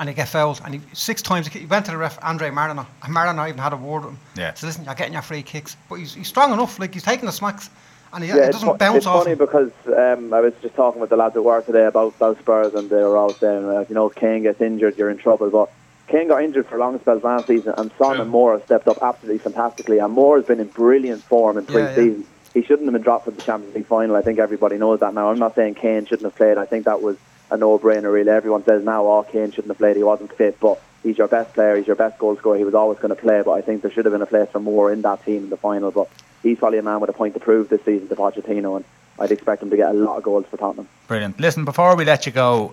and 0.00 0.08
he'd 0.08 0.16
get 0.16 0.28
fouled. 0.28 0.60
And 0.64 0.74
he, 0.74 0.80
six 0.94 1.22
times 1.22 1.46
he 1.46 1.66
went 1.66 1.84
to 1.86 1.92
the 1.92 1.98
ref, 1.98 2.18
Andre 2.22 2.50
Marriner, 2.50 2.86
and 3.04 3.12
Marriner 3.14 3.46
even 3.46 3.58
had 3.58 3.72
a 3.72 3.76
word 3.76 4.04
with 4.04 4.14
him. 4.14 4.18
Yeah. 4.36 4.54
So 4.54 4.66
listen, 4.66 4.84
you're 4.84 4.94
getting 4.96 5.12
your 5.12 5.22
free 5.22 5.42
kicks, 5.42 5.76
but 5.88 5.96
he's, 5.96 6.14
he's 6.14 6.26
strong 6.26 6.52
enough. 6.52 6.78
Like 6.80 6.92
he's 6.94 7.04
taking 7.04 7.26
the 7.26 7.32
smacks, 7.32 7.70
and 8.12 8.24
he, 8.24 8.30
Yeah, 8.30 8.36
it 8.48 8.52
doesn't 8.52 8.68
fu- 8.68 8.76
bounce 8.76 8.96
it's 8.96 9.06
off. 9.06 9.22
funny 9.22 9.32
him. 9.32 9.38
because 9.38 9.70
um, 9.86 10.32
I 10.34 10.40
was 10.40 10.54
just 10.62 10.74
talking 10.74 11.00
with 11.00 11.10
the 11.10 11.16
lads 11.16 11.36
at 11.36 11.44
work 11.44 11.66
today 11.66 11.84
about, 11.84 12.14
about 12.16 12.38
Spurs, 12.38 12.74
and 12.74 12.90
they 12.90 12.96
were 12.96 13.16
all 13.16 13.32
saying, 13.32 13.64
uh, 13.68 13.84
you 13.88 13.94
know, 13.94 14.08
if 14.08 14.16
Kane 14.16 14.42
gets 14.42 14.60
injured, 14.60 14.98
you're 14.98 15.10
in 15.10 15.18
trouble. 15.18 15.48
But 15.50 15.70
Kane 16.08 16.26
got 16.28 16.42
injured 16.42 16.66
for 16.66 16.78
long 16.78 16.98
spells 16.98 17.22
last 17.22 17.46
season, 17.46 17.74
and 17.76 17.92
Son 17.98 18.20
and 18.20 18.32
Moura 18.32 18.54
have 18.54 18.64
stepped 18.64 18.88
up 18.88 18.98
absolutely 19.02 19.38
fantastically. 19.38 19.98
And 19.98 20.16
Moura 20.16 20.38
has 20.38 20.46
been 20.46 20.58
in 20.60 20.66
brilliant 20.68 21.22
form 21.22 21.58
in 21.58 21.66
Yeah, 21.66 21.78
yeah. 21.78 21.94
pre-season. 21.94 22.26
He 22.52 22.62
shouldn't 22.62 22.86
have 22.86 22.94
been 22.94 23.02
dropped 23.02 23.26
for 23.26 23.30
the 23.30 23.40
Champions 23.42 23.76
League 23.76 23.86
final. 23.86 24.16
I 24.16 24.22
think 24.22 24.40
everybody 24.40 24.76
knows 24.76 24.98
that 25.00 25.14
now. 25.14 25.30
I'm 25.30 25.38
not 25.38 25.54
saying 25.54 25.74
Kane 25.76 26.04
shouldn't 26.06 26.24
have 26.24 26.34
played. 26.34 26.58
I 26.58 26.64
think 26.66 26.84
that 26.86 27.00
was 27.00 27.16
a 27.50 27.56
no-brainer. 27.56 28.12
Really, 28.12 28.30
everyone 28.30 28.64
says 28.64 28.84
now, 28.84 29.06
"Oh, 29.06 29.22
Kane 29.22 29.50
shouldn't 29.50 29.68
have 29.68 29.78
played. 29.78 29.96
He 29.96 30.02
wasn't 30.02 30.32
fit." 30.32 30.58
But 30.60 30.80
he's 31.02 31.18
your 31.18 31.28
best 31.28 31.54
player. 31.54 31.76
He's 31.76 31.86
your 31.86 31.96
best 31.96 32.18
goal 32.18 32.36
scorer. 32.36 32.58
He 32.58 32.64
was 32.64 32.74
always 32.74 32.98
going 32.98 33.14
to 33.14 33.20
play. 33.20 33.42
But 33.44 33.52
I 33.52 33.60
think 33.60 33.82
there 33.82 33.90
should 33.90 34.04
have 34.04 34.12
been 34.12 34.22
a 34.22 34.26
place 34.26 34.48
for 34.50 34.60
more 34.60 34.92
in 34.92 35.02
that 35.02 35.24
team 35.24 35.44
in 35.44 35.50
the 35.50 35.56
final. 35.56 35.90
But 35.90 36.08
he's 36.42 36.58
probably 36.58 36.78
a 36.78 36.82
man 36.82 37.00
with 37.00 37.10
a 37.10 37.14
point 37.14 37.34
to 37.34 37.40
prove 37.40 37.68
this 37.68 37.82
season 37.84 38.08
to 38.08 38.16
Pochettino, 38.16 38.76
and 38.76 38.84
I'd 39.18 39.32
expect 39.32 39.62
him 39.62 39.70
to 39.70 39.76
get 39.76 39.90
a 39.90 39.94
lot 39.94 40.16
of 40.16 40.22
goals 40.22 40.46
for 40.46 40.56
Tottenham. 40.56 40.88
Brilliant. 41.08 41.38
Listen, 41.40 41.64
before 41.64 41.96
we 41.96 42.04
let 42.04 42.26
you 42.26 42.32
go, 42.32 42.72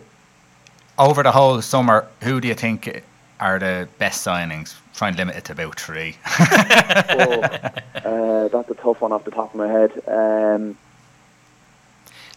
over 0.98 1.24
the 1.24 1.32
whole 1.32 1.62
summer, 1.62 2.08
who 2.24 2.42
do 2.42 2.48
you 2.48 2.54
think 2.54 3.04
are 3.40 3.60
the 3.60 3.88
best 4.00 4.26
signings? 4.26 4.76
Try 4.96 5.10
and 5.10 5.18
limit 5.18 5.36
it 5.36 5.46
to 5.46 5.52
about 5.54 5.80
three. 5.80 6.18
so, 6.38 6.44
uh, 7.44 8.48
that's 8.48 8.70
a 8.70 8.76
tough 8.76 9.02
one 9.02 9.12
off 9.12 9.24
the 9.26 9.32
top 9.32 9.54
of 9.54 9.56
my 9.56 9.68
head. 9.68 9.92
Um, 10.08 10.78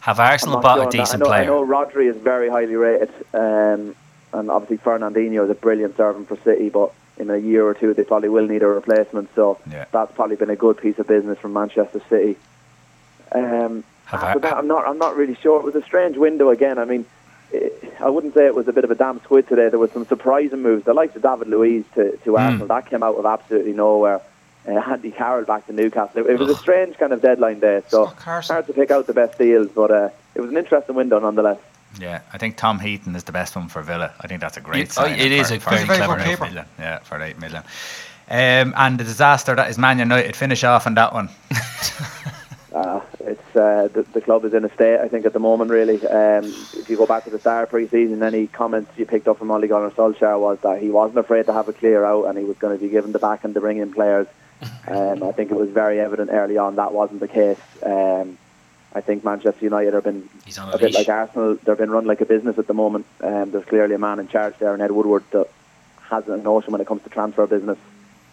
Have 0.02 0.18
Arsenal 0.18 0.60
bought 0.60 0.78
sure 0.78 0.88
a 0.88 0.90
decent 0.90 1.22
I 1.22 1.24
know, 1.24 1.26
player? 1.26 1.42
I 1.42 1.46
know 1.46 1.66
Rodri 1.66 2.08
is 2.08 2.16
very 2.16 2.48
highly 2.48 2.74
rated, 2.76 3.10
um, 3.34 3.94
and 4.32 4.50
obviously 4.50 4.78
Fernandinho 4.78 5.44
is 5.44 5.50
a 5.50 5.54
brilliant 5.54 5.96
servant 5.96 6.28
for 6.28 6.36
City, 6.38 6.68
but 6.70 6.92
in 7.18 7.28
a 7.30 7.36
year 7.36 7.64
or 7.66 7.74
two 7.74 7.92
they 7.92 8.04
probably 8.04 8.30
will 8.30 8.46
need 8.46 8.62
a 8.62 8.66
replacement. 8.66 9.28
So 9.34 9.58
Yeah. 9.70 9.84
that's 9.92 10.12
probably 10.12 10.36
been 10.36 10.48
a 10.50 10.56
good 10.56 10.78
piece 10.78 10.98
of 10.98 11.06
business 11.06 11.38
from 11.38 11.52
Manchester 11.52 12.00
City. 12.08 12.36
Um, 13.32 13.84
I- 14.10 14.38
that, 14.38 14.56
I'm 14.56 14.66
not. 14.66 14.86
I'm 14.88 14.98
not 14.98 15.16
really 15.16 15.34
sure. 15.36 15.58
It 15.60 15.64
was 15.64 15.74
a 15.76 15.82
strange 15.82 16.16
window 16.16 16.48
again. 16.50 16.78
I 16.78 16.84
mean, 16.84 17.04
it, 17.52 17.92
I 18.00 18.08
wouldn't 18.08 18.34
say 18.34 18.46
it 18.46 18.54
was 18.54 18.66
a 18.68 18.72
bit 18.72 18.84
of 18.84 18.90
a 18.90 18.94
damn 18.94 19.20
squid 19.20 19.46
today. 19.48 19.68
There 19.68 19.78
was 19.78 19.92
some 19.92 20.06
surprising 20.06 20.62
moves. 20.62 20.84
The 20.84 20.94
likes 20.94 21.14
of 21.14 21.22
David 21.22 21.48
Luiz 21.48 21.84
to, 21.94 22.16
to 22.24 22.36
Arsenal 22.38 22.66
that 22.68 22.86
came 22.86 23.02
out 23.02 23.16
of 23.16 23.26
absolutely 23.26 23.72
nowhere. 23.72 24.20
Uh, 24.68 24.72
Andy 24.72 25.10
Carroll 25.10 25.44
back 25.44 25.66
to 25.66 25.72
Newcastle. 25.72 26.20
It, 26.20 26.30
it 26.30 26.38
was 26.38 26.50
a 26.50 26.54
strange 26.56 26.96
kind 26.98 27.12
of 27.12 27.22
deadline 27.22 27.60
day. 27.60 27.82
So 27.88 28.04
Scott 28.06 28.16
Carson. 28.18 28.54
hard 28.54 28.66
to 28.66 28.72
pick 28.74 28.90
out 28.90 29.06
the 29.06 29.14
best 29.14 29.38
deals, 29.38 29.68
but 29.74 29.90
uh, 29.90 30.10
it 30.34 30.40
was 30.40 30.50
an 30.50 30.56
interesting 30.58 30.94
window 30.94 31.18
nonetheless. 31.18 31.58
yeah, 31.98 32.20
I 32.32 32.38
think 32.38 32.56
Tom 32.56 32.78
Heaton 32.78 33.16
is 33.16 33.24
the 33.24 33.32
best 33.32 33.56
one 33.56 33.68
for 33.68 33.80
Villa. 33.82 34.12
I 34.20 34.26
think 34.28 34.40
that's 34.42 34.56
a 34.58 34.60
great 34.60 34.82
It- 34.82 34.88
oh, 34.98 35.04
signing. 35.04 35.18
it 35.18 35.32
is 35.32 35.48
for, 35.48 35.54
a 35.54 35.60
for 35.60 35.70
very 35.70 35.82
eight 35.82 35.86
clever 35.86 36.16
million. 36.16 36.24
paper. 36.36 36.44
million. 36.44 36.64
Yeah, 36.78 36.98
for 37.00 37.20
eight 37.22 37.38
million. 37.38 37.62
Um, 38.28 38.74
and 38.76 39.00
the 39.00 39.04
disaster 39.04 39.56
that 39.56 39.70
is 39.70 39.78
Man 39.78 39.98
United. 39.98 40.36
Finish 40.36 40.62
off 40.62 40.86
on 40.86 40.94
that 40.94 41.12
one. 41.14 41.28
Uh, 42.72 43.00
it's 43.20 43.56
uh, 43.56 43.88
the, 43.92 44.02
the 44.12 44.20
club 44.20 44.44
is 44.44 44.54
in 44.54 44.64
a 44.64 44.72
state, 44.74 45.00
I 45.00 45.08
think, 45.08 45.26
at 45.26 45.32
the 45.32 45.40
moment. 45.40 45.70
Really, 45.70 45.96
um, 46.06 46.44
if 46.44 46.88
you 46.88 46.96
go 46.96 47.06
back 47.06 47.24
to 47.24 47.30
the 47.30 47.40
start 47.40 47.64
of 47.64 47.70
pre-season, 47.70 48.22
any 48.22 48.46
comments 48.46 48.92
you 48.96 49.04
picked 49.06 49.26
up 49.26 49.38
from 49.38 49.50
Ole 49.50 49.66
Gunnar 49.66 49.90
Solskjaer 49.90 50.38
was 50.38 50.58
that 50.60 50.80
he 50.80 50.90
wasn't 50.90 51.18
afraid 51.18 51.46
to 51.46 51.52
have 51.52 51.68
a 51.68 51.72
clear 51.72 52.04
out, 52.04 52.26
and 52.26 52.38
he 52.38 52.44
was 52.44 52.56
going 52.58 52.76
to 52.78 52.80
be 52.84 52.88
given 52.90 53.10
the 53.12 53.18
back 53.18 53.42
and 53.42 53.54
to 53.54 53.60
bring 53.60 53.78
in 53.78 53.92
players. 53.92 54.28
Um, 54.86 55.22
I 55.22 55.32
think 55.32 55.50
it 55.50 55.54
was 55.56 55.70
very 55.70 56.00
evident 56.00 56.30
early 56.32 56.56
on 56.58 56.76
that 56.76 56.92
wasn't 56.92 57.20
the 57.20 57.28
case. 57.28 57.60
Um, 57.82 58.38
I 58.94 59.00
think 59.00 59.24
Manchester 59.24 59.64
United 59.64 59.94
have 59.94 60.04
been 60.04 60.28
a 60.58 60.70
a 60.72 60.78
bit 60.78 60.92
like 60.92 61.08
Arsenal. 61.08 61.56
They've 61.62 61.78
been 61.78 61.90
run 61.90 62.06
like 62.06 62.20
a 62.20 62.26
business 62.26 62.58
at 62.58 62.66
the 62.66 62.74
moment. 62.74 63.06
Um, 63.22 63.52
there's 63.52 63.64
clearly 63.66 63.94
a 63.94 63.98
man 63.98 64.18
in 64.18 64.26
charge 64.28 64.54
there, 64.58 64.72
and 64.72 64.82
Ed 64.82 64.90
Woodward 64.90 65.22
that 65.30 65.48
has 66.08 66.26
a 66.28 66.36
notion 66.36 66.72
when 66.72 66.80
it 66.80 66.86
comes 66.88 67.02
to 67.04 67.08
transfer 67.10 67.46
business. 67.46 67.78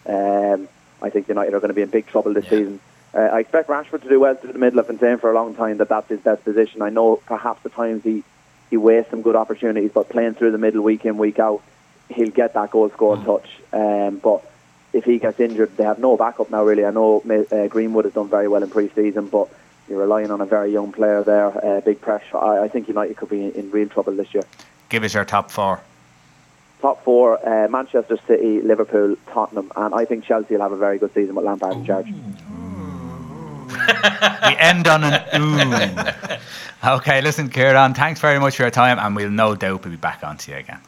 Um, 0.06 0.68
I 1.00 1.10
think 1.10 1.28
United 1.28 1.54
are 1.54 1.60
going 1.60 1.68
to 1.68 1.74
be 1.74 1.82
in 1.82 1.90
big 1.90 2.06
trouble 2.06 2.32
this 2.34 2.44
Yeah. 2.44 2.50
season. 2.50 2.80
Uh, 3.14 3.18
I 3.20 3.38
expect 3.40 3.68
Rashford 3.68 4.02
to 4.02 4.08
do 4.08 4.20
well 4.20 4.34
through 4.34 4.52
the 4.52 4.58
middle. 4.58 4.80
I've 4.80 4.86
been 4.88 4.98
saying 4.98 5.18
for 5.18 5.30
a 5.30 5.34
long 5.34 5.54
time 5.54 5.78
that 5.78 5.88
that's 5.88 6.08
his 6.08 6.20
best 6.20 6.44
position. 6.44 6.82
I 6.82 6.90
know 6.90 7.16
perhaps 7.24 7.64
at 7.64 7.72
times 7.72 8.02
he, 8.02 8.24
he 8.68 8.76
wastes 8.76 9.10
some 9.10 9.22
good 9.22 9.36
opportunities, 9.36 9.92
but 9.94 10.08
playing 10.08 10.34
through 10.34 10.50
the 10.52 10.58
middle 10.58 10.82
week 10.82 11.04
in, 11.06 11.16
week 11.18 11.38
out, 11.38 11.62
he'll 12.10 12.30
get 12.30 12.54
that 12.54 12.70
goal 12.72 12.90
scoring 12.90 13.24
touch. 13.24 13.48
Um, 13.72 14.16
but 14.18 14.42
if 14.92 15.04
he 15.04 15.18
gets 15.18 15.40
injured, 15.40 15.76
they 15.76 15.84
have 15.84 15.98
no 15.98 16.16
backup 16.16 16.50
now, 16.50 16.64
really. 16.64 16.84
I 16.84 16.90
know 16.90 17.20
uh, 17.20 17.66
Greenwood 17.68 18.04
has 18.04 18.14
done 18.14 18.28
very 18.28 18.48
well 18.48 18.62
in 18.62 18.70
pre 18.70 18.88
season, 18.90 19.28
but 19.28 19.48
you're 19.88 20.00
relying 20.00 20.30
on 20.30 20.40
a 20.40 20.46
very 20.46 20.72
young 20.72 20.92
player 20.92 21.22
there, 21.22 21.64
uh, 21.64 21.80
big 21.80 22.00
pressure. 22.00 22.38
I, 22.38 22.64
I 22.64 22.68
think 22.68 22.88
United 22.88 23.16
could 23.16 23.28
be 23.28 23.46
in, 23.46 23.52
in 23.52 23.70
real 23.70 23.88
trouble 23.88 24.14
this 24.14 24.32
year. 24.34 24.44
Give 24.88 25.04
us 25.04 25.14
your 25.14 25.24
top 25.24 25.50
four. 25.50 25.80
Top 26.80 27.04
four: 27.04 27.46
uh, 27.46 27.68
Manchester 27.68 28.18
City, 28.26 28.62
Liverpool, 28.62 29.16
Tottenham, 29.28 29.70
and 29.76 29.94
I 29.94 30.04
think 30.04 30.24
Chelsea 30.24 30.54
will 30.54 30.62
have 30.62 30.72
a 30.72 30.76
very 30.76 30.98
good 30.98 31.12
season 31.12 31.34
with 31.34 31.44
Lampard 31.44 31.76
in 31.76 31.84
charge. 31.84 32.06
we 32.06 32.12
end 34.56 34.88
on 34.88 35.04
an 35.04 35.22
ooh. 35.40 36.42
Okay, 36.84 37.20
listen, 37.20 37.48
Kieran, 37.48 37.94
thanks 37.94 38.20
very 38.20 38.38
much 38.38 38.56
for 38.56 38.62
your 38.62 38.70
time, 38.70 39.00
and 39.00 39.16
we'll 39.16 39.30
no 39.30 39.56
doubt 39.56 39.82
be 39.82 39.96
back 39.96 40.22
on 40.22 40.36
to 40.38 40.52
you 40.52 40.58
again. 40.58 40.78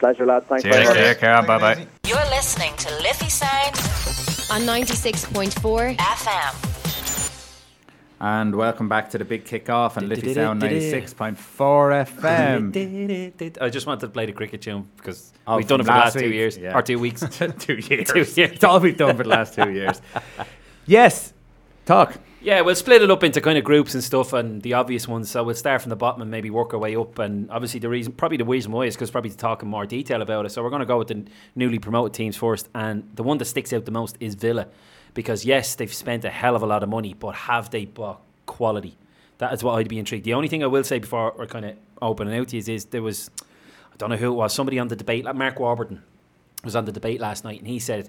Pleasure, 0.00 0.24
lads. 0.26 0.46
Thanks 0.48 0.62
Cheers, 0.64 0.74
very 0.76 0.86
much. 0.88 0.96
dear 0.96 1.14
Kieran. 1.14 1.40
Take 1.42 1.46
Bye 1.46 1.58
bye. 1.58 1.86
You're 2.06 2.30
listening 2.30 2.74
to 2.76 2.88
Liffey 3.02 3.28
Sound 3.28 3.76
on 4.50 4.62
96.4 4.66 5.96
FM. 5.96 6.66
And 8.22 8.54
welcome 8.56 8.88
back 8.88 9.10
to 9.10 9.18
the 9.18 9.24
big 9.26 9.44
kick-off 9.44 9.98
and 9.98 10.08
Liffey 10.08 10.22
Did 10.22 10.34
Sound 10.36 10.62
96.4 10.62 12.06
FM. 12.16 13.60
I 13.62 13.68
just 13.68 13.86
wanted 13.86 14.00
to 14.00 14.08
play 14.08 14.24
the 14.26 14.32
cricket 14.32 14.62
tune 14.62 14.88
because 14.96 15.32
Oh, 15.46 15.56
we've 15.58 15.66
done 15.66 15.80
it 15.80 15.84
for 15.84 15.92
the 15.92 15.98
last 15.98 16.14
last 16.14 16.22
two 16.24 16.30
years 16.30 16.56
yeah. 16.56 16.76
or 16.76 16.82
two 16.82 16.98
weeks. 16.98 17.20
two 17.58 17.74
years. 17.76 18.08
Two 18.10 18.18
years. 18.20 18.38
It's 18.38 18.64
all 18.64 18.80
we've 18.80 18.96
done 18.96 19.16
for 19.18 19.22
the 19.22 19.28
last 19.28 19.54
two 19.54 19.70
years. 19.70 20.00
Yes, 20.86 21.34
talk. 21.86 22.18
Yeah, 22.42 22.62
we'll 22.62 22.74
split 22.74 23.02
it 23.02 23.10
up 23.10 23.22
into 23.22 23.42
kind 23.42 23.58
of 23.58 23.64
groups 23.64 23.92
and 23.92 24.02
stuff, 24.02 24.32
and 24.32 24.62
the 24.62 24.72
obvious 24.72 25.06
ones. 25.06 25.30
So 25.30 25.44
we'll 25.44 25.54
start 25.54 25.82
from 25.82 25.90
the 25.90 25.96
bottom 25.96 26.22
and 26.22 26.30
maybe 26.30 26.48
work 26.48 26.72
our 26.72 26.80
way 26.80 26.96
up. 26.96 27.18
And 27.18 27.50
obviously, 27.50 27.80
the 27.80 27.90
reason, 27.90 28.14
probably 28.14 28.38
the 28.38 28.46
reason 28.46 28.72
why, 28.72 28.86
is 28.86 28.94
because 28.96 29.10
probably 29.10 29.28
to 29.28 29.36
talk 29.36 29.62
in 29.62 29.68
more 29.68 29.84
detail 29.84 30.22
about 30.22 30.46
it. 30.46 30.50
So 30.50 30.62
we're 30.62 30.70
going 30.70 30.80
to 30.80 30.86
go 30.86 30.96
with 30.96 31.08
the 31.08 31.26
newly 31.54 31.78
promoted 31.78 32.14
teams 32.14 32.38
first, 32.38 32.70
and 32.74 33.06
the 33.14 33.22
one 33.22 33.36
that 33.38 33.44
sticks 33.44 33.74
out 33.74 33.84
the 33.84 33.90
most 33.90 34.16
is 34.20 34.36
Villa, 34.36 34.68
because 35.12 35.44
yes, 35.44 35.74
they've 35.74 35.92
spent 35.92 36.24
a 36.24 36.30
hell 36.30 36.56
of 36.56 36.62
a 36.62 36.66
lot 36.66 36.82
of 36.82 36.88
money, 36.88 37.12
but 37.12 37.34
have 37.34 37.68
they 37.68 37.84
bought 37.84 38.22
quality? 38.46 38.96
That 39.36 39.52
is 39.52 39.62
what 39.62 39.74
I'd 39.74 39.88
be 39.88 39.98
intrigued. 39.98 40.24
The 40.24 40.34
only 40.34 40.48
thing 40.48 40.62
I 40.64 40.66
will 40.66 40.84
say 40.84 40.98
before 40.98 41.34
we're 41.36 41.46
kind 41.46 41.66
of 41.66 41.76
opening 42.00 42.34
out 42.38 42.54
is, 42.54 42.70
is 42.70 42.86
there 42.86 43.02
was, 43.02 43.30
I 43.92 43.96
don't 43.98 44.08
know 44.08 44.16
who 44.16 44.32
it 44.32 44.36
was, 44.36 44.54
somebody 44.54 44.78
on 44.78 44.88
the 44.88 44.96
debate, 44.96 45.26
like 45.26 45.36
Mark 45.36 45.60
Warburton 45.60 46.02
was 46.64 46.74
on 46.74 46.86
the 46.86 46.92
debate 46.92 47.20
last 47.20 47.44
night, 47.44 47.58
and 47.58 47.68
he 47.68 47.78
said, 47.78 48.08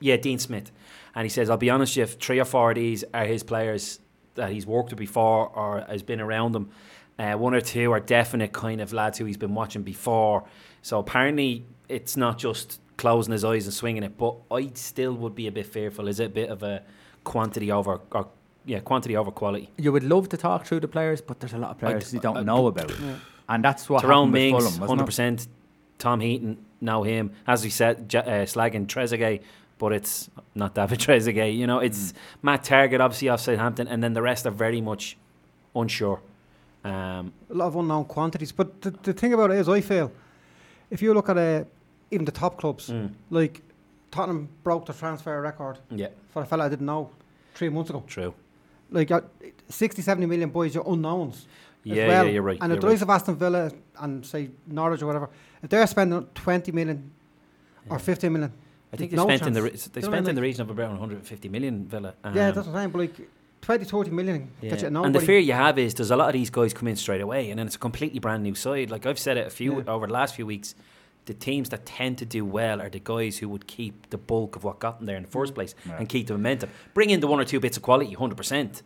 yeah, 0.00 0.16
Dean 0.16 0.38
Smith. 0.38 0.70
And 1.14 1.24
he 1.24 1.28
says, 1.28 1.48
I'll 1.50 1.56
be 1.56 1.70
honest, 1.70 1.92
with 1.92 1.96
you, 1.96 2.02
if 2.04 2.12
three 2.20 2.40
or 2.40 2.44
four 2.44 2.70
of 2.70 2.74
these 2.76 3.04
are 3.14 3.24
his 3.24 3.42
players 3.42 4.00
that 4.34 4.50
he's 4.50 4.66
worked 4.66 4.90
with 4.90 4.98
before 4.98 5.48
or 5.48 5.84
has 5.88 6.02
been 6.02 6.20
around 6.20 6.52
them. 6.52 6.70
Uh, 7.18 7.34
one 7.34 7.54
or 7.54 7.60
two 7.60 7.92
are 7.92 8.00
definite 8.00 8.52
kind 8.52 8.80
of 8.80 8.92
lads 8.92 9.18
who 9.18 9.24
he's 9.24 9.36
been 9.36 9.54
watching 9.54 9.82
before. 9.82 10.44
So 10.82 10.98
apparently 10.98 11.64
it's 11.88 12.16
not 12.16 12.38
just 12.38 12.80
closing 12.96 13.32
his 13.32 13.44
eyes 13.44 13.66
and 13.66 13.74
swinging 13.74 14.02
it, 14.02 14.18
but 14.18 14.34
I 14.50 14.70
still 14.74 15.12
would 15.14 15.34
be 15.36 15.46
a 15.46 15.52
bit 15.52 15.66
fearful. 15.66 16.08
Is 16.08 16.18
it 16.18 16.24
a 16.26 16.28
bit 16.30 16.50
of 16.50 16.64
a 16.64 16.82
quantity 17.22 17.70
over, 17.70 18.00
or 18.10 18.28
yeah, 18.66 18.80
quantity 18.80 19.16
over 19.16 19.30
quality? 19.30 19.70
You 19.76 19.92
would 19.92 20.02
love 20.02 20.28
to 20.30 20.36
talk 20.36 20.66
through 20.66 20.80
the 20.80 20.88
players, 20.88 21.20
but 21.20 21.38
there's 21.38 21.52
a 21.52 21.58
lot 21.58 21.70
of 21.70 21.78
players 21.78 22.10
d- 22.10 22.16
you 22.16 22.20
don't 22.20 22.38
I- 22.38 22.42
know 22.42 22.66
about. 22.66 22.92
And 23.48 23.62
that's 23.62 23.88
what 23.88 24.02
Tyrone 24.02 24.30
Mings, 24.32 24.78
hundred 24.78 25.04
percent. 25.04 25.46
Tom 25.98 26.18
Heaton, 26.20 26.58
now 26.80 27.02
him. 27.04 27.30
As 27.46 27.62
we 27.62 27.70
said, 27.70 28.08
J- 28.08 28.18
uh, 28.18 28.24
slagging 28.46 28.86
Trezeguet, 28.86 29.42
but 29.78 29.92
it's 29.92 30.30
not 30.54 30.74
David 30.74 30.98
Trezeguet. 31.04 31.56
You 31.56 31.66
know, 31.66 31.78
it's 31.80 32.10
Hmm. 32.12 32.16
Matt 32.42 32.64
Targett, 32.64 33.00
obviously 33.00 33.28
off 33.28 33.40
Southampton, 33.40 33.88
and 33.88 34.02
then 34.02 34.12
the 34.14 34.22
rest 34.22 34.46
are 34.46 34.50
very 34.50 34.80
much 34.80 35.16
unsure. 35.74 36.20
Um, 36.84 37.32
a 37.50 37.54
lot 37.54 37.66
of 37.68 37.76
unknown 37.76 38.04
quantities. 38.04 38.52
But 38.52 38.82
the, 38.82 38.90
the 38.90 39.12
thing 39.12 39.32
about 39.32 39.50
it 39.50 39.58
is, 39.58 39.68
I 39.68 39.80
feel 39.80 40.12
if 40.90 41.00
you 41.02 41.14
look 41.14 41.28
at 41.28 41.38
uh, 41.38 41.64
even 42.10 42.24
the 42.26 42.32
top 42.32 42.58
clubs, 42.58 42.90
Mm. 42.90 43.10
like 43.30 43.62
Tottenham 44.10 44.48
broke 44.62 44.86
the 44.86 44.92
transfer 44.92 45.40
record 45.40 45.78
yeah, 45.90 46.08
for 46.32 46.42
a 46.42 46.46
fella 46.46 46.66
I 46.66 46.68
didn't 46.68 46.86
know 46.86 47.10
three 47.54 47.68
months 47.70 47.90
ago. 47.90 48.04
true. 48.06 48.34
Like 48.90 49.10
uh, 49.10 49.22
60, 49.68 50.02
70 50.02 50.26
million 50.26 50.50
boys, 50.50 50.74
you're 50.74 50.84
unknowns. 50.86 51.36
as 51.36 51.96
Yeah, 51.96 52.06
well. 52.08 52.24
yeah, 52.26 52.30
you're 52.32 52.42
right. 52.42 52.58
And 52.60 52.70
you're 52.72 52.80
the 52.80 52.86
right. 52.86 53.02
of 53.02 53.10
Aston 53.10 53.36
Villa 53.36 53.72
and 53.98 54.24
say 54.24 54.50
Norwich 54.66 55.02
or 55.02 55.06
whatever, 55.06 55.30
if 55.62 55.70
they're 55.70 55.86
spending 55.86 56.26
20 56.34 56.70
million 56.72 57.10
or 57.88 57.98
15 57.98 58.32
million, 58.32 58.52
I 58.94 58.96
think 58.96 59.10
they 59.10 59.16
no 59.16 59.24
spent 59.24 59.42
in 59.42 59.52
the 59.52 59.62
re- 59.62 59.70
they 59.70 59.76
You 59.76 59.82
know 59.84 59.92
what 59.94 60.04
I 60.04 60.16
spent 60.16 60.28
in 60.28 60.34
the 60.34 60.42
region 60.42 60.62
of 60.62 60.70
about 60.70 60.90
150 60.90 61.48
million 61.48 61.86
Villa. 61.86 62.14
Um, 62.24 62.34
yeah, 62.34 62.50
that's 62.50 62.66
what 62.66 62.74
I'm 62.76 62.80
saying. 62.82 62.90
But 62.90 62.98
like 62.98 63.28
20, 63.60 63.84
30 63.84 64.10
million 64.10 64.50
Yeah. 64.60 64.70
that 64.70 64.80
you 64.80 64.86
And 64.88 64.96
the 64.96 65.00
nobody- 65.08 65.26
fear 65.26 65.38
you 65.38 65.52
have 65.54 65.78
is 65.78 65.94
there's 65.94 66.10
a 66.10 66.16
lot 66.16 66.28
of 66.28 66.32
these 66.34 66.50
guys 66.50 66.72
come 66.74 66.88
in 66.88 66.96
straight 66.96 67.20
away, 67.20 67.50
and 67.50 67.58
then 67.58 67.66
it's 67.66 67.76
a 67.76 67.78
completely 67.78 68.18
brand 68.18 68.42
new 68.42 68.54
side. 68.54 68.90
Like 68.90 69.06
I've 69.06 69.18
said 69.18 69.36
it 69.36 69.46
a 69.46 69.50
few 69.50 69.78
Yeah. 69.78 69.84
over 69.92 70.06
the 70.06 70.12
last 70.12 70.34
few 70.34 70.46
weeks, 70.46 70.74
the 71.26 71.34
teams 71.34 71.70
that 71.70 71.86
tend 71.86 72.18
to 72.18 72.26
do 72.26 72.44
well 72.44 72.82
are 72.82 72.90
the 72.90 73.00
guys 73.02 73.38
who 73.38 73.48
would 73.48 73.66
keep 73.66 74.10
the 74.10 74.18
bulk 74.18 74.56
of 74.56 74.64
what 74.64 74.78
got 74.78 74.98
them 74.98 75.06
there 75.06 75.16
in 75.16 75.22
the 75.22 75.28
Mm. 75.28 75.32
first 75.32 75.54
place 75.54 75.74
Yeah. 75.86 75.96
and 75.98 76.08
keep 76.08 76.26
the 76.26 76.34
momentum. 76.34 76.68
Bring 76.92 77.08
in 77.10 77.20
the 77.20 77.26
one 77.26 77.40
or 77.40 77.44
two 77.46 77.60
bits 77.60 77.76
of 77.78 77.82
quality, 77.82 78.12
hundred 78.12 78.36
percent, 78.36 78.82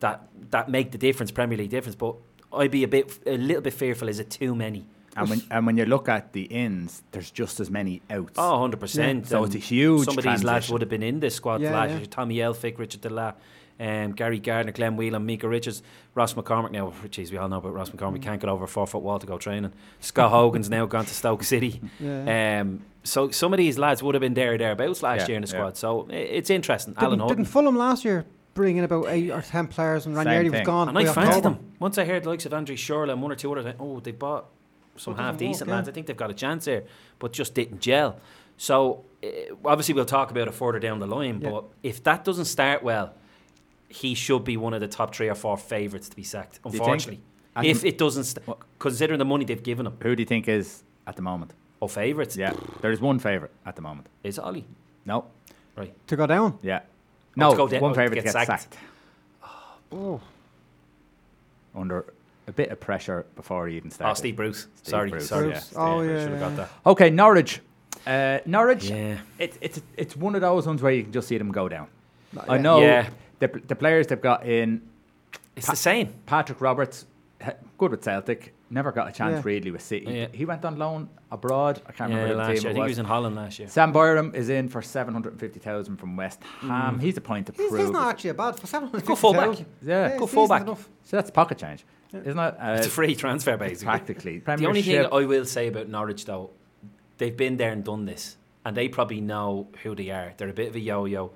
that 0.00 0.28
that 0.50 0.68
make 0.70 0.90
the 0.92 0.98
difference, 0.98 1.30
Premier 1.30 1.58
League 1.58 1.70
difference. 1.70 1.94
But 1.96 2.16
I'd 2.52 2.70
be 2.70 2.82
a 2.82 2.88
bit, 2.88 3.18
a 3.26 3.36
little 3.36 3.62
bit 3.62 3.74
fearful. 3.74 4.08
Is 4.08 4.18
it 4.18 4.30
too 4.30 4.54
many? 4.54 4.86
And 5.16 5.28
when 5.28 5.42
and 5.50 5.66
when 5.66 5.76
you 5.76 5.84
look 5.84 6.08
at 6.08 6.32
the 6.32 6.42
ins, 6.44 7.02
there's 7.12 7.30
just 7.30 7.60
as 7.60 7.70
many 7.70 8.00
outs. 8.10 8.32
Oh, 8.36 8.52
100 8.52 8.80
percent. 8.80 9.26
So 9.28 9.44
it's 9.44 9.54
a 9.54 9.58
huge 9.58 10.06
Some 10.06 10.16
of 10.18 10.24
these 10.24 10.42
lads 10.44 10.70
would 10.70 10.80
have 10.80 10.88
been 10.90 11.02
in 11.02 11.20
this 11.20 11.34
squad 11.34 11.60
Yeah, 11.60 11.72
last 11.72 11.90
yeah. 11.90 11.96
year. 11.98 12.06
Tommy 12.06 12.36
Elphick, 12.36 12.78
Richard 12.78 13.02
Dela, 13.02 13.34
um, 13.78 14.12
Gary 14.12 14.38
Gardner, 14.38 14.72
Glenn 14.72 14.96
Whelan, 14.96 15.26
Micah 15.26 15.48
Richards, 15.48 15.82
Ross 16.14 16.32
McCormack. 16.34 16.70
Now, 16.70 16.92
jeez, 17.08 17.30
we 17.30 17.36
all 17.36 17.48
know 17.48 17.58
about 17.58 17.74
Ross 17.74 17.90
McCormack. 17.90 18.18
Mm. 18.18 18.22
Can't 18.22 18.40
get 18.40 18.48
over 18.48 18.64
a 18.64 18.68
four 18.68 18.86
foot 18.86 19.02
wall 19.02 19.18
to 19.18 19.26
go 19.26 19.36
training. 19.38 19.72
Scott 20.00 20.30
Hogan's 20.32 20.70
now 20.70 20.86
gone 20.86 21.04
to 21.04 21.14
Stoke 21.14 21.42
City. 21.44 21.80
Yeah. 22.00 22.60
Um, 22.60 22.84
so 23.04 23.30
some 23.30 23.52
of 23.52 23.58
these 23.58 23.78
lads 23.78 24.00
would 24.02 24.14
have 24.14 24.20
been 24.22 24.34
there 24.34 24.54
or 24.54 24.58
thereabouts 24.58 25.02
last 25.02 25.22
Yeah, 25.22 25.26
year 25.28 25.36
in 25.36 25.42
the 25.42 25.48
yeah. 25.48 25.54
squad. 25.58 25.76
So 25.76 26.06
it's 26.10 26.50
interesting. 26.50 26.94
Alan 26.96 27.10
didn't, 27.18 27.20
Hutton. 27.22 27.36
didn't 27.38 27.48
Fulham 27.50 27.76
last 27.76 28.04
year 28.04 28.24
bring 28.54 28.76
in 28.76 28.84
about 28.84 29.06
eight 29.08 29.30
or 29.30 29.42
ten 29.42 29.66
players 29.66 30.06
and 30.06 30.14
Ranieri 30.16 30.48
was 30.50 30.60
gone. 30.60 30.88
And 30.88 30.96
I 30.96 31.04
by 31.06 31.12
fancied 31.12 31.42
them. 31.42 31.58
Once 31.80 31.98
I 31.98 32.04
heard 32.04 32.22
the 32.22 32.28
likes 32.28 32.46
of 32.46 32.54
Andre 32.54 32.76
Schurrle 32.76 33.10
and 33.10 33.20
one 33.20 33.32
or 33.32 33.34
two 33.34 33.50
others, 33.52 33.66
I, 33.66 33.74
oh, 33.80 33.98
they 34.00 34.12
bought 34.12 34.46
some 34.96 35.14
Well, 35.14 35.24
half 35.24 35.36
decent 35.38 35.68
work, 35.68 35.76
lads. 35.76 35.88
I 35.88 35.92
think 35.92 36.06
they've 36.06 36.16
got 36.16 36.30
a 36.30 36.34
chance 36.34 36.66
here, 36.66 36.84
but 37.18 37.32
just 37.32 37.54
didn't 37.54 37.80
gel. 37.80 38.18
So 38.56 39.04
uh, 39.24 39.28
obviously 39.64 39.94
we'll 39.94 40.04
talk 40.04 40.30
about 40.30 40.48
it 40.48 40.54
further 40.54 40.78
down 40.78 40.98
the 40.98 41.06
line. 41.06 41.40
Yeah. 41.40 41.50
But 41.50 41.64
if 41.82 42.02
that 42.04 42.24
doesn't 42.24 42.44
start 42.44 42.82
well, 42.82 43.14
he 43.88 44.14
should 44.14 44.44
be 44.44 44.56
one 44.56 44.74
of 44.74 44.80
the 44.80 44.88
top 44.88 45.14
three 45.14 45.28
or 45.28 45.34
four 45.34 45.56
favourites 45.56 46.08
to 46.08 46.16
be 46.16 46.22
sacked. 46.22 46.60
Unfortunately, 46.64 47.20
if 47.62 47.84
it 47.84 47.98
doesn't, 47.98 48.24
st- 48.24 48.46
considering 48.78 49.18
the 49.18 49.24
money 49.24 49.44
they've 49.44 49.62
given 49.62 49.86
him, 49.86 49.96
Who 50.02 50.14
do 50.16 50.22
you 50.22 50.26
think 50.26 50.48
is 50.48 50.82
at 51.06 51.16
the 51.16 51.22
moment? 51.22 51.52
oh 51.82 51.88
favourites, 51.88 52.36
Yeah, 52.36 52.52
there's 52.80 53.00
one 53.00 53.18
favourite 53.18 53.52
at 53.66 53.76
the 53.76 53.82
moment. 53.82 54.06
is 54.22 54.38
Ollie 54.38 54.64
No, 55.04 55.26
right? 55.76 55.92
to 56.06 56.16
go 56.16 56.26
down. 56.26 56.58
yeah, 56.62 56.80
Oh, 56.84 56.84
no, 57.36 57.50
to 57.50 57.56
go 57.56 57.68
down- 57.68 57.80
one 57.82 57.90
oh, 57.90 57.94
to 57.94 58.00
favourite 58.00 58.20
to 58.20 58.22
get 58.22 58.32
get 58.34 58.46
sacked. 58.46 58.74
sacked. 58.74 58.78
Oh, 59.90 60.20
under 61.74 62.06
a 62.46 62.52
bit 62.52 62.70
of 62.70 62.80
pressure 62.80 63.24
before 63.36 63.68
he 63.68 63.76
even 63.76 63.90
starts. 63.90 64.18
Oh. 64.18 64.20
Steve 64.20 64.36
Bruce. 64.36 64.66
Steve 64.76 64.90
Sorry, 64.90 65.10
Bruce, 65.10 65.28
sorry. 65.28 65.46
yeah. 65.48 65.52
Bruce. 65.52 65.74
Oh, 65.76 66.00
I 66.00 66.04
yeah, 66.04 66.08
should 66.20 66.30
have 66.30 66.32
yeah. 66.32 66.38
got 66.48 66.56
that. 66.56 66.70
Okay, 66.86 67.10
Norwich. 67.10 67.60
Uh, 68.06 68.38
Norwich. 68.46 68.84
Yeah. 68.90 69.18
It, 69.38 69.56
it's 69.60 69.80
it's 69.96 70.16
one 70.16 70.34
of 70.34 70.40
those 70.40 70.66
ones 70.66 70.82
where 70.82 70.92
you 70.92 71.04
can 71.04 71.12
just 71.12 71.28
see 71.28 71.38
them 71.38 71.52
go 71.52 71.68
down. 71.68 71.86
I 72.48 72.58
know 72.58 72.80
Yeah. 72.80 73.08
the 73.38 73.48
the 73.68 73.76
players 73.76 74.06
they've 74.08 74.20
got 74.20 74.44
in 74.46 74.82
It's 75.54 75.68
the 75.68 75.76
same. 75.76 76.12
Patrick 76.26 76.60
Roberts, 76.60 77.06
good 77.78 77.90
with 77.92 78.02
Celtic, 78.02 78.54
never 78.70 78.90
got 78.90 79.08
a 79.08 79.12
chance 79.12 79.34
Yeah. 79.36 79.42
really 79.44 79.70
with 79.70 79.82
City. 79.82 80.06
Yeah. 80.10 80.26
He 80.32 80.44
went 80.44 80.64
on 80.64 80.78
loan 80.78 81.08
abroad. 81.30 81.80
I 81.86 81.92
can't 81.92 82.10
Yeah, 82.10 82.16
remember 82.22 82.34
the 82.34 82.38
last 82.40 82.46
team 82.48 82.54
year. 82.62 82.68
I 82.68 82.70
it 82.70 82.74
think 82.74 82.76
he 82.76 82.80
was. 82.82 82.90
was 82.90 82.98
in 82.98 83.04
Holland 83.04 83.36
last 83.36 83.58
year. 83.58 83.68
Sam 83.68 83.92
Byram 83.92 84.34
is 84.34 84.48
in 84.48 84.68
for 84.68 84.82
seven 84.82 85.12
hundred 85.14 85.32
and 85.34 85.40
fifty 85.40 85.60
thousand 85.60 85.98
from 85.98 86.16
West 86.16 86.42
Ham. 86.62 86.98
He's 86.98 87.16
a 87.18 87.20
point 87.20 87.46
to 87.46 87.52
he's, 87.52 87.68
prove. 87.68 87.80
he's 87.82 87.90
not 87.90 88.08
actually 88.08 88.30
a 88.30 88.34
bad 88.34 88.58
for 88.58 88.66
seven 88.66 88.88
hundred. 88.88 89.06
Good 89.06 89.18
fullback. 89.18 89.58
Yeah. 89.82 90.08
Good 90.08 90.12
decent 90.14 90.30
fullback. 90.30 90.66
So 91.04 91.16
that's 91.16 91.30
pocket 91.30 91.58
change, 91.58 91.84
isn't 92.14 92.38
it? 92.38 92.54
Uh, 92.60 92.74
It's 92.78 92.86
a 92.86 92.90
free 92.90 93.14
transfer, 93.14 93.56
basically. 93.56 93.86
practically. 93.86 94.38
The 94.38 94.66
only 94.66 94.82
thing 94.82 95.06
I 95.12 95.24
will 95.24 95.44
say 95.44 95.68
about 95.68 95.88
Norwich, 95.88 96.24
though, 96.24 96.50
they've 97.18 97.36
been 97.36 97.56
there 97.56 97.70
and 97.72 97.84
done 97.84 98.04
this, 98.04 98.36
and 98.64 98.76
they 98.76 98.88
probably 98.88 99.20
know 99.20 99.68
who 99.82 99.94
they 99.94 100.10
are. 100.10 100.32
They're 100.36 100.48
a 100.50 100.54
bit 100.54 100.68
of 100.68 100.76
a 100.76 100.80
yo-yo. 100.80 101.32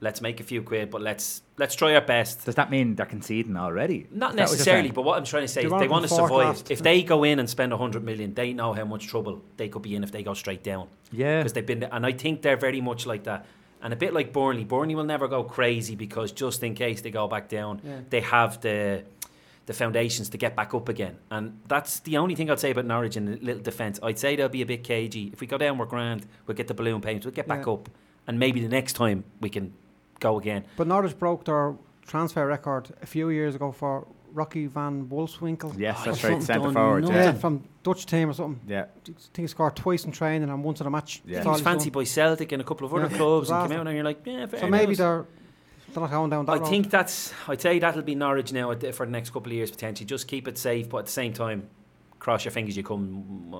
Let's 0.00 0.20
make 0.20 0.40
a 0.40 0.42
few 0.42 0.62
quid, 0.62 0.90
but 0.90 1.00
let's 1.00 1.40
let's 1.56 1.74
try 1.74 1.94
our 1.94 2.02
best. 2.02 2.44
Does 2.44 2.56
that 2.56 2.70
mean 2.70 2.96
they're 2.96 3.06
conceding 3.06 3.56
already? 3.56 4.06
Not 4.10 4.32
Is 4.32 4.36
that 4.36 4.42
what 4.42 4.50
necessarily, 4.50 4.90
but 4.90 5.02
what 5.06 5.16
I'm 5.16 5.24
trying 5.24 5.44
to 5.44 5.48
say 5.48 5.62
They 5.62 5.74
is 5.74 5.80
they 5.80 5.88
want 5.88 6.02
to 6.02 6.08
survive. 6.10 6.30
last. 6.30 6.70
If 6.70 6.82
they 6.82 7.02
go 7.02 7.24
in 7.24 7.38
and 7.38 7.48
spend 7.48 7.72
100 7.72 8.04
million, 8.04 8.34
they 8.34 8.52
know 8.52 8.74
how 8.74 8.84
much 8.84 9.06
trouble 9.06 9.40
they 9.56 9.70
could 9.70 9.80
be 9.80 9.96
in 9.96 10.04
if 10.04 10.12
they 10.12 10.22
go 10.22 10.34
straight 10.34 10.62
down. 10.62 10.88
Yeah. 11.12 11.38
Because 11.38 11.54
they've 11.54 11.64
been, 11.64 11.80
there, 11.80 11.88
and 11.92 12.04
I 12.04 12.12
think 12.12 12.42
they're 12.42 12.58
very 12.58 12.82
much 12.82 13.06
like 13.06 13.24
that. 13.24 13.46
And 13.80 13.92
a 13.94 13.96
bit 13.96 14.12
like 14.12 14.34
Burnley. 14.34 14.64
Burnley 14.64 14.94
will 14.94 15.04
never 15.04 15.28
go 15.28 15.42
crazy 15.44 15.96
because 15.96 16.30
just 16.30 16.62
in 16.62 16.74
case 16.74 17.00
they 17.00 17.10
go 17.10 17.26
back 17.26 17.48
down, 17.48 17.80
Yeah. 17.82 18.00
they 18.10 18.20
have 18.20 18.60
the 18.60 19.02
the 19.66 19.72
foundations 19.74 20.28
to 20.30 20.38
get 20.38 20.54
back 20.56 20.74
up 20.74 20.88
again. 20.88 21.16
And 21.30 21.60
that's 21.66 22.00
the 22.00 22.16
only 22.18 22.34
thing 22.34 22.50
I'd 22.50 22.60
say 22.60 22.70
about 22.70 22.84
Norwich 22.86 23.16
in 23.16 23.28
a 23.28 23.36
little 23.44 23.62
defence. 23.62 23.98
I'd 24.02 24.18
say 24.18 24.36
they'll 24.36 24.48
be 24.48 24.62
a 24.62 24.66
bit 24.66 24.84
cagey. 24.84 25.30
If 25.32 25.40
we 25.40 25.46
go 25.46 25.58
down, 25.58 25.76
we're 25.78 25.86
grand. 25.86 26.26
We'll 26.46 26.56
get 26.56 26.68
the 26.68 26.74
balloon 26.74 27.00
paint. 27.00 27.24
We'll 27.24 27.34
get 27.34 27.48
back 27.48 27.66
Yeah. 27.66 27.72
up. 27.74 27.88
And 28.28 28.38
maybe 28.38 28.60
the 28.60 28.68
next 28.68 28.92
time 28.94 29.24
we 29.40 29.50
can 29.50 29.72
go 30.20 30.38
again. 30.38 30.64
But 30.76 30.86
Norwich 30.86 31.18
broke 31.18 31.44
their 31.44 31.74
transfer 32.06 32.46
record 32.46 32.90
a 33.02 33.06
few 33.06 33.28
years 33.30 33.54
ago 33.56 33.72
for 33.72 34.06
Rocky 34.32 34.66
van 34.66 35.06
Wolfswinkel. 35.06 35.76
Yes, 35.78 35.98
Oh, 36.00 36.04
that's 36.06 36.22
right. 36.24 36.42
Centre 36.42 36.70
forward. 36.72 37.02
nuts. 37.02 37.12
Yeah. 37.14 37.24
Yeah, 37.24 37.32
from 37.32 37.64
Dutch 37.82 38.06
team 38.06 38.30
or 38.30 38.34
something. 38.34 38.60
Yeah. 38.68 38.82
I 38.82 38.86
think 39.04 39.18
he 39.36 39.46
scored 39.48 39.74
twice 39.74 40.04
in 40.04 40.12
training 40.12 40.48
and 40.50 40.62
once 40.62 40.80
in 40.80 40.86
a 40.86 40.90
match. 40.90 41.22
Yeah. 41.24 41.28
He 41.28 41.34
That's 41.36 41.46
was 41.46 41.56
he's 41.58 41.64
fancied 41.64 41.92
by 41.92 42.04
Celtic 42.04 42.52
and 42.52 42.60
a 42.62 42.64
couple 42.64 42.86
of 42.86 42.94
other 42.94 43.08
Yeah. 43.10 43.16
clubs 43.16 43.50
and 43.50 43.56
came 43.58 43.68
Disaster. 43.68 43.80
out 43.80 43.86
and 43.88 43.96
you're 43.96 44.04
like, 44.04 44.20
yeah, 44.24 44.46
fair 44.46 44.60
So 44.60 44.66
maybe 44.68 44.84
enough. 44.94 44.98
they're 44.98 45.24
they're 45.96 46.02
not 46.02 46.10
going 46.10 46.30
down 46.30 46.46
that 46.46 46.52
I 46.52 46.56
road. 46.58 46.68
think 46.68 46.90
that's. 46.90 47.32
I'd 47.48 47.60
say 47.60 47.78
that'll 47.78 48.02
be 48.02 48.14
Norwich 48.14 48.52
now 48.52 48.74
for 48.92 49.06
the 49.06 49.12
next 49.12 49.30
couple 49.30 49.50
of 49.50 49.56
years 49.56 49.70
potentially. 49.70 50.06
Just 50.06 50.28
keep 50.28 50.46
it 50.46 50.56
safe, 50.58 50.88
but 50.88 50.98
at 50.98 51.06
the 51.06 51.12
same 51.12 51.32
time, 51.32 51.68
cross 52.18 52.44
your 52.44 52.52
fingers. 52.52 52.76
You 52.76 52.82
come 52.84 53.52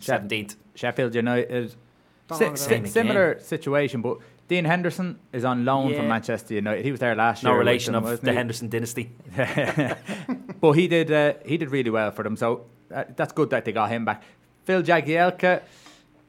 seventeenth. 0.00 0.56
Sheffield 0.74 1.14
United. 1.14 1.70
Si- 1.70 2.44
know 2.44 2.54
si- 2.54 2.74
about 2.74 2.84
it. 2.84 2.88
similar 2.90 3.40
situation, 3.40 4.02
but 4.02 4.18
Dean 4.48 4.64
Henderson 4.66 5.18
is 5.32 5.44
on 5.44 5.64
loan 5.64 5.94
from 5.94 6.08
Manchester 6.08 6.54
United. 6.54 6.84
He 6.84 6.90
was 6.90 7.00
there 7.00 7.14
last 7.14 7.42
No 7.42 7.50
year. 7.50 7.58
with 7.58 7.66
relation 7.66 7.94
them, 7.94 8.04
of 8.04 8.20
the 8.20 8.30
he? 8.30 8.36
Henderson 8.36 8.68
dynasty. 8.68 9.10
but 10.60 10.72
he 10.72 10.88
did. 10.88 11.10
Uh, 11.10 11.34
he 11.44 11.56
did 11.56 11.70
really 11.70 11.90
well 11.90 12.10
for 12.10 12.22
them. 12.22 12.36
So 12.36 12.66
uh, 12.94 13.04
that's 13.16 13.32
good 13.32 13.50
that 13.50 13.64
they 13.64 13.72
got 13.72 13.90
him 13.90 14.04
back. 14.04 14.22
Phil 14.64 14.82
Jagielka. 14.82 15.62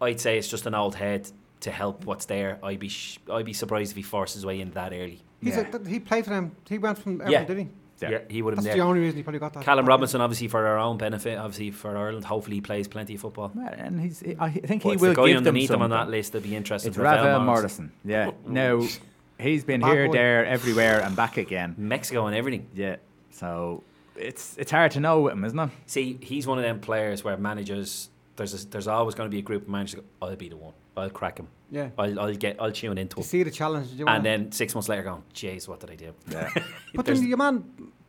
I'd 0.01 0.21
say 0.21 0.37
it's 0.37 0.47
just 0.47 0.65
an 0.65 0.73
old 0.73 0.95
head 0.95 1.29
to 1.61 1.71
help 1.71 2.05
what's 2.05 2.25
there. 2.25 2.59
I'd 2.63 2.79
be 2.79 2.89
sh- 2.89 3.19
I'd 3.31 3.45
be 3.45 3.53
surprised 3.53 3.91
if 3.91 3.97
he 3.97 4.03
forces 4.03 4.35
his 4.35 4.45
way 4.45 4.59
in 4.61 4.71
that 4.71 4.91
early. 4.93 5.21
He's 5.41 5.55
Yeah. 5.55 5.61
a, 5.61 5.71
th- 5.77 5.87
he 5.87 5.99
played 5.99 6.23
for 6.25 6.31
them. 6.31 6.55
He 6.67 6.77
went 6.77 6.97
from 6.97 7.21
Everton, 7.21 7.31
Yeah. 7.31 7.43
did 7.45 7.57
he? 7.57 7.67
Yeah. 8.01 8.09
Yeah, 8.11 8.19
he 8.29 8.41
would 8.41 8.53
have 8.53 8.63
That's 8.63 8.75
been 8.75 8.79
the 8.79 8.85
only 8.89 9.01
reason 9.01 9.17
he 9.17 9.23
probably 9.23 9.39
got 9.39 9.51
that. 9.53 9.63
Callum 9.65 9.83
that- 9.85 9.89
Robinson, 9.89 10.21
obviously 10.21 10.47
for 10.47 10.65
our 10.65 10.77
own 10.77 10.97
benefit, 10.97 11.37
obviously 11.37 11.71
for 11.71 11.97
Ireland. 11.97 12.23
Hopefully, 12.23 12.55
he 12.57 12.61
plays 12.61 12.87
plenty 12.87 13.15
of 13.15 13.21
football. 13.21 13.51
Well, 13.53 13.67
And 13.77 13.99
he's. 13.99 14.23
I 14.39 14.49
think 14.51 14.83
But 14.83 14.89
he 14.89 14.93
it's 14.93 15.01
will 15.01 15.09
the 15.09 15.15
guy 15.15 15.25
give 15.27 15.33
them 15.35 15.37
underneath 15.47 15.69
him 15.71 15.81
on 15.81 15.89
that 15.89 16.09
list. 16.09 16.31
That'd 16.31 16.47
be 16.49 16.55
interesting. 16.55 16.89
It's 16.91 16.97
Ravel 16.97 17.25
Ravel 17.25 17.41
Morrison. 17.45 17.91
Morrison. 18.05 18.35
Yeah. 18.45 18.47
Now 18.47 18.87
he's 19.37 19.65
been 19.65 19.81
Bad 19.81 19.91
here, 19.91 20.07
boy. 20.07 20.13
there, 20.13 20.45
everywhere, 20.45 21.01
and 21.01 21.13
back 21.15 21.35
again. 21.37 21.75
Mexico 21.77 22.25
and 22.27 22.35
everything. 22.37 22.67
Yeah. 22.73 22.97
So 23.31 23.83
it's 24.15 24.55
it's 24.57 24.71
hard 24.71 24.91
to 24.91 25.01
know 25.01 25.21
with 25.23 25.33
him, 25.33 25.43
isn't 25.43 25.59
it? 25.59 25.69
See, 25.85 26.17
he's 26.21 26.47
one 26.47 26.57
of 26.57 26.63
them 26.63 26.79
players 26.79 27.23
where 27.25 27.35
managers 27.37 28.09
there's 28.37 28.63
a, 28.63 28.67
there's 28.69 28.87
always 28.87 29.15
going 29.15 29.29
to 29.29 29.31
be 29.33 29.39
a 29.39 29.41
group 29.41 29.63
of 29.63 29.67
managers. 29.69 29.95
Go, 29.99 30.03
I'll 30.21 30.35
be 30.37 30.47
the 30.47 30.55
one. 30.55 30.73
I'll 30.99 31.09
crack 31.09 31.37
him. 31.39 31.47
Yeah. 31.71 31.89
I'll, 31.97 32.19
I'll 32.19 32.33
get. 32.35 32.57
I'll 32.59 32.71
tune 32.71 32.97
into 32.97 33.17
You 33.17 33.23
him. 33.23 33.27
see 33.27 33.43
the 33.43 33.51
challenge. 33.51 33.89
You 33.91 34.07
And 34.07 34.25
then 34.25 34.51
six 34.51 34.73
months 34.75 34.89
later, 34.89 35.03
going, 35.03 35.23
"Jeez, 35.33 35.67
what 35.67 35.79
did 35.79 35.91
I 35.91 35.95
do?" 35.95 36.13
Yeah. 36.29 36.49
but 36.95 37.05
there's- 37.05 37.19
then 37.19 37.27
your 37.29 37.37
man 37.37 37.63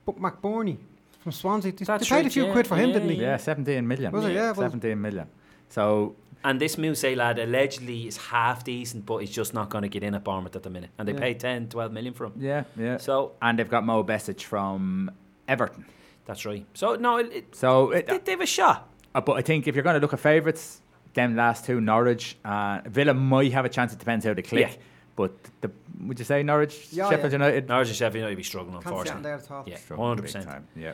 B- 0.06 0.12
McBurnie 0.12 0.78
from 1.20 1.32
Swansea, 1.32 1.72
they, 1.72 1.76
they 1.78 1.84
That's 1.84 2.08
paid 2.08 2.26
a 2.26 2.30
few 2.30 2.46
yeah, 2.46 2.52
quid 2.52 2.66
for 2.66 2.76
him, 2.76 2.88
yeah, 2.88 2.94
didn't 2.94 3.08
he? 3.10 3.16
yeah. 3.16 3.36
Seventeen 3.36 3.86
million. 3.86 4.12
Was 4.12 4.24
it? 4.24 4.32
Yeah, 4.32 4.52
well- 4.52 4.54
Seventeen 4.54 5.00
million. 5.00 5.26
So 5.68 6.16
And 6.42 6.58
this 6.60 6.76
Mousset 6.76 7.16
lad 7.16 7.38
allegedly 7.38 8.06
is 8.08 8.16
half 8.16 8.64
decent, 8.64 9.04
but 9.04 9.18
he's 9.18 9.30
just 9.30 9.52
not 9.52 9.68
going 9.68 9.82
to 9.82 9.88
get 9.88 10.02
in 10.02 10.14
at 10.14 10.24
Bournemouth 10.24 10.56
at 10.56 10.62
the 10.62 10.70
minute. 10.70 10.90
And 10.98 11.06
they 11.06 11.12
Yeah. 11.12 11.18
paid 11.20 11.38
10, 11.40 11.68
12 11.68 11.92
million 11.92 12.14
for 12.14 12.24
him. 12.26 12.32
yeah, 12.38 12.64
yeah. 12.78 12.96
So 12.96 13.32
and 13.42 13.58
they've 13.58 13.68
got 13.68 13.84
Mo 13.84 14.02
Besic 14.02 14.40
from 14.42 15.10
Everton. 15.46 15.84
that's 16.24 16.46
right. 16.46 16.64
So 16.74 16.94
no, 16.96 17.18
it, 17.18 17.32
it, 17.32 17.54
So 17.54 17.90
it, 17.90 18.06
they, 18.06 18.18
they 18.18 18.32
have 18.32 18.40
a 18.40 18.46
shot. 18.46 18.88
Uh, 19.14 19.20
but 19.20 19.32
I 19.34 19.42
think 19.42 19.66
if 19.68 19.74
you're 19.74 19.82
going 19.84 19.94
to 19.96 20.00
look 20.00 20.12
at 20.14 20.20
favourites, 20.20 20.80
them 21.14 21.36
last 21.36 21.64
two, 21.64 21.80
Norwich, 21.80 22.36
uh, 22.44 22.80
Villa 22.86 23.14
might 23.14 23.52
have 23.52 23.64
a 23.64 23.68
chance. 23.68 23.92
It 23.92 23.98
depends 23.98 24.24
how 24.24 24.34
they 24.34 24.42
click. 24.42 24.68
Yeah. 24.70 24.76
But 25.16 25.32
the, 25.60 25.70
would 26.06 26.18
you 26.18 26.24
say 26.24 26.42
Norwich, 26.42 26.88
Yeah, 26.92 27.10
Sheffield 27.10 27.32
yeah. 27.32 27.38
United? 27.38 27.68
Norwich 27.68 27.88
and 27.88 27.96
Sheffield 27.96 28.20
United 28.20 28.36
be 28.36 28.42
struggling, 28.42 28.72
Can't 28.74 28.84
see 28.84 28.88
unfortunately. 28.90 29.22
there 29.22 29.34
at 29.34 29.50
all. 29.50 29.64
Yeah, 29.66 29.76
100%. 29.76 30.44
time, 30.44 30.66
Yeah. 30.76 30.92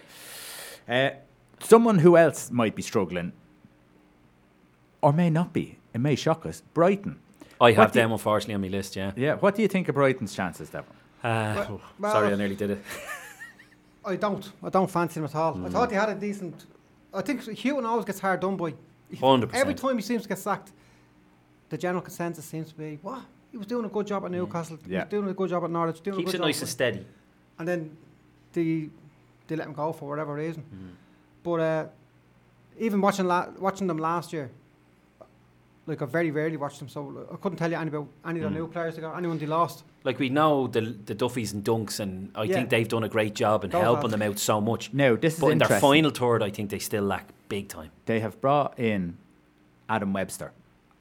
Uh, 0.89 1.11
someone 1.61 1.99
who 1.99 2.17
else 2.17 2.51
might 2.51 2.75
be 2.75 2.83
struggling, 2.83 3.33
or 5.03 5.13
may 5.13 5.31
not 5.31 5.53
be, 5.53 5.79
it 5.95 5.99
may 6.01 6.15
shock 6.17 6.45
us. 6.47 6.63
Brighton. 6.75 7.19
I 7.61 7.71
What 7.71 7.75
have 7.77 7.93
do 7.93 7.99
you- 7.99 8.05
them, 8.05 8.13
unfortunately, 8.13 8.55
on 8.55 8.61
my 8.63 8.69
list, 8.69 8.97
yeah. 8.97 9.13
Yeah. 9.17 9.35
What 9.37 9.55
do 9.55 9.63
you 9.63 9.69
think 9.69 9.89
of 9.89 9.95
Brighton's 9.95 10.35
chances, 10.35 10.71
Devon? 10.71 10.91
Uh, 11.23 11.55
Well- 11.69 11.81
well- 11.99 12.13
sorry, 12.13 12.33
I 12.33 12.37
nearly 12.37 12.57
did 12.57 12.71
it. 12.71 12.85
I 14.05 14.17
don't. 14.17 14.51
I 14.63 14.69
don't 14.69 14.91
fancy 14.91 15.19
him 15.21 15.25
at 15.25 15.35
all. 15.35 15.53
Hmm. 15.55 15.67
I 15.67 15.69
thought 15.69 15.91
he 15.91 15.97
had 15.97 16.09
a 16.09 16.15
decent. 16.15 16.65
I 17.13 17.23
think 17.23 17.43
Hughton 17.45 17.85
always 17.85 18.05
gets 18.05 18.21
hard 18.21 18.41
done 18.41 18.57
by. 18.57 18.75
100%. 19.15 19.55
Every 19.55 19.75
time 19.75 19.97
he 19.97 20.03
seems 20.03 20.23
to 20.23 20.29
get 20.29 20.39
sacked, 20.39 20.73
the 21.69 21.79
general 21.79 22.03
consensus 22.03 22.45
seems 22.45 22.69
to 22.71 22.75
be, 22.75 22.99
what? 23.03 23.23
He 23.53 23.57
was 23.59 23.67
doing 23.67 23.85
a 23.85 23.89
good 23.89 24.07
job 24.07 24.25
at 24.25 24.31
Newcastle. 24.31 24.79
He 24.87 24.95
was 24.95 25.05
doing 25.09 25.29
a 25.29 25.35
good 25.35 25.51
job 25.51 25.65
at 25.65 25.71
Norwich. 25.71 26.01
Doing 26.03 26.19
Keeps 26.19 26.33
a 26.33 26.37
it 26.37 26.39
good 26.39 26.45
nice 26.47 26.61
and 26.61 26.69
steady. 26.69 27.07
and 27.59 27.67
then 27.69 27.97
they 28.53 28.89
they 29.49 29.55
let 29.57 29.67
him 29.69 29.73
go 29.75 29.93
for 29.93 30.09
whatever 30.09 30.35
reason. 30.35 30.63
Hmm. 30.63 30.89
But 31.43 31.61
uh, 31.61 31.87
even 32.79 33.01
watching 33.01 33.27
la- 33.27 33.49
watching 33.59 33.87
them 33.87 33.99
last 33.99 34.33
year, 34.33 34.51
like 35.87 36.03
I 36.03 36.05
very 36.05 36.31
rarely 36.33 36.57
watched 36.57 36.81
them, 36.81 36.89
so 36.89 37.05
like, 37.05 37.27
I 37.33 37.37
couldn't 37.37 37.59
tell 37.59 37.71
you 37.71 37.77
any 37.77 37.89
about 37.89 38.09
any 38.27 38.41
of 38.41 38.45
the 38.45 38.51
Mm. 38.51 38.61
new 38.61 38.67
players 38.69 38.97
they 38.97 39.01
got, 39.01 39.17
anyone 39.17 39.39
they 39.39 39.47
lost. 39.47 39.85
Like 40.05 40.19
we 40.19 40.29
know 40.29 40.67
the 40.67 40.81
the 41.07 41.15
Duffys 41.15 41.53
and 41.53 41.65
Dunks, 41.65 42.01
and 42.01 42.31
I 42.35 42.43
Yeah. 42.45 42.55
think 42.57 42.71
they've 42.71 42.89
done 42.89 43.05
a 43.05 43.09
great 43.09 43.35
job 43.35 43.65
in 43.65 43.71
Those 43.71 43.83
helping 43.83 44.03
lads. 44.11 44.13
them 44.13 44.23
out 44.23 44.39
so 44.39 44.61
much. 44.61 44.93
Now, 44.93 45.15
this 45.17 45.35
is 45.35 45.41
But 45.41 45.53
in 45.53 45.59
their 45.59 45.81
final 45.81 46.11
third, 46.11 46.43
I 46.43 46.51
think 46.51 46.71
they 46.71 46.81
still 46.81 47.05
lack 47.05 47.29
big 47.49 47.69
time. 47.69 47.91
They 48.07 48.21
have 48.21 48.41
brought 48.41 48.79
in 48.79 49.17
Adam 49.89 50.13
Webster 50.13 50.53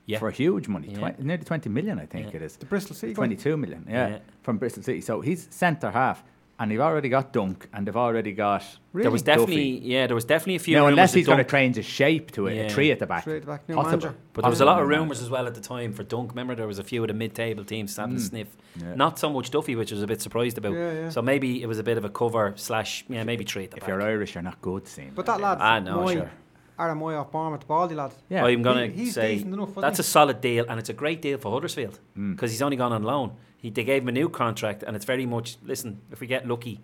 Yeah. 0.06 0.20
for 0.20 0.30
huge 0.32 0.68
money, 0.68 0.90
Yeah. 0.90 0.98
twen- 1.00 1.16
nearly 1.20 1.44
20 1.44 1.70
million, 1.70 2.00
I 2.00 2.06
think 2.06 2.30
Yeah. 2.32 2.38
it 2.38 2.42
is. 2.44 2.58
The 2.58 2.66
Bristol 2.66 2.96
City. 2.96 3.14
22 3.14 3.58
million, 3.58 3.86
yeah, 3.90 4.08
Yeah. 4.08 4.20
from 4.44 4.58
Bristol 4.58 4.84
City. 4.84 5.02
So 5.02 5.22
he's 5.22 5.48
centre 5.50 5.92
half, 5.92 6.24
and 6.58 6.72
they've 6.72 6.80
already 6.80 7.10
got 7.10 7.34
Dunk, 7.34 7.68
and 7.74 7.86
they've 7.86 7.96
already 7.98 8.32
got. 8.32 8.64
Really? 8.94 9.04
There 9.04 9.12
was 9.12 9.22
definitely 9.24 9.80
yeah, 9.80 10.08
there 10.08 10.16
was 10.16 10.24
definitely 10.26 10.56
a 10.56 10.60
few. 10.60 10.78
now, 10.78 10.88
unless 10.88 11.12
that 11.12 11.18
he's 11.20 11.26
going 11.28 11.38
to 11.40 11.44
Dunk- 11.44 11.52
change 11.52 11.76
his 11.76 11.86
shape 11.86 12.32
to 12.32 12.48
a, 12.48 12.52
a 12.52 12.56
Yeah. 12.56 12.70
three 12.70 12.92
at 12.92 13.00
the 13.00 13.06
back. 13.06 13.24
Three 13.26 13.36
at 13.38 13.42
the 13.42 13.48
back, 13.48 13.68
new 13.68 13.76
Possible. 13.76 13.90
manager. 13.98 14.16
But 14.34 14.42
there 14.44 14.50
was 14.50 14.62
a 14.62 14.66
lot 14.66 14.82
of 14.82 14.88
rumours 14.88 15.22
as 15.22 15.30
well 15.30 15.48
at 15.48 15.56
the 15.56 15.62
time 15.62 15.92
for 15.94 16.04
Dunk. 16.04 16.32
Remember, 16.32 16.56
there 16.56 16.68
was 16.68 16.80
a 16.80 16.84
few 16.84 17.02
of 17.04 17.08
the 17.10 17.14
mid-table 17.14 17.66
teams 17.66 17.96
having 17.98 18.16
a 18.16 18.20
Mm. 18.20 18.30
sniff. 18.30 18.48
Yeah. 18.82 18.96
Not 18.96 19.20
so 19.20 19.30
much 19.30 19.52
Duffy, 19.52 19.76
which 19.76 19.92
I 19.92 19.96
was 19.96 20.04
a 20.04 20.08
bit 20.08 20.22
surprised 20.22 20.58
about. 20.58 20.74
Yeah, 20.74 20.92
yeah. 20.94 21.10
So 21.10 21.22
maybe 21.22 21.62
it 21.62 21.68
was 21.68 21.80
a 21.80 21.84
bit 21.84 21.98
of 21.98 22.06
a 22.06 22.10
cover 22.10 22.54
slash 22.56 23.04
yeah, 23.10 23.24
maybe 23.24 23.44
three 23.44 23.66
at 23.66 23.72
the 23.72 23.78
If 23.78 23.82
back. 23.82 23.90
you're 23.90 24.02
Irish, 24.02 24.36
you're 24.36 24.42
not 24.44 24.62
good, 24.62 24.88
seeing. 24.88 25.12
But 25.14 25.26
that 25.26 25.42
lad, 25.42 25.60
I 25.60 25.80
know, 25.80 26.00
Mooy, 26.00 26.28
sure. 26.78 26.86
Aaron 26.86 27.00
Mooy 27.00 27.20
off 27.20 27.32
Bournemouth, 27.32 27.68
Baldy 27.68 27.96
lad. 27.96 28.12
yeah, 28.30 28.44
I'm 28.46 28.62
gonna 28.62 28.88
He- 28.88 29.10
say 29.10 29.36
decent 29.36 29.54
enough, 29.54 29.70
wasn't 29.70 29.82
that's 29.84 29.98
he? 29.98 30.02
a 30.02 30.04
solid 30.04 30.42
deal, 30.42 30.66
and 30.70 30.80
it's 30.80 30.90
a 30.90 30.94
great 30.94 31.22
deal 31.22 31.38
for 31.38 31.52
Huddersfield 31.52 32.00
Mm. 32.18 32.32
because 32.36 32.52
he's 32.52 32.62
only 32.62 32.78
gone 32.78 32.92
on 32.94 33.04
loan. 33.04 33.32
He, 33.58 33.70
they 33.70 33.84
gave 33.84 34.02
him 34.04 34.10
a 34.10 34.12
new 34.12 34.30
contract, 34.30 34.84
and 34.84 34.96
it's 34.96 35.06
very 35.06 35.26
much. 35.26 35.58
Listen, 35.66 36.00
if 36.12 36.20
we 36.20 36.28
get 36.28 36.48
lucky, 36.48 36.80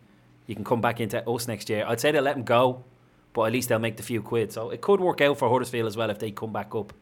you 0.47 0.55
can 0.55 0.63
come 0.63 0.81
back 0.81 0.99
into 0.99 1.27
us 1.29 1.47
next 1.47 1.69
year. 1.69 1.85
I'd 1.87 1.99
say 1.99 2.11
they'll 2.11 2.23
let 2.23 2.35
him 2.35 2.43
go, 2.43 2.83
but 3.33 3.43
at 3.43 3.53
least 3.53 3.69
they'll 3.69 3.79
make 3.79 3.97
the 3.97 4.03
few 4.03 4.21
quid. 4.21 4.51
So 4.51 4.69
it 4.71 4.81
could 4.81 4.99
work 4.99 5.21
out 5.21 5.37
for 5.37 5.49
Huddersfield 5.49 5.87
as 5.87 5.95
well 5.95 6.09
if 6.09 6.19
they 6.19 6.31
come 6.31 6.51
back 6.51 6.73
up. 6.75 6.93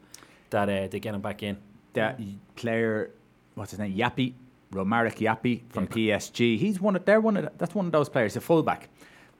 That 0.50 0.68
uh, 0.68 0.88
they 0.88 1.00
get 1.00 1.14
him 1.14 1.20
back 1.20 1.42
in. 1.42 1.56
that 1.94 2.20
player, 2.56 3.10
what's 3.54 3.70
his 3.72 3.80
name, 3.80 3.96
Yapi, 3.96 4.32
Romaric 4.72 5.16
Yapi 5.18 5.62
from 5.70 5.86
PSG. 5.88 6.56
He's 6.58 6.80
one 6.80 6.94
of 6.94 7.04
they're 7.04 7.20
one 7.20 7.36
of 7.36 7.44
the- 7.44 7.52
that's 7.58 7.74
one 7.74 7.86
of 7.86 7.92
those 7.92 8.08
players, 8.08 8.36
a 8.36 8.40
fullback. 8.40 8.88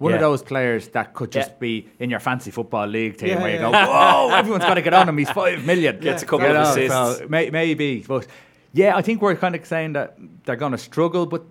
One 0.01 0.13
of 0.15 0.21
those 0.21 0.43
players 0.43 0.89
that 0.89 1.13
could 1.15 1.31
just 1.31 1.51
Yeah. 1.51 1.57
be 1.61 1.89
in 1.99 2.11
your 2.11 2.21
fancy 2.21 2.51
football 2.51 2.87
league 2.87 3.17
team 3.19 3.29
Yeah, 3.29 3.43
where 3.43 3.53
you 3.53 3.59
go, 3.59 3.71
whoa, 3.71 4.31
everyone's 4.35 4.65
got 4.65 4.75
to 4.75 4.83
get 4.83 4.95
on 4.95 5.09
him. 5.09 5.17
He's 5.19 5.31
five 5.31 5.65
million. 5.65 6.01
Gets 6.01 6.23
a 6.23 6.25
Yeah, 6.25 6.29
couple 6.31 6.47
You 6.49 6.55
of 6.57 6.65
know, 6.65 6.71
assists. 6.71 7.19
so 7.21 7.27
may, 7.29 7.51
maybe, 7.51 8.05
but 8.09 8.27
yeah, 8.73 8.97
I 8.97 9.03
think 9.03 9.21
we're 9.23 9.37
kind 9.37 9.55
of 9.55 9.65
saying 9.67 9.93
that 9.93 10.17
they're 10.45 10.57
going 10.57 10.73
to 10.73 10.79
struggle, 10.79 11.27
but 11.27 11.43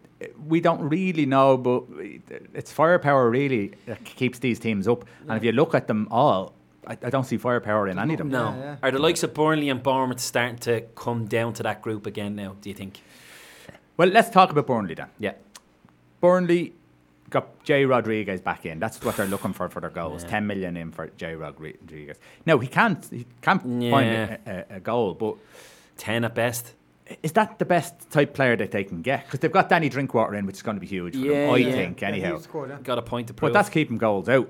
we 0.48 0.60
don't 0.62 0.82
really 0.82 1.26
know. 1.26 1.58
But 1.58 1.84
it's 2.56 2.72
firepower 2.72 3.30
really 3.30 3.74
that 3.86 4.04
keeps 4.04 4.40
these 4.40 4.60
teams 4.60 4.88
up. 4.88 5.06
And 5.28 5.38
if 5.38 5.44
you 5.44 5.52
look 5.52 5.76
at 5.76 5.88
them 5.88 6.08
all, 6.10 6.54
I, 6.88 6.94
I 7.04 7.10
don't 7.12 7.26
see 7.26 7.38
firepower 7.38 7.88
in 7.88 8.00
any 8.00 8.14
of 8.16 8.18
them. 8.20 8.30
No, 8.30 8.46
Yeah, 8.58 8.64
yeah. 8.64 8.76
are 8.82 8.90
the 8.92 9.00
likes 9.00 9.22
of 9.22 9.34
Burnley 9.36 9.70
and 9.70 9.84
Bournemouth 9.84 10.20
starting 10.20 10.58
to 10.60 10.82
come 10.96 11.26
down 11.28 11.54
to 11.54 11.64
that 11.64 11.82
group 11.84 12.08
again 12.08 12.36
now? 12.36 12.56
Do 12.62 12.70
you 12.70 12.76
think? 12.76 13.02
Well, 13.96 14.08
let's 14.10 14.30
talk 14.32 14.50
about 14.52 14.66
Burnley 14.66 14.96
then. 14.96 15.10
Yeah. 15.20 15.34
Burnley 16.22 16.74
got 17.30 17.64
Jay 17.64 17.86
Rodriguez 17.86 18.42
back 18.42 18.66
in. 18.66 18.80
That's 18.80 19.02
what 19.04 19.18
they're 19.18 19.26
looking 19.28 19.54
for 19.54 19.70
for 19.70 19.80
their 19.82 19.90
goals. 19.90 20.24
Yeah. 20.24 20.30
Ten 20.30 20.48
million 20.48 20.76
in 20.78 20.92
for 20.92 21.08
Jay 21.18 21.36
Rodriguez. 21.36 22.18
No, 22.46 22.58
he 22.60 22.68
can't. 22.68 23.06
He 23.10 23.26
can't 23.42 23.62
find 23.62 24.10
a, 24.10 24.40
a, 24.72 24.76
a 24.76 24.80
goal. 24.80 25.14
But 25.14 25.36
Ten 25.98 26.24
at 26.26 26.34
best. 26.36 26.74
is 27.24 27.32
that 27.34 27.60
the 27.60 27.66
best 27.66 28.10
type 28.12 28.34
player 28.34 28.56
that 28.56 28.72
they 28.72 28.84
can 28.84 29.02
get? 29.02 29.26
Because 29.26 29.40
they've 29.42 29.52
got 29.52 29.70
Danny 29.70 29.90
Drinkwater 29.90 30.36
in, 30.36 30.46
which 30.46 30.56
is 30.58 30.62
going 30.62 30.78
to 30.78 30.82
be 30.82 30.88
huge. 30.88 31.14
For 31.14 31.20
Yeah, 31.20 31.46
them, 31.48 31.54
I 31.54 31.58
yeah. 31.58 31.72
think 31.72 32.04
anyhow. 32.04 32.38
he 32.38 32.44
scored, 32.44 32.70
yeah. 32.70 32.78
Got 32.84 32.98
a 32.98 33.02
point 33.02 33.28
to 33.28 33.34
prove. 33.34 33.52
but 33.52 33.58
that's 33.58 33.70
keeping 33.70 33.98
goals 33.98 34.30
out. 34.30 34.50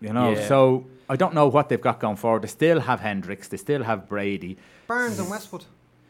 You 0.00 0.12
know, 0.12 0.32
Yeah. 0.32 0.46
so 0.46 0.86
I 1.08 1.16
don't 1.16 1.34
know 1.34 1.48
what 1.48 1.68
they've 1.68 1.80
got 1.80 2.00
going 2.00 2.16
forward. 2.16 2.42
They 2.42 2.48
still 2.48 2.80
have 2.80 3.00
Hendricks. 3.00 3.48
They 3.48 3.56
still 3.56 3.82
have 3.82 4.08
Brady. 4.08 4.56
Burns 4.86 5.18
and 5.18 5.28
Westwood 5.30 5.64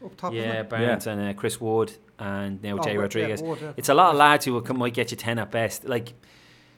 up 0.05 0.15
top. 0.17 0.33
isn't 0.33 0.43
Yeah, 0.45 0.61
it? 0.61 0.69
Barnes 0.69 1.07
and 1.07 1.21
uh, 1.29 1.33
Chris 1.33 1.59
Wood 1.61 1.93
and 2.19 2.61
now 2.63 2.77
Oh, 2.79 2.83
Jay 2.83 2.97
Rodriguez. 2.97 3.41
Wood, 3.41 3.59
yeah. 3.61 3.73
It's 3.77 3.89
a 3.89 3.93
lot 3.93 4.11
of 4.11 4.17
lads 4.17 4.45
who 4.45 4.53
will- 4.53 4.73
might 4.75 4.93
get 4.93 5.11
you 5.11 5.17
10 5.17 5.39
at 5.39 5.51
best. 5.51 5.85
Like, 5.85 6.13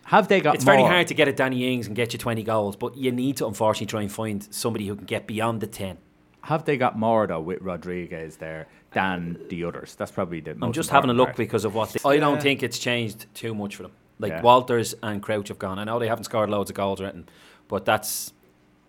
Have 0.05 0.27
they 0.27 0.41
got? 0.41 0.55
it's 0.55 0.63
very 0.63 0.81
hard 0.83 1.07
to 1.07 1.13
get 1.13 1.27
a 1.27 1.33
Danny 1.33 1.73
Ings 1.73 1.87
and 1.87 1.95
get 1.95 2.13
you 2.13 2.19
20 2.19 2.43
goals, 2.43 2.75
but 2.75 2.97
you 2.97 3.11
need 3.11 3.37
to 3.37 3.47
unfortunately 3.47 3.87
try 3.87 4.01
and 4.01 4.11
find 4.11 4.47
somebody 4.53 4.87
who 4.87 4.95
can 4.95 5.05
get 5.05 5.27
beyond 5.27 5.61
the 5.61 5.67
10. 5.67 5.97
Have 6.43 6.65
they 6.65 6.77
got 6.77 6.97
more 6.97 7.27
though 7.27 7.41
with 7.41 7.61
Rodriguez 7.61 8.37
there 8.37 8.67
than 8.91 9.37
the 9.49 9.63
others? 9.65 9.95
That's 9.95 10.11
probably 10.11 10.39
the. 10.39 10.57
I'm 10.61 10.71
just 10.73 10.89
having 10.89 11.09
a 11.09 11.13
look 11.13 11.27
part. 11.29 11.37
because 11.37 11.65
of 11.65 11.75
what 11.75 11.89
they, 11.89 11.99
I 12.09 12.17
don't 12.17 12.35
Yeah. 12.35 12.39
think 12.41 12.63
it's 12.63 12.79
changed 12.79 13.25
too 13.33 13.53
much 13.53 13.75
for 13.75 13.83
them. 13.83 13.91
Like 14.19 14.31
Yeah. 14.31 14.41
Walters 14.41 14.95
and 15.03 15.21
Crouch 15.21 15.49
have 15.49 15.59
gone. 15.59 15.77
I 15.79 15.83
know 15.83 15.99
they 15.99 16.07
haven't 16.07 16.23
scored 16.23 16.49
loads 16.49 16.69
of 16.71 16.75
goals 16.77 16.99
or 17.01 17.05
anything, 17.05 17.27
but 17.67 17.85
that's. 17.85 18.33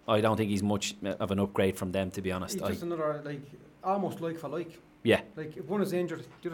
I 0.09 0.21
don't 0.21 0.37
think 0.37 0.51
he's 0.51 0.63
much 0.63 0.95
of 1.05 1.31
an 1.31 1.39
upgrade 1.39 1.77
from 1.77 1.93
them, 1.93 2.11
to 2.13 2.23
be 2.23 2.33
honest. 2.33 2.55
He's 2.55 2.63
I, 2.63 2.69
just 2.71 2.83
another 2.83 3.21
like 3.25 3.41
almost 3.85 4.21
like 4.21 4.39
for 4.39 4.49
like. 4.49 4.79
Yeah, 5.03 5.21
Like 5.37 5.57
if 5.57 5.65
one 5.67 5.83
is 5.83 5.93
injured, 5.93 6.25
the 6.43 6.53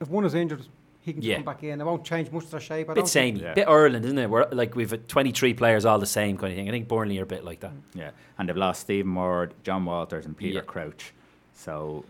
if 0.00 0.08
one 0.08 0.24
is 0.24 0.34
injured, 0.34 0.62
he 1.02 1.12
can 1.14 1.22
Yeah. 1.22 1.36
come 1.36 1.44
back 1.44 1.62
in. 1.64 1.80
It 1.80 1.84
won't 1.84 2.04
change 2.04 2.30
much 2.30 2.44
of 2.44 2.50
their 2.50 2.60
shape. 2.60 2.88
I 2.90 2.94
bit 2.94 3.00
don't 3.00 3.08
think. 3.10 3.36
samey, 3.38 3.40
Yeah. 3.42 3.54
bit 3.54 3.68
Ireland, 3.68 4.04
isn't 4.04 4.18
it? 4.18 4.28
We're 4.30 4.46
like 4.50 4.74
we've 4.76 5.06
23 5.08 5.54
players 5.54 5.84
all 5.84 5.98
the 5.98 6.06
same 6.06 6.36
kind 6.36 6.52
of 6.52 6.56
thing. 6.56 6.68
I 6.68 6.72
think 6.72 6.88
Burnley 6.88 7.18
are 7.18 7.22
a 7.24 7.26
bit 7.26 7.44
like 7.44 7.60
that. 7.60 7.72
Yeah, 7.94 8.10
and 8.38 8.48
they've 8.48 8.56
lost 8.56 8.82
Stephen 8.82 9.14
Ward, 9.14 9.54
John 9.62 9.84
Walters, 9.84 10.26
and 10.26 10.36
Peter 10.36 10.56
Yeah. 10.56 10.60
Crouch. 10.66 11.12
So, 11.54 12.04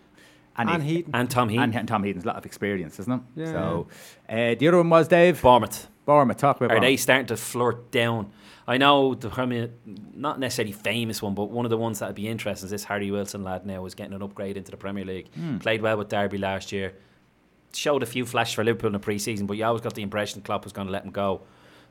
And 0.56 0.82
Heaton. 0.82 1.14
And 1.14 1.30
Tom 1.30 1.48
Heaton, 1.48 1.62
and, 1.64 1.74
and 1.74 1.88
Tom 1.88 2.02
Heaton's 2.04 2.24
a 2.24 2.26
lot 2.26 2.36
of 2.36 2.44
experience, 2.44 2.98
isn't 3.00 3.12
it? 3.12 3.20
Yeah, 3.34 3.52
So, 3.52 3.86
uh, 4.28 4.54
the 4.58 4.68
other 4.68 4.76
one 4.78 4.90
was 4.90 5.08
Dave 5.08 5.40
Bournemouth. 5.40 5.88
Bournemouth. 6.04 6.36
Talk 6.36 6.60
about 6.60 6.76
Are 6.76 6.80
they 6.80 6.96
starting 6.96 7.26
to 7.26 7.36
flirt 7.36 7.90
down? 7.90 8.30
I 8.66 8.76
know 8.76 9.14
the 9.14 9.70
not 10.14 10.38
necessarily 10.38 10.72
famous 10.72 11.22
one, 11.22 11.34
but 11.34 11.50
one 11.50 11.64
of 11.64 11.70
the 11.70 11.76
ones 11.76 11.98
that'd 11.98 12.14
be 12.14 12.28
interesting 12.28 12.66
is 12.66 12.70
this 12.70 12.84
Harry 12.84 13.10
Wilson 13.10 13.42
lad 13.42 13.66
now 13.66 13.84
is 13.86 13.94
getting 13.94 14.12
an 14.12 14.22
upgrade 14.22 14.56
into 14.56 14.70
the 14.70 14.76
Premier 14.76 15.04
League. 15.04 15.28
Hmm. 15.34 15.58
Played 15.58 15.82
well 15.82 15.96
with 15.96 16.08
Derby 16.08 16.38
last 16.38 16.70
year. 16.70 16.94
Showed 17.72 18.02
a 18.02 18.06
few 18.06 18.26
flashes 18.26 18.54
for 18.54 18.64
Liverpool 18.64 18.88
in 18.88 18.92
the 18.92 18.98
pre-season, 18.98 19.46
but 19.46 19.56
you 19.56 19.64
always 19.64 19.80
got 19.80 19.94
the 19.94 20.02
impression 20.02 20.42
Klopp 20.42 20.64
was 20.64 20.72
going 20.72 20.86
to 20.86 20.92
let 20.92 21.04
him 21.04 21.10
go. 21.10 21.42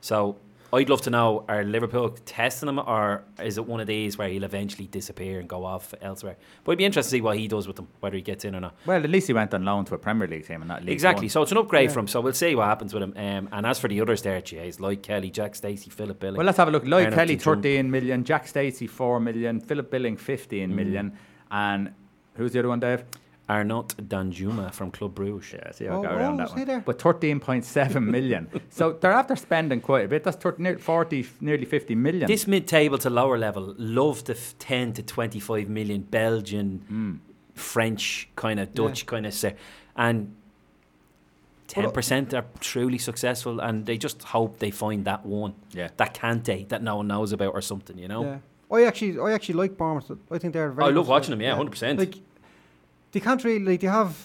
So 0.01 0.37
I'd 0.71 0.89
love 0.89 1.01
to 1.01 1.09
know: 1.09 1.45
Are 1.49 1.63
Liverpool 1.63 2.09
testing 2.25 2.69
him, 2.69 2.77
or 2.79 3.23
is 3.41 3.57
it 3.57 3.65
one 3.65 3.79
of 3.79 3.87
these 3.87 4.17
where 4.17 4.29
he'll 4.29 4.43
eventually 4.43 4.85
disappear 4.87 5.39
and 5.39 5.49
go 5.49 5.65
off 5.65 5.93
elsewhere? 6.01 6.37
But 6.63 6.71
it'd 6.73 6.77
be 6.77 6.85
interesting 6.85 7.09
to 7.09 7.17
see 7.17 7.21
what 7.21 7.37
he 7.37 7.47
does 7.47 7.65
with 7.67 7.75
them, 7.77 7.87
whether 8.01 8.15
he 8.15 8.21
gets 8.21 8.45
in 8.45 8.55
or 8.55 8.59
not. 8.59 8.75
Well, 8.85 9.03
at 9.03 9.09
least 9.09 9.27
he 9.27 9.33
went 9.33 9.53
on 9.53 9.65
loan 9.65 9.85
to 9.85 9.95
a 9.95 9.97
Premier 9.97 10.27
League 10.27 10.45
team 10.45 10.61
and 10.61 10.67
not 10.67 10.81
League 10.81 10.89
Exactly. 10.93 11.25
One. 11.25 11.29
So 11.29 11.41
it's 11.41 11.51
an 11.51 11.57
upgrade 11.57 11.89
Yeah. 11.89 11.93
from. 11.93 12.07
So 12.07 12.21
we'll 12.21 12.33
see 12.33 12.53
what 12.55 12.65
happens 12.65 12.93
with 12.93 13.01
him. 13.03 13.13
Um, 13.15 13.49
and 13.51 13.65
as 13.65 13.79
for 13.79 13.87
the 13.87 13.99
others 14.01 14.21
there, 14.21 14.41
geez, 14.41 14.79
Lloyd 14.79 15.01
Kelly, 15.01 15.29
Jack 15.31 15.55
Stacey, 15.55 15.89
Philip 15.89 16.19
Billing. 16.19 16.37
Well, 16.37 16.45
let's 16.45 16.57
have 16.59 16.67
a 16.67 16.71
look. 16.71 16.83
Lloyd 16.85 17.05
Arnold 17.05 17.13
Kelly, 17.15 17.37
to 17.37 17.43
jump. 17.43 17.63
13 17.63 17.89
million. 17.89 18.23
Jack 18.23 18.47
Stacey, 18.47 18.85
4 18.87 19.19
million. 19.19 19.59
Philip 19.61 19.89
Billing, 19.89 20.17
Mm. 20.17 20.19
15 20.19 20.75
million. 20.75 21.13
And 21.51 21.93
who's 22.35 22.51
the 22.53 22.59
other 22.59 22.69
one, 22.69 22.79
Dave? 22.79 23.03
Arnaut 23.49 23.95
Danjuma 23.97 24.71
from 24.71 24.91
Club 24.91 25.15
Bruges. 25.15 25.53
Yeah, 25.53 25.71
see 25.71 25.85
how 25.85 25.93
I 25.93 25.97
Oh, 25.97 26.01
got 26.03 26.11
oh, 26.11 26.17
around 26.17 26.37
that 26.37 26.49
one. 26.51 26.65
there? 26.65 26.81
But 26.85 26.99
13.7 26.99 28.03
million. 28.15 28.47
so 28.69 28.93
they're 28.93 29.11
after 29.11 29.35
spending 29.35 29.81
quite 29.81 30.05
a 30.05 30.07
bit. 30.07 30.23
That's 30.23 30.37
30, 30.37 30.61
near 30.61 30.77
40, 30.77 31.25
nearly 31.41 31.65
50 31.65 31.95
million. 31.95 32.27
This 32.27 32.45
mid-table 32.47 32.97
to 32.99 33.09
lower 33.09 33.37
level 33.37 33.73
love 33.77 34.23
the 34.25 34.35
10 34.59 34.93
to 34.93 35.03
25 35.03 35.67
million 35.67 36.01
Belgian, 36.03 36.85
Mm. 36.91 37.19
French 37.59 38.29
kind 38.35 38.59
of 38.59 38.73
Dutch 38.73 39.05
kind 39.05 39.25
of 39.25 39.33
say, 39.33 39.55
and. 39.95 40.35
Ten 41.67 41.83
Well, 41.83 41.91
percent 41.93 42.33
are 42.33 42.45
truly 42.59 42.97
successful, 42.97 43.59
and 43.59 43.85
they 43.85 43.95
just 43.95 44.23
hope 44.23 44.57
they 44.57 44.71
find 44.71 45.05
that 45.05 45.23
one, 45.23 45.53
Yeah. 45.71 45.89
that 45.97 46.15
Kante 46.15 46.67
that 46.69 46.81
no 46.81 46.95
one 46.95 47.07
knows 47.07 47.31
about 47.31 47.53
or 47.53 47.61
something, 47.61 47.95
you 47.99 48.07
know. 48.07 48.23
Yeah. 48.23 48.37
I 48.75 48.85
actually, 48.85 49.19
I 49.19 49.33
actually 49.33 49.53
like 49.55 49.77
Bournemouth. 49.77 50.09
I 50.31 50.39
think 50.39 50.53
they're 50.53 50.71
very. 50.71 50.87
I 50.87 50.91
love 50.91 51.07
watching 51.07 51.29
them, 51.29 51.41
yeah, 51.41 51.55
hundred 51.55 51.69
percent. 51.71 51.99
Like 51.99 52.15
they 53.11 53.19
can't 53.19 53.43
really. 53.43 53.77
They 53.77 53.87
have 53.87 54.15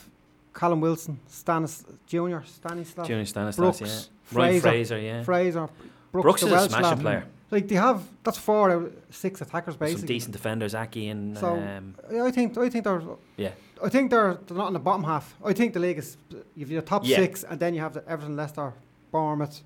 Callum 0.52 0.80
Wilson, 0.80 1.18
Stanis 1.28 1.84
Junior, 2.06 2.42
Stanislav, 2.46 3.06
Junior 3.06 3.24
Stanislas, 3.24 3.78
Brooks, 3.78 4.10
yeah, 4.32 4.38
Ryan 4.38 4.60
Fraser, 4.60 4.68
Fraser, 4.70 4.98
yeah. 5.00 5.22
Fraser, 5.24 5.68
Brooks, 6.12 6.22
Brooks 6.24 6.42
is 6.42 6.52
a 6.52 6.68
smashing 6.68 6.98
player. 7.00 7.24
Like 7.50 7.68
they 7.68 7.74
have 7.76 8.02
that's 8.24 8.38
four 8.38 8.70
out 8.70 8.82
of 8.82 8.92
six 9.10 9.40
attackers 9.40 9.76
basically. 9.76 10.00
Some 10.00 10.06
decent 10.06 10.32
defenders, 10.32 10.74
Aki 10.74 11.08
and 11.08 11.38
So 11.38 11.54
um, 11.54 11.94
I 12.20 12.30
think 12.30 12.56
I 12.58 12.68
think 12.68 12.84
they're 12.84 13.02
yeah, 13.36 13.50
I 13.82 13.88
think 13.88 14.10
they're, 14.10 14.38
they're 14.46 14.56
not 14.56 14.68
in 14.68 14.72
the 14.72 14.78
bottom 14.80 15.04
half. 15.04 15.34
I 15.44 15.52
think 15.52 15.72
the 15.74 15.80
league 15.80 15.98
is 15.98 16.16
you've 16.56 16.70
your 16.70 16.82
top 16.82 17.02
Yeah. 17.04 17.16
six 17.18 17.44
and 17.44 17.60
then 17.60 17.74
you 17.74 17.80
have 17.80 17.92
the 17.94 18.02
Everton, 18.08 18.34
Leicester, 18.34 18.72
Bournemouth, 19.12 19.62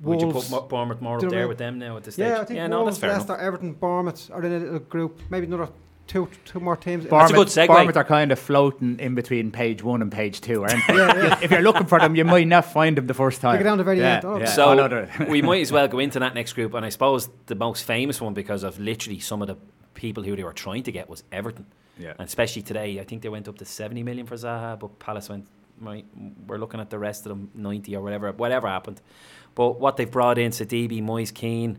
Wolves. 0.00 0.24
would 0.24 0.34
you 0.34 0.40
put 0.40 0.50
Mo- 0.50 0.66
Bournemouth 0.68 1.00
more 1.00 1.24
up 1.24 1.30
there 1.30 1.46
with 1.46 1.58
them 1.58 1.78
now 1.78 1.96
at 1.98 2.04
this 2.04 2.14
stage? 2.14 2.26
yeah, 2.26 2.40
I 2.40 2.44
think 2.44 2.56
yeah, 2.56 2.66
no, 2.66 2.82
Wolves, 2.82 2.98
that's 2.98 3.00
fair 3.00 3.12
Leicester, 3.18 3.34
enough. 3.34 3.46
Everton, 3.46 3.72
Bournemouth 3.74 4.30
are 4.32 4.42
in 4.42 4.52
a 4.52 4.58
little 4.58 4.78
group. 4.80 5.20
Maybe 5.30 5.46
another 5.46 5.68
two 6.10 6.28
two 6.44 6.58
more 6.58 6.76
teams. 6.76 7.06
That's 7.06 7.30
a 7.30 7.34
good 7.34 7.46
segue. 7.46 7.68
Bournemouth 7.68 7.96
are 7.96 8.04
kind 8.04 8.32
of 8.32 8.38
floating 8.38 8.98
in 8.98 9.14
between 9.14 9.52
page 9.52 9.82
one 9.82 10.02
and 10.02 10.10
page 10.10 10.40
two, 10.40 10.62
aren't 10.64 10.86
they? 10.88 10.94
Yeah, 11.00 11.16
yeah. 11.16 11.38
if 11.40 11.50
you're 11.52 11.62
looking 11.62 11.86
for 11.86 12.00
them, 12.00 12.16
you 12.16 12.24
might 12.24 12.48
not 12.48 12.64
find 12.64 12.96
them 12.98 13.06
the 13.06 13.14
first 13.14 13.40
time. 13.40 13.56
get 13.58 13.62
down 13.62 13.78
to 13.78 13.84
the 13.84 13.84
very 13.84 14.00
yeah, 14.00 14.16
end. 14.16 14.24
Oh, 14.24 14.38
Yeah, 14.38 14.46
So 14.46 14.64
oh, 14.70 14.74
no, 14.74 14.88
they're- 14.88 15.10
we 15.28 15.40
might 15.40 15.62
as 15.62 15.70
well 15.70 15.86
go 15.86 16.00
into 16.00 16.18
that 16.18 16.34
next 16.34 16.54
group, 16.54 16.74
and 16.74 16.84
I 16.84 16.88
suppose 16.88 17.28
the 17.46 17.54
most 17.54 17.84
famous 17.84 18.20
one 18.20 18.34
because 18.34 18.64
of 18.64 18.78
literally 18.80 19.20
some 19.20 19.40
of 19.40 19.48
the 19.48 19.56
people 19.94 20.24
who 20.24 20.34
they 20.34 20.42
were 20.42 20.52
trying 20.52 20.82
to 20.82 20.92
get 20.92 21.08
was 21.08 21.22
Everton, 21.30 21.66
yeah. 21.96 22.14
and 22.18 22.26
especially 22.26 22.62
today, 22.62 22.98
I 22.98 23.04
think 23.04 23.22
they 23.22 23.28
went 23.28 23.46
up 23.46 23.56
to 23.58 23.64
seventy 23.64 24.02
million 24.02 24.26
for 24.26 24.34
Zaha, 24.34 24.78
but 24.78 24.98
Palace 24.98 25.28
went. 25.28 25.46
Right, 25.82 26.04
we're 26.46 26.58
looking 26.58 26.78
at 26.78 26.90
the 26.90 26.98
rest 26.98 27.24
of 27.24 27.30
them 27.30 27.50
ninety 27.54 27.96
or 27.96 28.02
whatever, 28.02 28.30
whatever 28.32 28.68
happened. 28.68 29.00
But 29.54 29.80
what 29.80 29.96
they've 29.96 30.10
brought 30.10 30.36
in, 30.36 30.50
Sidibe, 30.52 31.02
Moise, 31.02 31.30
Kean, 31.30 31.78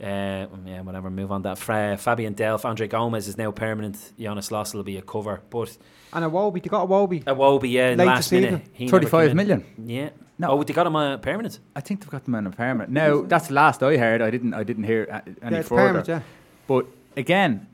Uh, 0.00 0.46
yeah, 0.64 0.80
whatever. 0.82 1.10
Move 1.10 1.32
on. 1.32 1.42
That 1.42 1.58
Fra- 1.58 1.96
Fabian 1.96 2.34
Delph, 2.34 2.64
Andre 2.64 2.86
Gomes 2.86 3.26
is 3.26 3.36
now 3.36 3.50
permanent. 3.50 4.12
Jonas 4.18 4.50
Lössl 4.50 4.74
will 4.74 4.84
be 4.84 4.96
a 4.96 5.02
cover, 5.02 5.40
but 5.50 5.76
And 6.12 6.24
Iwobi, 6.24 6.62
they 6.62 6.68
got 6.68 6.88
Iwobi. 6.88 7.22
a 7.26 7.34
Wobie, 7.34 7.72
yeah, 7.72 7.90
in 7.90 7.98
the 7.98 8.04
Late 8.04 8.10
last 8.14 8.30
minute. 8.32 8.48
season. 8.50 8.62
he 8.72 8.84
never 8.86 9.00
came 9.00 9.10
35 9.10 9.30
in. 9.30 9.36
million. 9.36 9.64
Yeah. 9.84 10.10
No. 10.38 10.50
Oh, 10.50 10.62
they 10.62 10.72
got 10.72 10.86
him 10.86 10.94
uh, 10.94 11.16
permanent. 11.16 11.58
I 11.74 11.80
think 11.80 12.00
they've 12.00 12.10
got 12.10 12.24
them 12.24 12.36
on 12.36 12.46
a 12.46 12.50
permit. 12.50 12.90
No, 12.90 13.22
that's 13.22 13.48
the 13.48 13.54
last 13.54 13.82
I 13.82 13.96
heard. 13.96 14.22
I 14.22 14.30
didn't. 14.30 14.54
I 14.54 14.62
didn't 14.62 14.84
hear 14.84 15.22
any 15.42 15.56
yeah, 15.56 15.62
further. 15.62 15.82
permanent, 15.82 16.08
yeah. 16.08 16.20
But 16.68 16.86
again, 17.16 17.66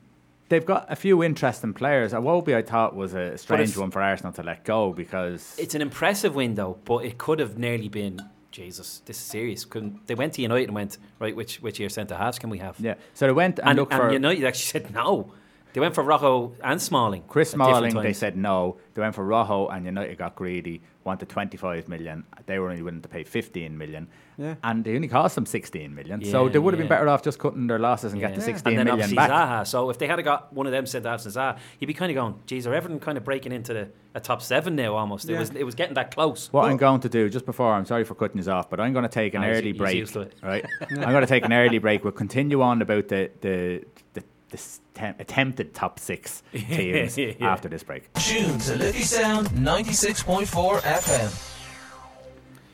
they've 0.49 0.65
got 0.65 0.91
a 0.91 0.95
few 0.95 1.21
interesting 1.23 1.75
players. 1.75 2.11
A 2.11 2.15
Iwobi, 2.15 2.55
I 2.55 2.63
thought, 2.63 2.95
was 2.95 3.13
a 3.13 3.37
strange 3.37 3.77
one 3.77 3.91
for 3.91 4.01
Arsenal 4.01 4.33
to 4.33 4.41
let 4.41 4.63
go 4.63 4.93
because 4.93 5.55
It's 5.59 5.75
an 5.75 5.83
impressive 5.83 6.33
window, 6.33 6.79
but 6.85 7.05
it 7.05 7.19
could 7.19 7.37
have 7.37 7.59
nearly 7.59 7.87
been. 7.87 8.19
Jesus, 8.55 9.01
this 9.05 9.17
is 9.17 9.23
serious. 9.23 9.65
Couldn't 9.65 10.07
they 10.07 10.15
went 10.15 10.31
to 10.33 10.41
United 10.41 10.69
and 10.69 10.75
went 10.75 10.97
right? 11.19 11.35
Which 11.35 11.61
which 11.61 11.77
year 11.77 11.89
centre 11.89 12.15
halves 12.15 12.39
can 12.39 12.49
we 12.49 12.59
have? 12.59 12.79
yeah. 12.79 12.95
So 13.13 13.27
they 13.27 13.33
went 13.33 13.59
and, 13.59 13.69
and, 13.69 13.79
looked 13.79 13.91
and 13.91 14.01
for 14.01 14.11
United 14.13 14.45
actually 14.45 14.79
said 14.79 14.93
no. 14.93 15.33
They 15.75 15.81
went 15.81 15.93
for 15.93 16.05
Rocco 16.05 16.53
and 16.63 16.81
Smalling. 16.81 17.23
Chris 17.27 17.51
Smalling. 17.51 17.93
They 17.93 18.13
said 18.13 18.37
no. 18.37 18.77
They 18.93 19.01
went 19.01 19.13
for 19.13 19.25
Rojo, 19.25 19.67
and 19.67 19.83
United 19.85 20.17
got 20.17 20.33
greedy, 20.37 20.81
wanted 21.03 21.27
25 21.27 21.89
million. 21.89 22.23
They 22.45 22.59
were 22.59 22.69
only 22.69 22.81
willing 22.81 23.01
to 23.01 23.09
pay 23.09 23.25
15 23.25 23.77
million. 23.77 24.07
Yeah. 24.37 24.55
And 24.63 24.85
they 24.85 24.95
only 24.95 25.09
cost 25.09 25.35
them 25.35 25.45
16 25.45 25.93
million. 25.93 26.23
so 26.23 26.47
they 26.47 26.59
would 26.59 26.73
have 26.73 26.79
been 26.79 26.87
better 26.87 27.09
off 27.09 27.23
just 27.23 27.39
cutting 27.39 27.67
their 27.67 27.77
losses 27.77 28.13
and 28.13 28.21
Yeah. 28.21 28.29
getting 28.29 28.39
Yeah. 28.39 28.45
16 28.45 28.71
and 28.71 28.79
then 28.79 28.85
million 28.85 29.03
obviously 29.03 29.15
back. 29.17 29.29
Zaha. 29.29 29.67
So 29.67 29.89
if 29.89 29.97
they 29.97 30.07
had 30.07 30.23
got 30.23 30.53
one 30.53 30.65
of 30.65 30.71
them 30.71 30.85
centre 30.85 31.09
halves 31.09 31.25
and 31.25 31.35
Zaha, 31.35 31.57
you'd 31.81 31.87
be 31.87 31.93
kind 31.93 32.09
of 32.09 32.15
going, 32.15 32.35
"Geez, 32.45 32.65
are 32.67 32.73
everything 32.73 33.01
kind 33.01 33.17
of 33.17 33.25
breaking 33.25 33.51
into 33.51 33.73
the 33.73 33.89
a 34.13 34.21
top 34.21 34.41
seven 34.41 34.77
now? 34.77 34.95
Almost. 34.95 35.29
It 35.29 35.37
was 35.37 35.49
it 35.49 35.65
was 35.65 35.75
getting 35.75 35.95
that 35.95 36.15
close. 36.15 36.47
What 36.53 36.63
I'm 36.71 36.77
going 36.77 37.01
to 37.01 37.09
do 37.09 37.29
just 37.29 37.45
before, 37.45 37.73
I'm 37.73 37.85
sorry 37.85 38.05
for 38.05 38.15
cutting 38.15 38.41
you 38.41 38.49
off, 38.49 38.69
but 38.69 38.79
I'm 38.79 38.93
going 38.93 39.03
to 39.03 39.09
take 39.09 39.33
an 39.33 39.43
he's- 39.43 39.57
early 39.57 39.71
he's 39.73 39.77
break. 39.77 39.95
used 39.97 40.13
to 40.13 40.21
it. 40.21 40.33
Right, 40.41 40.65
I'm 40.89 40.95
going 41.11 41.19
to 41.19 41.27
take 41.27 41.43
an 41.43 41.51
early 41.51 41.79
break. 41.79 42.05
We'll 42.05 42.13
continue 42.13 42.61
on 42.61 42.81
about 42.81 43.09
the 43.09 43.29
the 43.41 43.83
the, 44.13 44.23
the 44.49 44.57
stem- 44.57 45.15
attempted 45.19 45.73
top 45.73 45.99
six 45.99 46.43
teams 46.53 47.17
Yeah. 47.17 47.33
after 47.41 47.67
this 47.69 47.83
break. 47.83 48.11
Tune 48.13 48.57
to 48.59 48.75
Liffey 48.75 49.01
Sound 49.03 49.47
96.4 49.49 50.79
FM. 50.81 51.51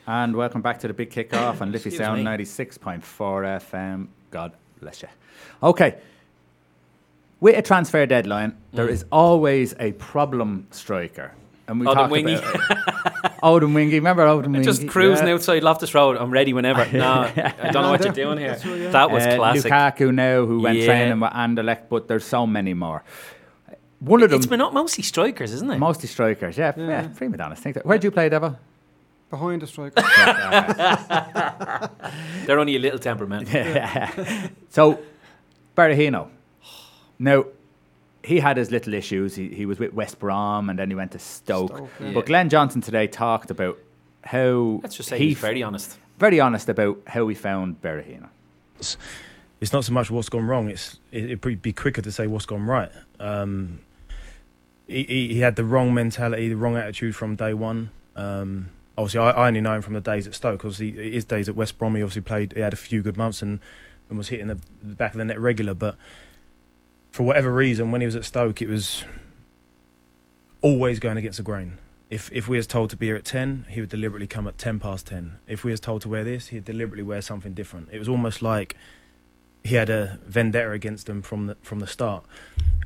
And 0.06 0.34
welcome 0.36 0.62
back 0.62 0.80
to 0.80 0.88
the 0.88 0.94
big 0.94 1.10
kick-off 1.10 1.62
on 1.62 1.70
Liffey 1.72 1.90
Sound 1.90 2.24
me. 2.24 2.30
96.4 2.30 3.00
FM. 3.02 4.08
God 4.30 4.52
bless 4.80 5.02
you. 5.02 5.08
Okay. 5.62 5.96
With 7.40 7.56
a 7.56 7.62
transfer 7.62 8.04
deadline, 8.06 8.56
there 8.72 8.86
Mm. 8.86 8.90
is 8.92 9.04
always 9.10 9.74
a 9.80 9.92
problem 9.92 10.66
striker. 10.70 11.32
And 11.68 11.80
we 11.80 11.86
Odin 11.86 11.96
talked 11.98 12.12
Wingy. 12.12 12.34
about 12.34 13.40
Odemwingie. 13.42 13.92
Remember 13.94 14.26
Odemwingie? 14.26 14.64
Just 14.64 14.88
cruising 14.88 15.28
Yeah. 15.28 15.34
outside 15.34 15.62
Loftus 15.62 15.94
Road. 15.94 16.16
I'm 16.16 16.30
ready 16.30 16.52
whenever. 16.52 16.84
No, 16.92 17.22
I 17.34 17.70
don't 17.72 17.82
know 17.82 17.90
what 17.90 18.04
you're 18.04 18.12
doing 18.12 18.38
here. 18.38 18.50
That's 18.52 18.64
yeah. 18.64 18.90
That 18.90 19.10
was 19.10 19.24
Uh, 19.24 19.36
classic. 19.36 19.72
Lukaku 19.72 20.12
now, 20.12 20.44
who 20.44 20.60
went 20.60 20.78
Yeah. 20.78 20.86
training 20.86 21.20
with 21.20 21.32
Anderlecht, 21.32 21.88
but 21.88 22.08
there's 22.08 22.24
so 22.24 22.46
many 22.46 22.74
more. 22.74 23.04
One 24.00 24.22
of 24.24 24.30
them, 24.30 24.38
It's 24.38 24.46
been 24.46 24.58
not 24.58 24.74
mostly 24.74 25.04
strikers, 25.04 25.52
isn't 25.52 25.70
it? 25.70 25.78
mostly 25.78 26.08
strikers. 26.08 26.58
Yeah, 26.58 26.72
yeah, 26.76 26.88
Yeah. 26.88 27.08
prima 27.16 27.36
donnas. 27.36 27.60
Think 27.60 27.74
that. 27.76 27.86
Where 27.86 27.98
do 27.98 28.08
you 28.08 28.10
play, 28.10 28.28
Devo? 28.28 28.56
Behind 29.30 29.62
the 29.62 29.66
striker. 29.68 30.02
They're 32.46 32.58
only 32.58 32.76
a 32.76 32.80
little 32.80 32.98
temperamental. 32.98 33.48
so, 34.68 34.98
Berahino. 35.76 36.28
Now, 37.18 37.44
he 38.24 38.40
had 38.40 38.56
his 38.56 38.70
little 38.70 38.94
issues. 38.94 39.34
He, 39.36 39.48
he 39.48 39.66
was 39.66 39.78
with 39.78 39.92
West 39.92 40.18
Brom 40.18 40.70
and 40.70 40.78
then 40.78 40.88
he 40.90 40.94
went 40.94 41.12
to 41.12 41.18
Stoke. 41.18 41.76
Stoke, 41.76 41.90
yeah. 42.00 42.12
But 42.12 42.26
Glenn 42.26 42.48
Johnson 42.48 42.80
today 42.80 43.06
talked 43.06 43.50
about 43.50 43.78
how 44.24 44.80
Let's 44.82 44.96
just 44.96 45.08
say 45.08 45.18
he 45.18 45.28
he's 45.28 45.38
very 45.38 45.62
honest. 45.62 45.98
very 46.18 46.38
honest 46.40 46.68
about 46.68 46.98
how 47.06 47.26
he 47.28 47.34
found 47.34 47.82
Berahino. 47.82 48.28
it's 49.60 49.72
not 49.72 49.84
so 49.84 49.92
much 49.92 50.10
what's 50.10 50.28
gone 50.28 50.46
wrong. 50.46 50.68
It's 50.68 50.98
it, 51.10 51.24
it'd 51.24 51.62
be 51.62 51.72
quicker 51.72 52.02
to 52.02 52.12
say 52.12 52.26
what's 52.26 52.46
gone 52.46 52.64
right. 52.64 52.90
Um, 53.18 53.80
he, 54.86 55.04
he, 55.04 55.34
he 55.34 55.40
had 55.40 55.56
the 55.56 55.64
wrong 55.64 55.94
mentality, 55.94 56.48
the 56.48 56.56
wrong 56.56 56.76
attitude 56.76 57.16
from 57.16 57.36
day 57.36 57.54
one. 57.54 57.90
Um, 58.14 58.68
obviously, 58.98 59.20
I, 59.20 59.30
I 59.30 59.48
only 59.48 59.60
know 59.60 59.74
him 59.74 59.82
from 59.82 59.94
the 59.94 60.00
days 60.00 60.26
at 60.26 60.34
Stoke. 60.34 60.64
Obviously, 60.64 61.12
his 61.12 61.24
days 61.24 61.48
at 61.48 61.56
West 61.56 61.78
Brom, 61.78 61.94
he 61.94 62.02
obviously 62.02 62.22
played. 62.22 62.52
He 62.52 62.60
had 62.60 62.72
a 62.72 62.76
few 62.76 63.02
good 63.02 63.16
months 63.16 63.42
and, 63.42 63.60
and 64.08 64.18
was 64.18 64.28
hitting 64.28 64.48
the, 64.48 64.58
the 64.82 64.94
back 64.94 65.12
of 65.12 65.18
the 65.18 65.24
net 65.24 65.40
regular. 65.40 65.74
But 65.74 65.96
for 67.12 67.22
whatever 67.22 67.52
reason, 67.52 67.92
when 67.92 68.00
he 68.00 68.06
was 68.06 68.16
at 68.16 68.24
Stoke, 68.24 68.60
it 68.60 68.68
was 68.68 69.04
always 70.62 70.98
going 70.98 71.18
against 71.18 71.36
the 71.36 71.44
grain. 71.44 71.78
If 72.10 72.30
if 72.32 72.48
we 72.48 72.56
was 72.56 72.66
told 72.66 72.90
to 72.90 72.96
be 72.96 73.06
here 73.06 73.16
at 73.16 73.24
ten, 73.24 73.66
he 73.68 73.80
would 73.80 73.90
deliberately 73.90 74.26
come 74.26 74.48
at 74.48 74.58
ten 74.58 74.80
past 74.80 75.06
ten. 75.06 75.36
If 75.46 75.62
we 75.62 75.70
was 75.70 75.80
told 75.80 76.02
to 76.02 76.08
wear 76.08 76.24
this, 76.24 76.48
he'd 76.48 76.64
deliberately 76.64 77.02
wear 77.02 77.22
something 77.22 77.54
different. 77.54 77.88
It 77.92 77.98
was 77.98 78.08
almost 78.08 78.42
like 78.42 78.76
he 79.64 79.76
had 79.76 79.88
a 79.88 80.18
vendetta 80.26 80.72
against 80.72 81.06
them 81.06 81.22
from 81.22 81.46
the 81.46 81.56
from 81.62 81.78
the 81.78 81.86
start. 81.86 82.24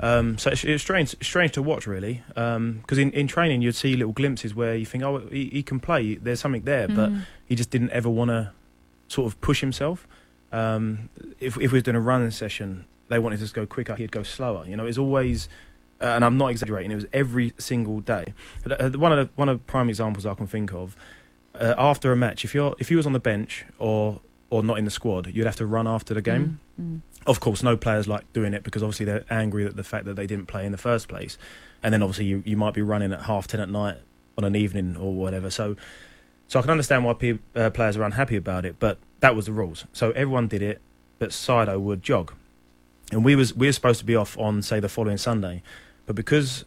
Um, 0.00 0.36
so 0.38 0.50
it's, 0.50 0.62
it's 0.62 0.82
strange, 0.82 1.16
strange 1.22 1.52
to 1.52 1.62
watch, 1.62 1.86
really, 1.86 2.22
because 2.28 2.98
in, 2.98 3.10
in 3.12 3.26
training 3.26 3.62
you'd 3.62 3.74
see 3.74 3.96
little 3.96 4.12
glimpses 4.12 4.54
where 4.54 4.74
you 4.76 4.84
think, 4.84 5.02
oh, 5.02 5.26
he, 5.30 5.48
he 5.48 5.62
can 5.62 5.80
play. 5.80 6.16
There's 6.16 6.40
something 6.40 6.62
there, 6.62 6.86
but 6.86 7.10
he 7.46 7.54
just 7.54 7.70
didn't 7.70 7.90
ever 7.90 8.10
want 8.10 8.28
to 8.28 8.52
sort 9.08 9.26
of 9.26 9.40
push 9.40 9.60
himself. 9.60 10.06
Um, 10.52 11.08
if 11.40 11.56
if 11.56 11.72
we 11.72 11.76
was 11.78 11.82
doing 11.82 11.96
a 11.96 12.00
running 12.00 12.30
session, 12.30 12.84
they 13.09 13.19
wanted 13.19 13.37
to 13.37 13.42
just 13.45 13.55
go 13.55 13.66
quicker. 13.66 13.95
He'd 13.95 14.12
go 14.12 14.23
slower. 14.23 14.64
You 14.66 14.77
know, 14.77 14.87
it's 14.87 14.99
always. 14.99 15.49
Uh, 15.99 16.05
and 16.07 16.25
I'm 16.25 16.37
not 16.37 16.49
exaggerating. 16.51 16.90
It 16.92 16.97
was 16.97 17.07
every 17.12 17.55
single 17.57 18.01
day. 18.01 18.35
But, 18.62 18.81
uh, 18.81 18.99
One 18.99 19.12
of 19.12 19.19
the 19.19 19.31
one 19.35 19.49
of 19.49 19.59
the 19.59 19.64
prime 19.64 19.88
examples 19.88 20.27
I 20.27 20.35
can 20.35 20.47
think 20.47 20.75
of 20.75 20.95
uh, 21.59 21.75
after 21.79 22.12
a 22.12 22.16
match, 22.16 22.45
if 22.45 22.55
you're 22.55 22.75
if 22.79 22.90
you 22.90 22.99
was 22.99 23.07
on 23.07 23.14
the 23.14 23.19
bench 23.21 23.64
or 23.79 24.21
or 24.51 24.62
not 24.62 24.79
in 24.79 24.85
the 24.85 24.90
squad, 24.90 25.27
you'd 25.35 25.47
have 25.47 25.57
to 25.57 25.66
run 25.66 25.87
after 25.87 26.12
the 26.14 26.21
game. 26.23 26.61
Of 27.27 27.40
course, 27.40 27.62
no 27.62 27.77
players 27.77 28.07
like 28.07 28.31
doing 28.33 28.53
it 28.55 28.62
because 28.62 28.83
obviously 28.83 29.07
they're 29.07 29.25
angry 29.31 29.64
at 29.66 29.75
the 29.77 29.83
fact 29.83 30.05
that 30.05 30.14
they 30.14 30.27
didn't 30.27 30.47
play 30.47 30.64
in 30.66 30.73
the 30.73 30.79
first 30.79 31.09
place, 31.09 31.38
and 31.83 31.92
then 31.95 32.03
obviously 32.03 32.27
you, 32.27 32.42
you 32.47 32.57
might 32.57 32.75
be 32.75 32.83
running 32.83 33.12
at 33.12 33.23
half 33.23 33.47
ten 33.49 33.61
at 33.61 33.69
night 33.71 33.97
on 34.38 34.45
an 34.45 34.55
evening 34.55 34.97
or 34.97 35.14
whatever. 35.14 35.49
So, 35.51 35.75
so 36.47 36.59
I 36.59 36.62
can 36.62 36.71
understand 36.71 37.05
why 37.07 37.14
pe- 37.14 37.38
uh, 37.57 37.71
players 37.71 37.97
are 37.97 38.03
unhappy 38.05 38.37
about 38.37 38.64
it, 38.66 38.77
but 38.79 38.99
that 39.21 39.35
was 39.35 39.47
the 39.47 39.53
rules. 39.53 39.87
So 39.95 40.11
everyone 40.11 40.47
did 40.47 40.61
it, 40.62 40.81
but 41.19 41.31
Saido 41.31 41.81
would 41.81 42.03
jog, 42.03 42.35
and 43.12 43.25
we 43.25 43.37
was 43.37 43.55
we 43.55 43.66
were 43.66 43.73
supposed 43.73 44.01
to 44.01 44.07
be 44.07 44.16
off 44.16 44.38
on 44.38 44.62
say 44.62 44.81
the 44.81 44.88
following 44.88 45.16
Sunday, 45.16 45.62
but 46.07 46.16
because 46.16 46.64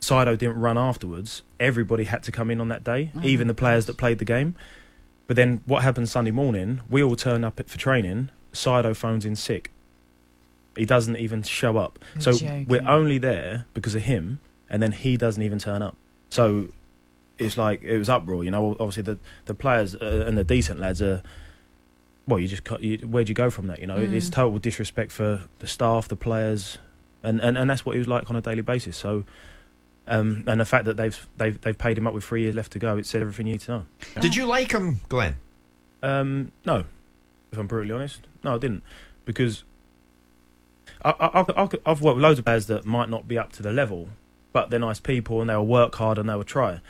Saido 0.00 0.36
didn't 0.38 0.58
run 0.58 0.78
afterwards, 0.78 1.42
everybody 1.58 2.04
had 2.04 2.22
to 2.24 2.32
come 2.32 2.50
in 2.50 2.60
on 2.60 2.68
that 2.68 2.84
day, 2.84 3.10
even 3.22 3.48
the 3.48 3.54
players 3.54 3.86
that 3.86 3.96
played 3.96 4.18
the 4.18 4.24
game. 4.24 4.54
But 5.26 5.36
then 5.36 5.62
what 5.66 5.82
happened 5.82 6.08
Sunday 6.08 6.30
morning? 6.30 6.80
We 6.88 7.02
all 7.02 7.16
turn 7.16 7.42
up 7.42 7.60
for 7.68 7.78
training. 7.78 8.30
Saido 8.52 8.94
phones 8.94 9.24
in 9.24 9.34
sick. 9.34 9.72
He 10.76 10.84
doesn't 10.84 11.16
even 11.16 11.42
show 11.42 11.78
up. 11.78 11.98
So 12.18 12.32
joking. 12.32 12.66
we're 12.68 12.86
only 12.86 13.18
there 13.18 13.66
because 13.74 13.94
of 13.94 14.02
him, 14.02 14.40
and 14.70 14.82
then 14.82 14.92
he 14.92 15.16
doesn't 15.16 15.42
even 15.42 15.58
turn 15.58 15.82
up. 15.82 15.96
So 16.30 16.68
it's 17.38 17.56
like 17.56 17.82
it 17.82 17.98
was 17.98 18.08
uproar. 18.08 18.44
You 18.44 18.50
know, 18.50 18.76
obviously 18.78 19.02
the 19.02 19.18
the 19.46 19.54
players 19.54 19.94
uh, 19.96 20.24
and 20.26 20.38
the 20.38 20.44
decent 20.44 20.78
lads 20.78 21.02
are. 21.02 21.22
Well, 22.28 22.40
you 22.40 22.48
just 22.48 22.64
cut. 22.64 22.82
You, 22.82 22.98
where'd 22.98 23.28
you 23.28 23.34
go 23.34 23.50
from 23.50 23.68
that? 23.68 23.78
You 23.80 23.86
know, 23.86 23.96
it's 23.98 24.28
Mm. 24.28 24.32
total 24.32 24.58
disrespect 24.58 25.12
for 25.12 25.42
the 25.60 25.66
staff, 25.66 26.08
the 26.08 26.16
players, 26.16 26.78
and, 27.22 27.40
and, 27.40 27.56
and 27.56 27.70
that's 27.70 27.86
what 27.86 27.92
he 27.92 27.98
was 27.98 28.08
like 28.08 28.28
on 28.30 28.36
a 28.36 28.40
daily 28.40 28.62
basis. 28.62 28.96
So, 28.96 29.24
um, 30.08 30.42
and 30.46 30.60
the 30.60 30.64
fact 30.64 30.86
that 30.86 30.96
they've 30.96 31.26
they've 31.36 31.60
they've 31.60 31.78
paid 31.78 31.96
him 31.98 32.06
up 32.06 32.14
with 32.14 32.24
three 32.24 32.42
years 32.42 32.54
left 32.56 32.72
to 32.72 32.78
go, 32.80 32.96
it 32.96 33.06
said 33.06 33.20
everything 33.22 33.46
you 33.46 33.52
need 33.54 33.60
to 33.62 33.70
know. 33.70 33.86
Did 34.20 34.34
you 34.34 34.44
like 34.46 34.72
him, 34.72 35.00
Glenn? 35.08 35.36
Um, 36.02 36.50
no, 36.64 36.84
if 37.52 37.58
I'm 37.58 37.66
brutally 37.68 37.94
honest, 37.94 38.20
no, 38.44 38.54
I 38.56 38.58
didn't, 38.58 38.82
because 39.24 39.62
I, 41.04 41.10
I, 41.10 41.26
I, 41.40 41.62
I, 41.64 41.68
I've 41.86 42.02
worked 42.02 42.16
with 42.16 42.22
loads 42.24 42.38
of 42.38 42.44
players 42.44 42.66
that 42.66 42.84
might 42.84 43.08
not 43.08 43.26
be 43.28 43.38
up 43.38 43.52
to 43.52 43.62
the 43.62 43.72
level, 43.72 44.08
but 44.52 44.70
they're 44.70 44.80
nice 44.80 45.00
people 45.00 45.40
and 45.40 45.48
they'll 45.50 45.64
work 45.66 45.94
hard 45.94 46.18
and 46.18 46.28
they'll 46.28 46.42
try. 46.44 46.80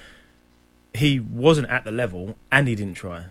He 0.94 1.20
wasn't 1.20 1.68
at 1.68 1.84
the 1.84 1.92
level 1.92 2.36
and 2.50 2.68
he 2.68 2.74
didn't 2.74 2.94
try, 2.94 3.26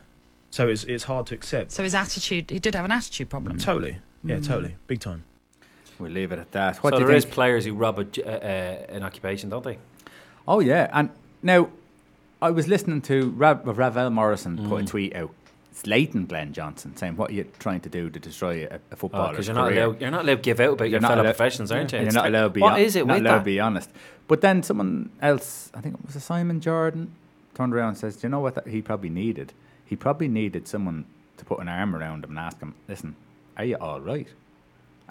so 0.55 0.61
it's 0.73 0.83
it's 0.85 1.03
hard 1.05 1.25
to 1.27 1.35
accept. 1.35 1.71
So 1.71 1.83
his 1.83 1.95
attitude, 1.95 2.45
he 2.55 2.59
did 2.59 2.73
have 2.75 2.85
an 2.85 2.91
attitude 2.99 3.29
problem. 3.29 3.57
Totally, 3.57 3.97
yeah, 4.23 4.39
totally, 4.39 4.75
big 4.87 4.99
time. 4.99 5.21
We'll 5.99 6.11
leave 6.11 6.31
it 6.31 6.39
at 6.39 6.51
that. 6.51 6.77
What 6.83 6.91
so 6.93 6.97
do 6.97 7.01
you 7.03 7.07
there 7.07 7.19
think? 7.19 7.29
is 7.29 7.33
players 7.39 7.65
who 7.65 7.73
rob 7.73 7.99
a, 7.99 8.03
j- 8.05 8.23
uh, 8.23 8.29
uh, 8.29 8.95
an 8.97 9.03
occupation, 9.03 9.49
don't 9.49 9.63
they? 9.63 9.77
Oh 10.47 10.59
yeah, 10.61 10.89
and 10.93 11.09
now 11.41 11.69
I 12.41 12.51
was 12.51 12.67
listening 12.67 13.01
to 13.03 13.29
Rav- 13.31 13.65
Ravel 13.65 14.09
Morrison 14.09 14.57
put 14.69 14.81
a 14.81 14.83
Mm. 14.83 14.87
tweet 14.87 15.15
out. 15.15 15.31
Slating 15.73 16.25
Glenn 16.25 16.53
Johnson, 16.53 16.95
saying, 16.95 17.17
"What 17.17 17.31
are 17.31 17.33
you 17.33 17.45
trying 17.59 17.81
to 17.81 17.89
do 17.89 18.09
to 18.09 18.17
destroy 18.19 18.65
a, 18.65 18.79
a 18.91 18.95
footballer's 18.95 19.31
Because 19.31 19.49
Oh, 19.49 19.53
you're 19.53 19.61
not 19.61 19.69
career?" 19.71 19.83
allowed. 19.85 20.01
You're 20.01 20.11
not 20.11 20.23
allowed 20.23 20.35
to 20.35 20.41
give 20.41 20.59
out 20.61 20.73
about 20.73 20.85
You're 20.85 20.91
your 20.91 20.99
not 21.01 21.07
fellow 21.09 21.21
allowed- 21.23 21.35
professionals, 21.35 21.71
aren't 21.73 21.91
you? 21.91 21.97
And 21.97 22.03
you're 22.05 22.07
It's 22.09 22.15
not 22.15 22.23
like- 22.23 22.29
allowed 22.29 22.47
to 22.47 22.53
be. 22.53 22.61
What 22.61 22.71
hon- 22.73 22.81
is 22.81 22.95
it 22.95 23.05
Not 23.05 23.13
with 23.15 23.21
allowed 23.25 23.33
that? 23.33 23.39
to 23.39 23.45
be 23.45 23.59
honest. 23.59 23.89
But 24.29 24.39
then 24.41 24.63
someone 24.63 25.09
else, 25.21 25.69
I 25.75 25.81
think 25.81 25.95
it 25.99 26.05
was 26.05 26.15
a 26.15 26.21
Simon 26.21 26.61
Jordan, 26.61 27.11
turned 27.55 27.73
around 27.73 27.89
and 27.89 27.97
says, 27.97 28.15
"Do 28.15 28.27
you 28.27 28.31
know 28.31 28.39
what 28.39 28.55
that 28.55 28.67
he 28.67 28.81
probably 28.81 29.09
needed? 29.09 29.51
He 29.85 29.95
probably 29.95 30.27
needed 30.27 30.67
someone 30.67 31.05
to 31.37 31.45
put 31.45 31.59
an 31.59 31.67
arm 31.67 31.95
around 31.95 32.23
him 32.23 32.31
and 32.31 32.39
ask 32.39 32.59
him, 32.59 32.73
listen, 32.87 33.15
are 33.57 33.65
you 33.65 33.75
all 33.75 34.01
right? 34.01 34.27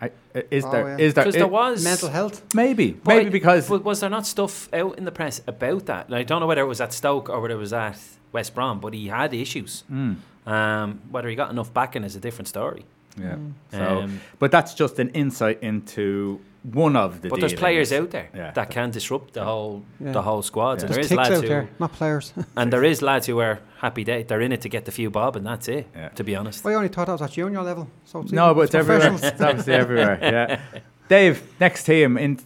I, 0.00 0.10
is 0.50 0.64
Oh, 0.64 0.70
there? 0.72 0.88
yeah. 0.88 0.96
Is 1.04 1.14
there? 1.14 1.24
Because 1.24 1.34
there 1.36 1.46
was 1.46 1.84
Mental 1.84 2.08
health. 2.08 2.54
maybe, 2.54 2.92
But 2.92 3.14
maybe 3.14 3.26
I- 3.26 3.30
because 3.30 3.68
but 3.68 3.84
was 3.84 4.00
there 4.00 4.10
not 4.10 4.26
stuff 4.26 4.68
out 4.74 4.98
in 4.98 5.04
the 5.04 5.12
press 5.12 5.40
about 5.46 5.86
that? 5.86 6.06
And 6.06 6.16
I 6.16 6.24
don't 6.24 6.40
know 6.40 6.46
whether 6.48 6.62
it 6.62 6.66
was 6.66 6.80
at 6.80 6.92
Stoke 6.92 7.28
or 7.28 7.40
whether 7.40 7.54
it 7.54 7.58
was 7.58 7.72
at 7.72 7.98
West 8.32 8.54
Brom, 8.54 8.80
but 8.80 8.92
he 8.92 9.06
had 9.08 9.32
issues. 9.32 9.84
Mm. 9.92 10.16
Um, 10.46 11.00
whether 11.10 11.28
he 11.28 11.36
got 11.36 11.50
enough 11.50 11.72
backing 11.72 12.02
is 12.04 12.16
a 12.16 12.20
different 12.20 12.48
story. 12.48 12.84
Yeah. 13.16 13.36
So, 13.70 14.00
Um, 14.02 14.20
but 14.40 14.50
that's 14.50 14.74
just 14.74 14.98
an 14.98 15.10
insight 15.10 15.62
into 15.62 16.40
one 16.72 16.96
of 16.96 17.20
the. 17.20 17.28
But 17.28 17.40
there's 17.40 17.54
players 17.54 17.92
out 17.92 18.10
there 18.10 18.28
Yeah. 18.34 18.50
that 18.52 18.70
can 18.70 18.90
disrupt 18.90 19.34
the 19.34 19.44
whole 19.44 19.82
Yeah. 20.00 20.12
the 20.12 20.22
whole 20.22 20.42
squad. 20.42 20.80
And 20.82 20.88
There's 20.88 20.90
there 20.94 21.00
is 21.04 21.12
lads 21.12 21.30
out 21.30 21.42
who, 21.42 21.48
there, 21.48 21.68
not 21.78 21.92
players. 21.92 22.32
and 22.56 22.72
there 22.72 22.82
is 22.84 23.02
lads 23.02 23.26
who 23.26 23.38
are 23.40 23.58
happy 23.78 24.02
they 24.04 24.22
they're 24.22 24.40
in 24.40 24.52
it 24.52 24.60
to 24.62 24.68
get 24.68 24.84
the 24.84 24.92
few 24.92 25.10
bob, 25.10 25.36
and 25.36 25.46
that's 25.46 25.68
it. 25.68 25.86
Yeah. 25.94 26.08
To 26.08 26.24
be 26.24 26.34
honest, 26.36 26.64
well, 26.64 26.72
I 26.72 26.76
only 26.76 26.88
thought 26.88 27.06
that 27.06 27.12
was 27.12 27.22
at 27.22 27.32
junior 27.32 27.62
level. 27.62 27.88
So 28.04 28.20
it's 28.20 28.32
No, 28.32 28.46
even- 28.46 28.56
but 28.56 28.60
it's 28.62 28.74
everywhere. 28.74 29.12
It's 29.14 29.40
obviously 29.40 29.74
everywhere. 29.74 30.18
Yeah. 30.22 30.80
Dave, 31.08 31.42
next 31.60 31.84
team. 31.84 32.16
In 32.16 32.38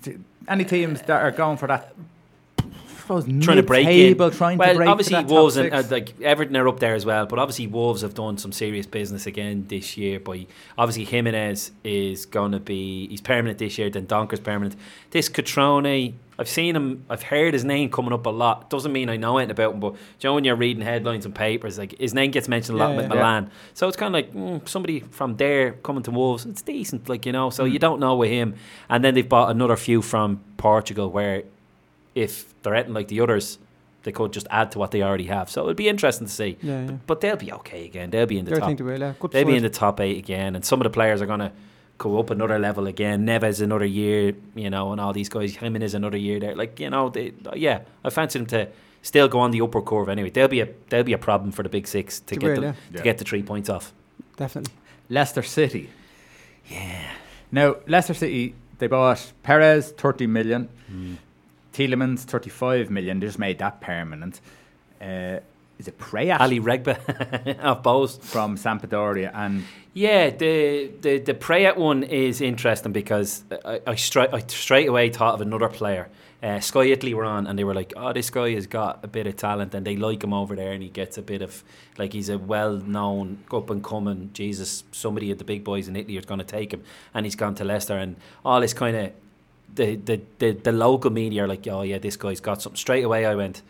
any 0.49 0.65
teams 0.65 1.01
that 1.03 1.23
are 1.23 1.31
going 1.31 1.57
for 1.57 1.69
that? 1.69 1.95
I 3.11 3.21
suppose 3.21 3.45
trying 3.45 3.57
to 3.57 3.63
break 3.63 3.87
in. 3.87 4.17
Trying 4.33 4.59
well, 4.59 4.69
to 4.73 4.75
break 4.77 4.87
for 4.87 4.91
obviously 4.91 5.15
that 5.15 5.23
top 5.23 5.31
Wolves 5.31 5.57
and 5.57 5.73
uh, 5.73 5.83
like 5.91 6.21
Everton 6.21 6.57
are 6.57 6.69
up 6.69 6.81
there 6.81 6.95
as 6.95 7.07
well, 7.07 7.27
but 7.27 7.39
obviously 7.39 7.67
Wolves 7.67 8.03
have 8.03 8.15
done 8.15 8.37
some 8.39 8.53
serious 8.53 8.87
business 8.87 9.27
again 9.27 9.65
this 9.69 9.97
year. 9.97 10.21
By 10.21 10.47
obviously 10.77 11.05
Jimenez 11.05 11.73
is 11.85 12.27
going 12.27 12.53
to 12.53 12.61
be 12.61 13.09
he's 13.09 13.21
permanent 13.21 13.59
this 13.59 13.79
year. 13.79 13.89
Then 13.89 14.07
Dendoncker's 14.07 14.41
permanent. 14.41 14.77
This 15.11 15.29
Cutrone, 15.29 16.15
I've 16.39 16.49
seen 16.49 16.77
him. 16.77 17.05
I've 17.09 17.23
heard 17.23 17.55
his 17.55 17.65
name 17.65 17.91
coming 17.91 18.13
up 18.13 18.27
a 18.27 18.31
lot. 18.31 18.71
Doesn't 18.71 18.93
mean 18.93 19.09
I 19.09 19.17
know 19.17 19.39
anything 19.39 19.53
about 19.53 19.75
him, 19.75 19.81
but 19.81 19.97
Joe, 20.19 20.35
when 20.35 20.45
you're 20.45 20.57
reading 20.57 20.83
headlines 20.83 21.25
and 21.25 21.35
papers, 21.35 21.79
like 21.79 21.99
his 21.99 22.15
name 22.15 22.31
gets 22.31 22.47
mentioned 22.47 22.79
a 22.79 22.81
lot 22.81 22.91
Yeah, 22.91 22.97
with 22.97 23.07
yeah. 23.07 23.15
Milan. 23.15 23.51
So 23.75 23.89
it's 23.89 23.97
kind 23.97 24.15
of 24.15 24.19
like 24.23 24.33
mm, 24.35 24.69
somebody 24.69 25.01
from 25.01 25.37
there 25.37 25.73
coming 25.73 26.03
to 26.05 26.11
Wolves. 26.11 26.45
It's 26.47 26.63
decent, 26.63 27.09
like 27.09 27.27
you 27.27 27.33
know. 27.33 27.51
So 27.51 27.65
you 27.65 27.79
don't 27.79 28.01
know 28.01 28.17
with 28.17 28.31
him. 28.31 28.55
And 28.89 29.03
then 29.03 29.15
they've 29.15 29.29
bought 29.29 29.51
another 29.51 29.77
few 29.77 30.03
from 30.03 30.43
Portugal, 30.57 31.11
where 31.11 31.45
if 32.23 32.55
they're 32.63 32.75
anything 32.75 32.95
like 32.95 33.09
the 33.09 33.21
others, 33.21 33.59
they 34.05 34.13
could 34.13 34.33
just 34.33 34.47
add 34.51 34.73
to 34.73 34.79
what 34.79 34.91
they 34.91 35.03
already 35.03 35.27
have. 35.27 35.51
So 35.51 35.63
it'll 35.63 35.75
be 35.75 35.89
interesting 35.89 36.27
to 36.27 36.33
see. 36.33 36.57
Yeah, 36.63 36.85
yeah. 36.85 36.97
But 37.07 37.21
they'll 37.21 37.37
be 37.37 37.53
okay 37.53 37.85
again. 37.85 38.11
They'll 38.11 38.27
be 38.27 38.39
in 38.39 38.45
the 38.45 38.57
I 38.57 38.59
top. 38.61 38.77
they 38.77 38.83
will, 38.83 39.01
yeah. 39.01 39.15
Good 39.19 39.31
they'll 39.33 39.45
be 39.45 39.53
side. 39.53 39.57
in 39.59 39.63
the 39.65 39.71
top 39.71 40.01
eight 40.01 40.19
again, 40.19 40.55
and 40.57 40.65
some 40.65 40.81
of 40.81 40.85
the 40.85 40.91
players 40.91 41.21
are 41.23 41.27
going 41.27 41.41
to 41.41 41.53
go 41.99 42.19
up 42.19 42.31
another 42.31 42.59
level 42.59 42.87
again. 42.87 43.27
Neves 43.27 43.61
another 43.61 43.85
year, 43.85 44.35
you 44.55 44.71
know, 44.71 44.93
and 44.93 45.01
all 45.01 45.13
these 45.13 45.29
guys. 45.29 45.57
Jimenez 45.57 45.95
another 45.95 46.17
year 46.17 46.39
there. 46.41 46.55
Like 46.55 46.79
you 46.81 46.91
know, 46.91 47.09
they, 47.11 47.33
yeah, 47.55 47.81
I 48.05 48.11
fancy 48.11 48.39
them 48.39 48.47
to 48.49 48.69
still 49.03 49.29
go 49.29 49.41
on 49.41 49.51
the 49.51 49.61
upper 49.61 49.83
curve 49.83 50.09
anyway. 50.09 50.31
They'll 50.31 50.49
be 50.49 50.61
a 50.61 50.69
they'll 50.89 51.03
be 51.05 51.13
a 51.13 51.19
problem 51.19 51.51
for 51.53 51.63
the 51.63 51.69
big 51.69 51.87
six 51.87 52.21
to 52.21 52.35
They 52.35 52.41
get 52.41 52.47
will, 52.47 52.55
the, 52.57 52.67
yeah. 52.67 52.73
to 52.73 52.99
Yeah. 52.99 53.03
get 53.03 53.19
the 53.19 53.25
three 53.25 53.43
points 53.43 53.69
off. 53.69 53.93
Definitely. 54.37 54.73
Leicester 55.09 55.43
City. 55.43 55.91
Yeah. 56.69 57.11
Now 57.51 57.77
Leicester 57.87 58.15
City, 58.15 58.55
they 58.79 58.87
bought 58.87 59.33
Perez 59.43 59.91
thirty 59.93 60.27
million, 60.27 60.69
mm. 60.93 61.17
Tielemans 61.79 62.21
thirty 62.21 62.51
five 62.51 62.91
million. 62.91 63.21
They 63.21 63.27
just 63.27 63.39
made 63.39 63.59
that 63.59 63.81
permanent. 63.81 64.41
Uh, 65.01 65.39
is 65.79 65.87
it 65.87 65.97
Praet 65.97 66.41
Ali 66.41 66.59
Regba 66.59 66.97
off 67.65 67.85
both. 67.85 68.25
from 68.25 68.57
Sampdoria 68.57 69.31
and 69.33 69.65
Yeah, 69.95 70.31
the 70.31 70.91
the 71.01 71.19
the 71.19 71.35
Praet 71.35 71.77
one 71.77 72.03
is 72.03 72.41
interesting 72.41 72.93
because 72.93 73.45
I, 73.65 73.81
I, 73.87 73.95
straight 73.95 74.31
I 74.33 74.41
straight 74.49 74.89
away 74.89 75.11
thought 75.11 75.35
of 75.35 75.41
another 75.41 75.69
player. 75.69 76.09
Uh, 76.41 76.61
Sky 76.61 76.85
Italy 76.85 77.15
were 77.15 77.25
on, 77.25 77.49
and 77.49 77.59
they 77.59 77.65
were 77.65 77.75
like, 77.75 77.93
"Oh, 77.97 78.13
this 78.13 78.31
guy 78.31 78.51
has 78.55 78.67
got 78.69 79.01
a 79.03 79.09
bit 79.09 79.27
of 79.27 79.37
talent, 79.37 79.75
and 79.75 79.85
they 79.85 79.97
like 79.97 80.23
him 80.23 80.33
over 80.33 80.55
there, 80.55 80.73
and 80.73 80.83
he 80.83 80.89
gets 80.89 81.19
a 81.19 81.23
bit 81.23 81.43
of 81.43 81.65
like 81.97 82.13
he's 82.13 82.29
a 82.29 82.39
well-known, 82.39 83.39
up 83.53 83.71
and 83.71 83.83
coming 83.83 84.31
Jesus. 84.33 84.85
Somebody 84.93 85.33
of 85.33 85.39
the 85.39 85.45
big 85.45 85.65
boys 85.65 85.89
in 85.89 85.97
Italy 85.97 86.17
is 86.17 86.25
going 86.25 86.39
to 86.39 86.45
take 86.47 86.73
him, 86.73 86.83
and 87.13 87.27
he's 87.27 87.35
gone 87.35 87.57
to 87.57 87.65
Leicester, 87.65 87.97
and 87.97 88.15
all 88.45 88.61
this 88.61 88.73
kind 88.73 88.97
of 88.97 89.13
the, 89.75 89.97
the 89.97 90.21
the 90.39 90.53
the 90.53 90.73
local 90.73 91.11
media 91.11 91.45
are 91.45 91.49
like, 91.49 91.67
"Oh 91.69 91.83
yeah, 91.83 91.99
this 91.99 92.17
guy's 92.17 92.41
got 92.41 92.63
something." 92.63 92.77
Straight 92.77 93.05
away, 93.05 93.27
I 93.27 93.35
went, 93.35 93.63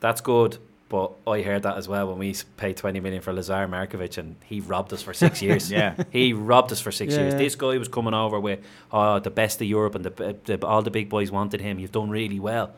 "That's 0.00 0.20
good." 0.20 0.58
But 0.88 1.12
I 1.24 1.42
heard 1.42 1.62
that 1.62 1.76
as 1.76 1.86
well 1.86 2.08
when 2.08 2.18
we 2.18 2.34
paid 2.56 2.76
20 2.76 2.98
million 2.98 3.22
for 3.22 3.32
Lazar 3.32 3.68
Markovic 3.68 4.18
and 4.18 4.34
he 4.44 4.58
robbed 4.58 4.92
us 4.92 5.02
for 5.02 5.14
six 5.14 5.40
years. 5.46 5.70
Yeah. 5.70 5.94
He 6.10 6.32
robbed 6.32 6.72
us 6.72 6.80
for 6.80 6.90
six 6.90 7.14
Yeah, 7.14 7.20
years. 7.20 7.32
yeah. 7.34 7.38
This 7.38 7.54
guy 7.54 7.78
was 7.78 7.86
coming 7.86 8.12
over 8.12 8.40
with 8.40 8.58
oh, 8.90 9.20
the 9.20 9.30
best 9.30 9.60
of 9.60 9.68
Europe 9.68 9.94
and 9.94 10.04
the, 10.04 10.36
the, 10.46 10.66
all 10.66 10.82
the 10.82 10.90
big 10.90 11.08
boys 11.08 11.30
wanted 11.30 11.60
him. 11.60 11.78
You've 11.78 11.92
done 11.92 12.10
really 12.10 12.40
well. 12.40 12.72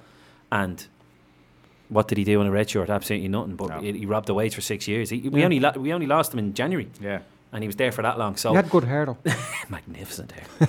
And 0.50 0.86
what 1.88 2.06
did 2.06 2.18
he 2.18 2.24
do 2.24 2.38
in 2.42 2.46
a 2.46 2.50
red 2.50 2.68
shirt? 2.68 2.90
Absolutely 2.90 3.28
nothing. 3.28 3.56
But 3.56 3.68
No. 3.70 3.80
he, 3.80 3.92
he 4.00 4.04
robbed 4.04 4.26
the 4.26 4.50
for 4.50 4.60
six 4.60 4.86
years. 4.86 5.08
He, 5.08 5.20
we, 5.30 5.38
Yeah. 5.40 5.46
only 5.46 5.60
lo- 5.60 5.72
we 5.78 5.90
only 5.94 6.06
lost 6.06 6.34
him 6.34 6.38
in 6.38 6.52
January 6.52 6.90
yeah. 7.00 7.20
and 7.50 7.62
he 7.64 7.66
was 7.66 7.76
there 7.76 7.92
for 7.92 8.02
that 8.02 8.18
long. 8.18 8.36
So 8.36 8.50
He 8.50 8.56
had 8.56 8.68
good 8.68 8.84
hair 8.84 9.06
though. 9.06 9.16
magnificent 9.70 10.32
hair. 10.32 10.68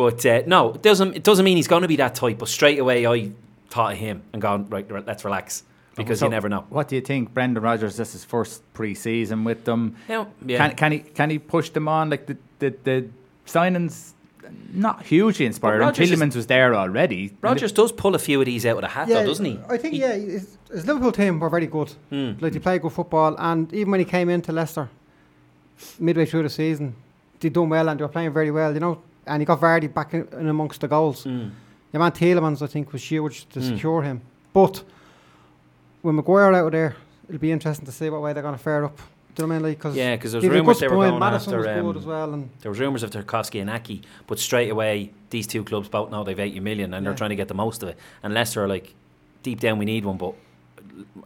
but 0.00 0.24
uh, 0.24 0.42
no, 0.46 0.72
it 0.72 0.80
doesn't 0.80 1.14
it 1.14 1.22
doesn't 1.22 1.44
mean 1.44 1.58
he's 1.58 1.68
going 1.68 1.82
to 1.82 1.88
be 1.88 1.96
that 1.96 2.14
type. 2.14 2.38
But 2.38 2.48
straight 2.48 2.78
away, 2.78 3.06
I 3.06 3.32
thought 3.68 3.92
of 3.92 3.98
him 3.98 4.22
and 4.32 4.40
gone 4.40 4.66
right. 4.70 4.90
right, 4.90 5.06
Let's 5.06 5.26
relax 5.26 5.62
because 5.94 6.20
So 6.20 6.24
you 6.24 6.30
never 6.30 6.48
know. 6.48 6.64
What 6.70 6.88
do 6.88 6.96
you 6.96 7.02
think, 7.02 7.34
Brendan 7.34 7.62
Rodgers? 7.62 7.98
This 7.98 8.08
is 8.08 8.12
his 8.14 8.24
first 8.24 8.62
pre-season 8.72 9.44
with 9.44 9.66
them. 9.66 9.96
Now, 10.08 10.28
yeah. 10.46 10.56
Can, 10.56 10.76
can 10.76 10.92
he 10.92 10.98
can 11.00 11.28
he 11.28 11.38
push 11.38 11.68
them 11.68 11.86
on? 11.86 12.08
Like 12.08 12.24
the 12.24 12.38
the, 12.60 12.74
the 12.82 13.08
signings, 13.46 14.12
not 14.72 15.02
hugely 15.02 15.44
inspiring. 15.44 15.80
Rodgers 15.80 16.10
is- 16.10 16.18
Tielemans 16.18 16.34
was 16.34 16.46
there 16.46 16.74
already. 16.74 17.36
Rodgers 17.42 17.70
does 17.70 17.92
pull 17.92 18.14
a 18.14 18.18
few 18.18 18.40
of 18.40 18.46
these 18.46 18.64
out 18.64 18.76
of 18.76 18.80
the 18.80 18.88
hat, 18.88 19.06
though, 19.06 19.26
doesn't 19.26 19.44
he? 19.44 19.60
I 19.68 19.76
think 19.76 19.96
yeah, 19.96 20.14
his, 20.14 20.56
his 20.72 20.86
Liverpool 20.86 21.12
team 21.12 21.38
were 21.38 21.50
very 21.50 21.66
good. 21.66 21.92
Hmm. 22.08 22.32
Like 22.40 22.54
they 22.54 22.58
played 22.58 22.80
good 22.80 22.92
football, 22.92 23.36
and 23.38 23.70
even 23.74 23.90
when 23.90 24.00
he 24.00 24.06
came 24.06 24.30
into 24.30 24.50
Leicester 24.50 24.88
midway 25.98 26.24
through 26.24 26.44
the 26.44 26.48
season, 26.48 26.96
they 27.40 27.50
done 27.50 27.68
well 27.68 27.86
and 27.90 28.00
they 28.00 28.04
were 28.04 28.08
playing 28.08 28.32
very 28.32 28.50
well, 28.50 28.72
you 28.72 28.80
know. 28.80 29.02
And 29.26 29.40
he 29.40 29.46
got 29.46 29.60
Vardy 29.60 29.92
back 29.92 30.14
in, 30.14 30.26
in 30.32 30.48
amongst 30.48 30.80
the 30.80 30.88
goals. 30.88 31.24
Mm. 31.24 31.50
Your 31.92 32.00
man 32.00 32.12
Tielemans, 32.12 32.62
I 32.62 32.66
think, 32.66 32.92
was 32.92 33.02
huge 33.10 33.48
to 33.50 33.60
Mm. 33.60 33.68
secure 33.68 34.02
him. 34.02 34.20
But 34.52 34.82
when 36.02 36.16
Maguire 36.16 36.52
out 36.54 36.66
of 36.66 36.72
there, 36.72 36.96
it'll 37.28 37.40
be 37.40 37.52
interesting 37.52 37.86
to 37.86 37.92
see 37.92 38.08
what 38.10 38.22
way 38.22 38.32
they're 38.32 38.42
going 38.42 38.56
to 38.56 38.62
fare 38.62 38.84
up. 38.84 38.96
Do 39.34 39.42
you 39.42 39.48
know 39.48 39.54
what 39.54 39.54
I 39.54 39.58
mean? 39.62 39.68
Like, 39.70 39.78
cause 39.78 39.96
Yeah, 39.96 40.16
because 40.16 40.32
there 40.32 40.40
was 40.40 40.50
rumours 40.50 40.80
they 40.80 40.88
were 40.88 40.96
going 40.96 41.18
Maddison 41.18 41.54
after. 41.54 41.70
Um, 41.80 41.96
as 41.96 42.04
well, 42.04 42.34
and 42.34 42.50
there 42.60 42.70
was 42.70 42.80
rumours 42.80 43.02
of 43.04 43.10
Tarkowski 43.10 43.60
and 43.60 43.70
Ake, 43.70 44.02
but 44.26 44.38
straight 44.40 44.70
away 44.70 45.12
these 45.30 45.46
two 45.46 45.62
clubs 45.62 45.88
both 45.88 46.10
know 46.10 46.24
they've 46.24 46.38
80 46.38 46.60
million 46.60 46.92
and 46.94 47.06
they're 47.06 47.14
trying 47.14 47.30
to 47.30 47.36
get 47.36 47.46
the 47.48 47.54
most 47.54 47.82
of 47.84 47.88
it. 47.90 47.98
And 48.24 48.34
Leicester 48.34 48.64
are 48.64 48.68
like, 48.68 48.92
deep 49.44 49.60
down 49.60 49.78
we 49.78 49.84
need 49.84 50.04
one, 50.04 50.16
but 50.16 50.34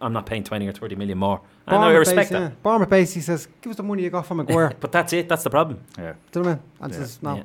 I'm 0.02 0.12
not 0.12 0.26
paying 0.26 0.44
20 0.44 0.66
or 0.68 0.72
30 0.72 0.96
million 0.96 1.16
more. 1.18 1.40
And 1.66 1.76
I 1.76 1.78
Bournemouth 1.80 1.98
respect 2.00 2.30
base, 2.30 2.38
that. 2.38 2.40
Yeah. 2.42 2.50
Bournemouth 2.62 2.90
base, 2.90 3.14
he 3.14 3.20
says, 3.22 3.48
give 3.62 3.70
us 3.70 3.76
the 3.76 3.82
money 3.82 4.02
you 4.02 4.10
got 4.10 4.26
from 4.26 4.36
Maguire. 4.36 4.72
But 4.80 4.92
that's 4.92 5.12
it. 5.14 5.28
That's 5.28 5.42
the 5.42 5.50
problem. 5.50 5.80
Yeah. 5.98 6.12
Do 6.30 6.40
you 6.40 6.44
know 6.44 6.50
what 6.50 6.52
I 6.52 6.54
mean? 6.56 6.62
And 6.82 6.92
Yeah. 6.92 6.98
says, 6.98 7.18
no. 7.22 7.36
Yeah. 7.36 7.42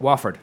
Watford. 0.00 0.38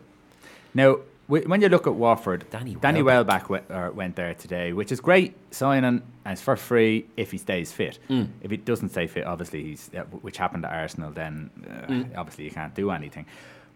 Now, 0.74 0.98
when 1.28 1.62
you 1.62 1.70
look 1.70 1.88
at 1.88 1.94
Watford, 1.96 2.46
Danny 2.52 2.76
Danny 2.76 3.02
Welbeck. 3.02 3.50
Welbeck 3.50 3.72
uh, 3.72 3.92
went 3.94 4.16
there 4.16 4.34
today, 4.34 4.74
which 4.74 4.92
is 4.92 5.00
great 5.00 5.34
signing, 5.52 6.02
and 6.26 6.32
it's 6.34 6.42
for 6.42 6.56
free 6.56 7.06
if 7.16 7.32
he 7.32 7.38
stays 7.38 7.72
fit. 7.72 7.98
Mm. 8.10 8.28
If 8.42 8.52
he 8.52 8.58
doesn't 8.58 8.90
stay 8.90 9.08
fit, 9.08 9.26
obviously 9.26 9.64
he's 9.64 9.90
uh, 9.96 10.02
which 10.22 10.38
happened 10.38 10.64
to 10.64 10.70
Arsenal. 10.70 11.12
Then 11.12 11.50
uh, 11.66 11.88
Mm. 11.92 12.18
obviously 12.18 12.44
you 12.46 12.52
can't 12.52 12.76
do 12.76 12.92
anything. 12.92 13.26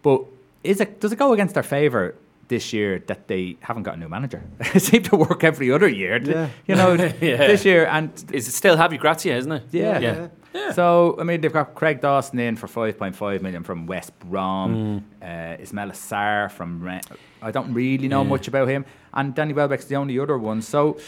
But 0.02 0.24
is 0.62 0.80
it 0.80 1.00
does 1.00 1.12
it 1.12 1.18
go 1.18 1.32
against 1.32 1.54
their 1.54 1.62
favour 1.62 2.14
this 2.48 2.72
year 2.72 2.98
that 3.06 3.28
they 3.28 3.56
haven't 3.60 3.84
got 3.84 3.94
a 3.96 3.98
new 3.98 4.08
manager? 4.08 4.42
it 4.74 4.80
seemed 4.82 5.06
to 5.06 5.16
work 5.16 5.42
every 5.42 5.72
other 5.72 5.88
year. 5.88 6.18
Yeah. 6.22 6.48
You 6.66 6.74
know, 6.74 6.92
Yeah. 7.20 7.38
this 7.46 7.64
year 7.64 7.86
and 7.86 8.10
Is 8.32 8.46
it 8.48 8.52
still 8.52 8.76
Javi 8.76 8.98
Gracia, 8.98 9.34
isn't 9.36 9.52
it? 9.52 9.62
yeah. 9.72 9.98
Yeah. 9.98 10.28
So 10.72 11.16
I 11.18 11.24
mean, 11.24 11.40
they've 11.40 11.52
got 11.52 11.74
Craig 11.74 12.00
Dawson 12.00 12.38
in 12.38 12.56
for 12.56 12.66
five 12.68 12.98
point 12.98 13.16
five 13.16 13.42
million 13.42 13.62
from 13.64 13.86
West 13.86 14.12
Brom. 14.20 15.04
Uh, 15.22 15.26
Ismaila 15.26 15.92
Sarr 15.92 16.50
from. 16.50 16.80
Re- 16.82 17.00
I 17.42 17.50
don't 17.50 17.72
really 17.74 18.08
know 18.08 18.22
Yeah. 18.22 18.28
much 18.28 18.48
about 18.48 18.68
him, 18.68 18.84
and 19.14 19.34
Danny 19.34 19.52
Welbeck's 19.52 19.86
the 19.86 19.96
only 19.96 20.18
other 20.18 20.38
one. 20.38 20.62
So 20.62 20.98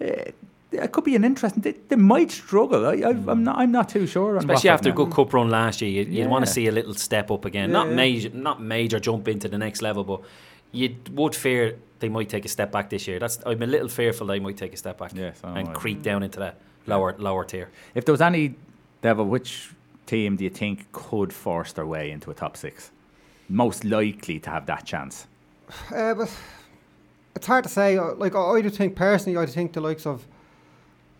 uh, 0.00 0.04
it 0.72 0.92
could 0.92 1.04
be 1.04 1.14
an 1.16 1.24
interesting. 1.24 1.62
They, 1.62 1.72
they 1.88 1.96
might 1.96 2.30
struggle. 2.30 2.86
I, 2.86 2.92
I'm 3.04 3.44
not. 3.44 3.58
I'm 3.58 3.72
not 3.72 3.88
too 3.88 4.06
sure. 4.06 4.32
On 4.32 4.38
Especially 4.38 4.70
after 4.70 4.90
a 4.90 4.92
good 4.92 5.10
cup 5.12 5.32
run 5.32 5.50
last 5.50 5.80
year, 5.82 5.90
you'd, 5.90 6.08
you'd 6.08 6.28
want 6.30 6.44
to 6.46 6.50
see 6.50 6.66
a 6.66 6.72
little 6.72 6.94
step 6.94 7.30
up 7.30 7.44
again. 7.44 7.68
Yeah, 7.70 7.74
not 7.74 7.88
major, 7.90 8.30
not 8.30 8.62
major 8.62 8.98
jump 8.98 9.28
into 9.28 9.48
the 9.48 9.58
next 9.58 9.82
level, 9.82 10.04
but 10.04 10.22
you 10.72 10.96
would 11.12 11.34
fear 11.34 11.76
they 12.00 12.08
might 12.08 12.28
take 12.28 12.44
a 12.44 12.48
step 12.48 12.72
back 12.72 12.90
this 12.90 13.06
year. 13.06 13.18
That's 13.18 13.38
I'm 13.46 13.62
a 13.62 13.66
little 13.66 13.88
fearful 13.88 14.26
they 14.26 14.40
might 14.40 14.56
take 14.56 14.72
a 14.72 14.76
step 14.76 14.98
back 14.98 15.12
Yeah, 15.14 15.32
am 15.44 15.56
and 15.56 15.74
creep 15.74 16.02
down 16.02 16.22
into 16.22 16.40
that 16.40 16.56
lower 16.86 17.14
lower 17.18 17.44
tier. 17.44 17.70
If 17.94 18.04
there 18.04 18.12
was 18.12 18.20
any 18.20 18.54
devil, 19.00 19.24
which 19.24 19.70
team 20.06 20.36
do 20.36 20.44
you 20.44 20.50
think 20.50 20.90
could 20.92 21.32
force 21.32 21.72
their 21.72 21.86
way 21.86 22.10
into 22.10 22.30
a 22.30 22.34
top 22.34 22.56
six? 22.56 22.90
Most 23.48 23.84
likely 23.84 24.38
to 24.40 24.50
have 24.50 24.66
that 24.66 24.84
chance. 24.86 25.26
Uh, 25.94 26.14
but 26.14 26.30
it's 27.34 27.46
hard 27.46 27.64
to 27.64 27.70
say. 27.70 27.96
uh, 27.96 28.14
Like 28.14 28.34
I, 28.34 28.60
do 28.60 28.70
think 28.70 28.94
personally, 28.96 29.38
I 29.38 29.46
think 29.46 29.72
the 29.72 29.80
likes 29.80 30.06
of 30.06 30.24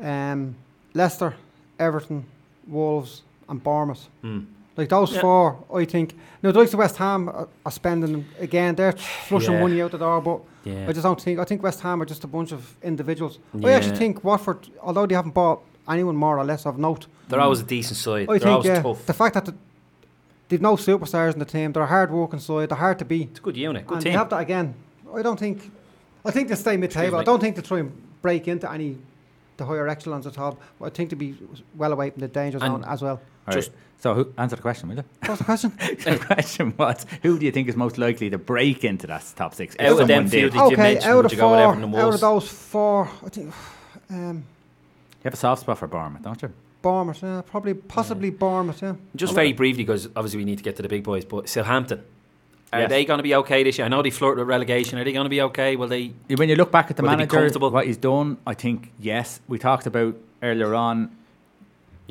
um, 0.01 0.55
Leicester, 0.95 1.35
Everton, 1.79 2.25
Wolves, 2.67 3.23
and 3.49 3.63
Bournemouth. 3.63 4.09
Hmm. 4.23 4.41
Like 4.77 4.89
those 4.89 5.13
Yeah. 5.15 5.21
four, 5.21 5.59
I 5.75 5.85
think. 5.85 6.15
Now 6.43 6.51
the 6.53 6.59
likes 6.59 6.73
of 6.73 6.79
West 6.79 6.97
Ham 6.97 7.29
are, 7.29 7.49
are 7.65 7.73
spending 7.73 8.25
again. 8.41 8.75
They're 8.75 8.93
flushing 8.93 9.53
Yeah. 9.55 9.61
money 9.61 9.83
out 9.83 9.91
the 9.93 9.99
door, 9.99 10.21
but 10.21 10.41
Yeah. 10.65 10.87
I 10.89 10.93
just 10.93 11.03
don't 11.03 11.21
think. 11.21 11.39
I 11.39 11.45
think 11.45 11.63
West 11.63 11.81
Ham 11.81 12.01
are 12.01 12.07
just 12.07 12.25
a 12.25 12.27
bunch 12.27 12.53
of 12.53 12.75
individuals. 12.83 13.39
I 13.65 13.73
actually 13.73 13.97
think 13.97 14.25
Watford, 14.25 14.69
although 14.83 15.07
they 15.07 15.15
haven't 15.15 15.35
bought 15.35 15.61
anyone 15.89 16.17
more 16.17 16.39
or 16.39 16.45
less 16.45 16.65
of 16.67 16.79
note, 16.79 17.07
They're 17.29 17.41
always 17.41 17.61
a 17.61 17.65
decent 17.65 17.97
side. 17.99 18.23
I 18.29 18.33
They're 18.33 18.39
think 18.39 18.51
always 18.51 18.67
yeah, 18.67 18.83
tough. 18.83 19.07
the 19.07 19.13
fact 19.15 19.35
that 19.35 19.45
the, 19.47 19.55
they've 20.49 20.61
no 20.61 20.77
superstars 20.77 21.33
in 21.35 21.39
the 21.39 21.45
team, 21.45 21.73
they're 21.73 21.83
a 21.83 21.87
hard 21.87 22.11
working 22.11 22.41
side, 22.41 22.69
they're 22.71 22.79
hard 22.79 22.99
to 23.01 23.05
beat. 23.05 23.29
It's 23.31 23.39
a 23.41 23.43
good 23.43 23.57
unit, 23.57 23.87
good 23.87 23.95
and 23.97 24.05
team. 24.05 24.13
they 24.13 24.19
have 24.19 24.29
that 24.31 24.39
again. 24.41 24.75
I 25.15 25.23
don't 25.23 25.39
think. 25.39 25.71
I 26.25 26.31
think 26.31 26.49
they 26.49 26.55
stay 26.55 26.77
mid-table. 26.77 27.19
I 27.19 27.25
don't 27.25 27.41
think 27.41 27.57
they 27.57 27.63
try 27.63 27.81
and 27.81 27.93
break 28.23 28.47
into 28.49 28.71
any 28.71 28.97
the 29.59 29.65
higher 29.67 29.87
echelons 29.89 30.25
of 30.27 30.35
top. 30.35 30.59
I 30.81 30.89
think 30.89 31.11
to 31.11 31.17
be 31.17 31.35
well 31.77 31.93
away 31.93 32.11
from 32.11 32.21
the 32.21 32.29
danger 32.29 32.59
And 32.63 32.73
zone 32.73 32.85
as 32.85 33.03
well. 33.03 33.21
All 33.49 33.55
right. 33.55 33.71
So 34.03 34.15
who, 34.15 34.33
answer 34.37 34.57
the 34.57 34.63
question, 34.63 34.89
will 34.89 34.97
you? 34.97 35.05
What's 35.27 35.39
the 35.39 35.45
question? 35.45 35.73
the 35.79 36.19
question 36.19 36.75
was, 36.77 37.07
who 37.23 37.39
do 37.39 37.47
you 37.47 37.53
think 37.53 37.69
is 37.69 37.77
most 37.77 37.99
likely 37.99 38.31
to 38.31 38.39
break 38.39 38.83
into 38.83 39.07
that 39.07 39.25
top 39.37 39.55
six? 39.55 39.77
if 39.77 39.81
Out 39.81 39.93
of 39.93 40.09
them 40.09 40.09
someone 40.09 40.29
few 40.29 40.41
did? 40.41 40.53
that 40.55 40.57
you 40.57 40.65
okay, 40.73 40.77
mentioned, 40.95 41.05
out 41.13 41.25
of 41.25 41.33
you 41.33 41.39
four, 41.39 41.57
Everton 41.57 41.95
out 41.95 42.15
of 42.15 42.21
those 42.21 42.49
four, 42.49 43.09
I 43.25 43.29
think 43.29 43.55
um, 44.11 44.37
You 44.39 45.23
have 45.25 45.35
a 45.35 45.37
soft 45.37 45.61
spot 45.61 45.79
for 45.79 45.87
Bournemouth, 45.87 46.23
don't 46.23 46.43
you? 46.43 46.53
Bournemouth, 46.83 47.23
yeah, 47.23 47.43
probably, 47.43 47.75
possibly 47.75 48.31
Bournemouth, 48.31 48.83
yeah. 48.83 48.97
Just 49.15 49.37
very 49.37 49.53
briefly, 49.53 49.85
because 49.85 50.07
obviously 50.17 50.39
we 50.39 50.47
need 50.47 50.59
to 50.59 50.65
get 50.65 50.75
to 50.77 50.83
the 50.83 50.89
big 50.89 51.05
boys, 51.05 51.25
but 51.25 51.49
Southampton. 51.49 52.03
Are 52.73 52.81
Yes. 52.81 52.89
they 52.91 53.05
going 53.05 53.19
to 53.19 53.23
be 53.23 53.37
okay 53.37 53.63
this 53.63 53.79
year? 53.79 53.85
I 53.85 53.89
know 53.89 54.03
they 54.03 54.11
flirted 54.11 54.39
with 54.39 54.49
relegation. 54.49 54.99
Are 54.99 55.05
they 55.05 55.13
going 55.13 55.27
to 55.27 55.31
be 55.31 55.43
okay? 55.43 55.77
Will 55.77 55.89
they? 55.89 56.13
When 56.35 56.49
you 56.49 56.57
look 56.57 56.73
back 56.73 56.91
at 56.91 56.97
the 56.97 57.03
Will 57.03 57.11
they 57.11 57.27
be 57.27 57.37
manager, 57.37 57.59
what 57.69 57.87
he's 57.87 57.99
done, 57.99 58.39
I 58.47 58.55
think 58.55 58.91
yes. 58.99 59.41
We 59.47 59.59
talked 59.59 59.87
about 59.87 60.17
earlier 60.43 60.75
on. 60.75 61.15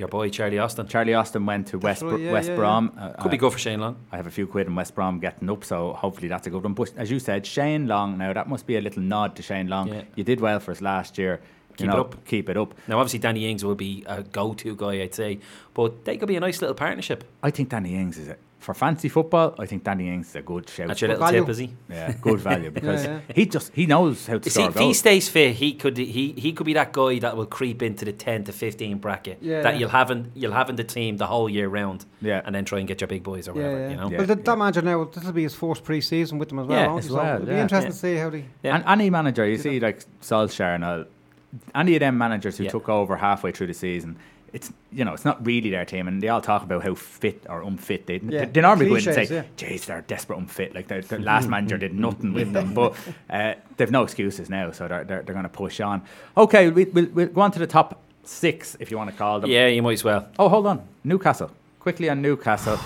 Your 0.01 0.07
boy 0.07 0.29
Charlie 0.29 0.57
Austin. 0.57 0.87
Charlie 0.87 1.13
Austin 1.13 1.45
went 1.45 1.67
to 1.67 1.77
West 1.77 2.01
right, 2.01 2.19
yeah, 2.19 2.31
West 2.31 2.49
yeah, 2.49 2.55
Brom. 2.55 2.91
Uh, 2.97 3.11
Could 3.21 3.29
be 3.29 3.37
I- 3.37 3.39
good 3.39 3.53
for 3.53 3.59
Shane 3.59 3.79
Long. 3.81 3.97
I 4.11 4.17
have 4.17 4.25
a 4.25 4.31
few 4.31 4.47
quid 4.47 4.65
in 4.65 4.73
West 4.73 4.95
Brom 4.95 5.19
getting 5.19 5.47
up, 5.47 5.63
so 5.63 5.93
hopefully 5.93 6.27
that's 6.27 6.47
a 6.47 6.49
good 6.49 6.63
one. 6.63 6.73
But 6.73 6.91
as 6.97 7.11
you 7.11 7.19
said, 7.19 7.45
Shane 7.45 7.85
Long. 7.87 8.17
Now 8.17 8.33
that 8.33 8.49
must 8.49 8.65
be 8.65 8.77
a 8.77 8.81
little 8.81 9.03
nod 9.03 9.35
to 9.35 9.43
Shane 9.43 9.67
Long. 9.67 9.89
Yeah. 9.89 10.01
You 10.15 10.23
did 10.23 10.41
well 10.41 10.59
for 10.59 10.71
us 10.71 10.81
last 10.81 11.19
year. 11.19 11.39
You 11.69 11.75
Keep 11.75 11.87
it 11.89 11.95
up. 11.99 12.25
Keep 12.25 12.49
it 12.49 12.57
up. 12.57 12.73
Now, 12.87 12.97
obviously, 12.97 13.19
Danny 13.19 13.47
Ings 13.47 13.63
will 13.63 13.75
be 13.75 14.03
a 14.07 14.23
go-to 14.23 14.75
guy, 14.75 15.03
I'd 15.03 15.13
say, 15.13 15.37
but 15.75 16.03
they 16.03 16.17
could 16.17 16.27
be 16.27 16.35
a 16.35 16.39
nice 16.39 16.61
little 16.61 16.75
partnership. 16.75 17.23
I 17.43 17.51
think 17.51 17.69
Danny 17.69 17.95
Ings 17.95 18.17
is 18.17 18.27
a, 18.29 18.37
for 18.61 18.73
fancy 18.73 19.09
football. 19.09 19.55
I 19.59 19.65
think 19.65 19.83
Danny 19.83 20.07
Ings 20.07 20.29
is 20.29 20.35
a 20.35 20.41
good 20.41 20.69
shout. 20.69 20.87
That's 20.87 21.01
your 21.01 21.09
little 21.09 21.25
value. 21.25 21.39
tip, 21.41 21.49
is 21.49 21.57
he? 21.57 21.73
Yeah, 21.89 22.13
good 22.21 22.39
value 22.49 22.71
because 22.71 23.03
yeah. 23.05 23.19
he 23.35 23.45
just 23.45 23.73
he 23.73 23.85
knows 23.87 24.27
how 24.27 24.37
to 24.37 24.45
You 24.45 24.51
see, 24.51 24.61
score 24.61 24.69
if 24.69 24.75
he 24.77 24.93
stays 24.93 25.27
fit, 25.27 25.55
he 25.55 25.73
could 25.73 25.97
he 25.97 26.31
he 26.37 26.53
could 26.53 26.65
be 26.65 26.73
that 26.73 26.93
guy 26.93 27.19
that 27.19 27.35
will 27.35 27.45
creep 27.47 27.81
into 27.81 28.05
the 28.05 28.13
ten 28.13 28.43
to 28.45 28.53
fifteen 28.53 28.99
bracket 28.99 29.39
Yeah, 29.41 29.61
that 29.63 29.73
yeah. 29.73 29.79
you'll 29.81 29.89
have 29.89 30.11
in 30.11 30.31
you'll 30.35 30.53
have 30.53 30.69
in 30.69 30.75
the 30.77 30.83
team 30.83 31.17
the 31.17 31.27
whole 31.27 31.49
year 31.49 31.67
round. 31.67 32.05
Yeah. 32.21 32.41
and 32.45 32.53
then 32.53 32.65
try 32.65 32.77
and 32.79 32.87
get 32.87 33.01
your 33.01 33.07
big 33.07 33.23
boys 33.23 33.47
or 33.47 33.53
whatever. 33.53 33.79
yeah. 33.79 33.89
You 33.89 33.95
know, 33.97 34.09
Yeah. 34.11 34.17
Well, 34.19 34.27
the, 34.27 34.35
that 34.35 34.57
manager 34.57 34.81
now, 34.83 35.03
this 35.05 35.23
will 35.23 35.31
be 35.33 35.43
his 35.43 35.55
first 35.55 35.83
pre-season 35.83 36.37
with 36.37 36.49
them 36.49 36.59
as 36.59 36.67
well. 36.67 36.79
Yeah, 36.79 36.97
as 36.97 37.03
he? 37.05 37.09
So 37.09 37.15
well, 37.17 37.35
it'll 37.35 37.47
be 37.47 37.53
interesting 37.53 37.87
Yeah. 37.87 37.93
to 37.93 37.97
see 37.97 38.15
how 38.17 38.29
they. 38.29 38.45
Yeah. 38.63 38.75
And 38.75 38.83
any 38.87 39.09
manager, 39.09 39.43
you 39.47 39.57
see, 39.57 39.79
like 39.79 40.05
Solskjaer 40.21 40.75
and 40.75 40.85
all, 40.85 41.05
any 41.73 41.95
of 41.95 41.99
them 41.99 42.17
managers 42.17 42.57
who 42.57 42.65
Yeah. 42.65 42.69
took 42.69 42.87
over 42.89 43.15
halfway 43.17 43.51
through 43.51 43.67
the 43.67 43.73
season, 43.73 44.17
it's 44.53 44.71
you 44.91 45.05
know 45.05 45.13
it's 45.13 45.25
not 45.25 45.45
really 45.45 45.69
their 45.69 45.85
team, 45.85 46.07
and 46.07 46.21
they 46.21 46.27
all 46.29 46.41
talk 46.41 46.63
about 46.63 46.83
how 46.83 46.93
fit 46.95 47.45
or 47.49 47.61
unfit 47.63 48.05
they. 48.07 48.19
Yeah, 48.23 48.45
They 48.45 48.61
normally 48.61 48.87
go 48.89 48.95
in 48.95 48.97
and 49.07 49.15
cliches, 49.15 49.29
say, 49.29 49.35
yeah. 49.35 49.43
"Jeez, 49.57 49.85
they're 49.85 50.01
desperate 50.01 50.37
unfit." 50.39 50.75
Like 50.75 50.87
their, 50.87 51.01
their 51.01 51.19
last 51.31 51.47
manager 51.47 51.77
did 51.77 51.93
nothing 51.93 52.33
with 52.33 52.51
them, 52.53 52.73
but 52.73 52.95
uh, 53.29 53.53
they've 53.77 53.91
no 53.91 54.03
excuses 54.03 54.49
now, 54.49 54.71
so 54.71 54.87
they're 54.87 55.03
they're, 55.03 55.21
they're 55.23 55.33
going 55.33 55.43
to 55.43 55.49
push 55.49 55.79
on. 55.79 56.01
Okay, 56.35 56.69
we, 56.69 56.85
we'll, 56.85 57.07
we'll 57.07 57.27
go 57.27 57.41
on 57.41 57.51
to 57.51 57.59
the 57.59 57.67
top 57.67 58.01
six 58.23 58.75
if 58.79 58.91
you 58.91 58.97
want 58.97 59.09
to 59.09 59.15
call 59.15 59.39
them. 59.39 59.49
yeah, 59.49 59.67
you 59.67 59.81
might 59.81 59.93
as 59.93 60.03
well. 60.03 60.27
Oh, 60.37 60.49
hold 60.49 60.67
on, 60.67 60.87
Newcastle. 61.03 61.51
Quickly 61.79 62.09
on 62.09 62.21
Newcastle. 62.21 62.77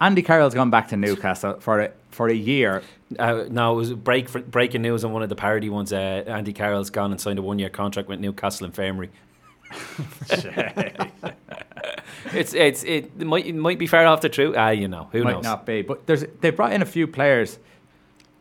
Andy 0.00 0.22
Carroll's 0.22 0.54
gone 0.54 0.70
back 0.70 0.88
to 0.88 0.96
Newcastle 0.96 1.58
for 1.58 1.80
a, 1.80 1.90
for 2.12 2.28
a 2.28 2.34
year. 2.34 2.82
Uh, 3.18 3.44
no, 3.50 3.72
it 3.72 3.76
was 3.76 3.92
break 3.92 4.30
breaking 4.50 4.82
news 4.82 5.04
on 5.04 5.12
one 5.12 5.22
of 5.24 5.28
the 5.28 5.34
parody 5.34 5.68
ones. 5.68 5.92
Uh, 5.92 6.22
Andy 6.26 6.52
Carroll's 6.52 6.88
gone 6.90 7.10
and 7.10 7.20
signed 7.20 7.38
a 7.38 7.42
one 7.42 7.58
year 7.58 7.68
contract 7.68 8.08
with 8.08 8.20
Newcastle 8.20 8.64
Infirmary. 8.66 9.10
it's 12.32 12.54
it's 12.54 12.82
it 12.84 13.20
might 13.20 13.46
it 13.46 13.54
might 13.54 13.78
be 13.78 13.86
far 13.86 14.04
off 14.06 14.20
the 14.20 14.28
truth. 14.28 14.54
Ah, 14.56 14.70
you 14.70 14.88
know 14.88 15.08
who 15.12 15.24
Might 15.24 15.32
knows. 15.34 15.44
not 15.44 15.66
be, 15.66 15.82
but 15.82 16.06
there's 16.06 16.24
they 16.40 16.50
brought 16.50 16.72
in 16.72 16.82
a 16.82 16.86
few 16.86 17.06
players. 17.06 17.58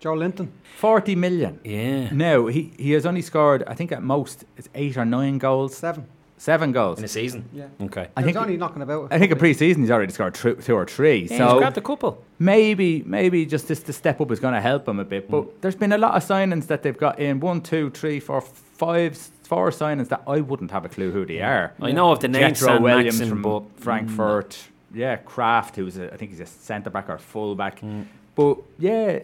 Joelinton. 0.02 0.50
40 0.78 1.16
million. 1.16 1.60
Yeah, 1.64 2.10
No, 2.14 2.46
he, 2.46 2.72
he 2.78 2.92
has 2.92 3.08
only 3.08 3.24
scored, 3.24 3.64
I 3.66 3.74
think 3.74 3.92
at 3.92 4.04
most, 4.04 4.46
it's 4.56 4.70
eight 4.76 4.96
or 4.96 5.06
nine 5.06 5.40
goals. 5.40 5.76
Seven. 5.76 6.06
Seven 6.38 6.72
goals. 6.72 7.00
in 7.00 7.06
a 7.06 7.08
season. 7.08 7.50
Yeah. 7.52 7.66
Okay. 7.82 8.02
I 8.02 8.04
I 8.16 8.22
think- 8.22 8.36
think 8.36 8.38
only 8.38 8.58
knocking 8.58 8.84
about. 8.84 9.08
I 9.12 9.18
think 9.18 9.32
in 9.32 9.40
pre-season 9.40 9.82
he's 9.82 9.90
already 9.90 10.14
scored 10.14 10.36
tr- 10.36 10.52
two 10.52 10.76
or 10.76 10.86
three. 10.86 11.22
Yeah, 11.22 11.28
he's 11.30 11.38
so 11.40 11.58
grabbed 11.58 11.80
a 11.80 11.82
couple. 11.82 12.24
maybe 12.38 13.02
maybe 13.08 13.44
just 13.48 13.68
this 13.68 13.80
the 13.80 13.92
step 13.92 14.22
up 14.22 14.30
is 14.32 14.40
going 14.40 14.54
to 14.54 14.62
help 14.62 14.88
him 14.88 15.00
a 15.00 15.04
bit. 15.04 15.28
Mm. 15.28 15.32
But 15.32 15.62
there's 15.64 15.76
been 15.76 15.92
a 15.94 15.98
lot 15.98 16.14
of 16.14 16.24
signings 16.24 16.68
that 16.68 16.84
they've 16.84 16.96
got 16.98 17.18
in 17.18 17.40
one, 17.40 17.62
two, 17.62 17.90
three, 17.90 18.20
four, 18.20 18.42
five, 18.42 19.18
four 19.48 19.70
signings 19.72 20.10
that 20.10 20.22
I 20.28 20.42
wouldn't 20.42 20.72
have 20.72 20.86
a 20.86 20.90
clue 20.90 21.12
who 21.12 21.26
they 21.26 21.42
are. 21.42 21.74
I 21.82 21.92
know 21.92 22.12
of 22.12 22.20
the 22.20 22.28
name 22.28 22.42
Jethro 22.54 22.68
Sam 22.68 22.84
Williams 22.84 23.20
Maxon, 23.20 23.30
from 23.30 23.42
but 23.42 23.64
Frankfurt. 23.82 24.58
Yeah, 24.94 25.18
Krafth, 25.18 25.76
who's 25.76 25.98
a, 25.98 26.14
I 26.14 26.18
think 26.18 26.32
he's 26.32 26.40
a 26.40 26.46
centre 26.46 26.90
back 26.90 27.10
or 27.10 27.18
full 27.18 27.56
back. 27.56 27.82
Mm. 27.82 28.06
But 28.36 28.58
yeah, 28.80 29.20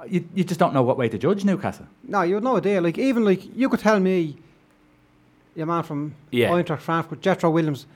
uh, 0.00 0.04
you, 0.08 0.24
you 0.34 0.44
just 0.44 0.58
don't 0.58 0.74
know 0.74 0.82
what 0.82 0.96
way 0.98 1.08
to 1.08 1.18
judge 1.18 1.44
Newcastle. 1.44 1.86
No, 2.04 2.22
you 2.22 2.34
have 2.34 2.42
no 2.42 2.56
idea. 2.56 2.80
Like 2.80 2.98
even 2.98 3.24
like 3.24 3.42
you 3.56 3.68
could 3.68 3.80
tell 3.80 4.00
me, 4.00 4.36
your 5.54 5.66
man 5.66 5.82
from 5.82 6.14
Yeah. 6.30 6.50
Eintracht 6.50 6.80
Frankfurt, 6.80 7.20
Jetro 7.20 7.52
Willems, 7.52 7.86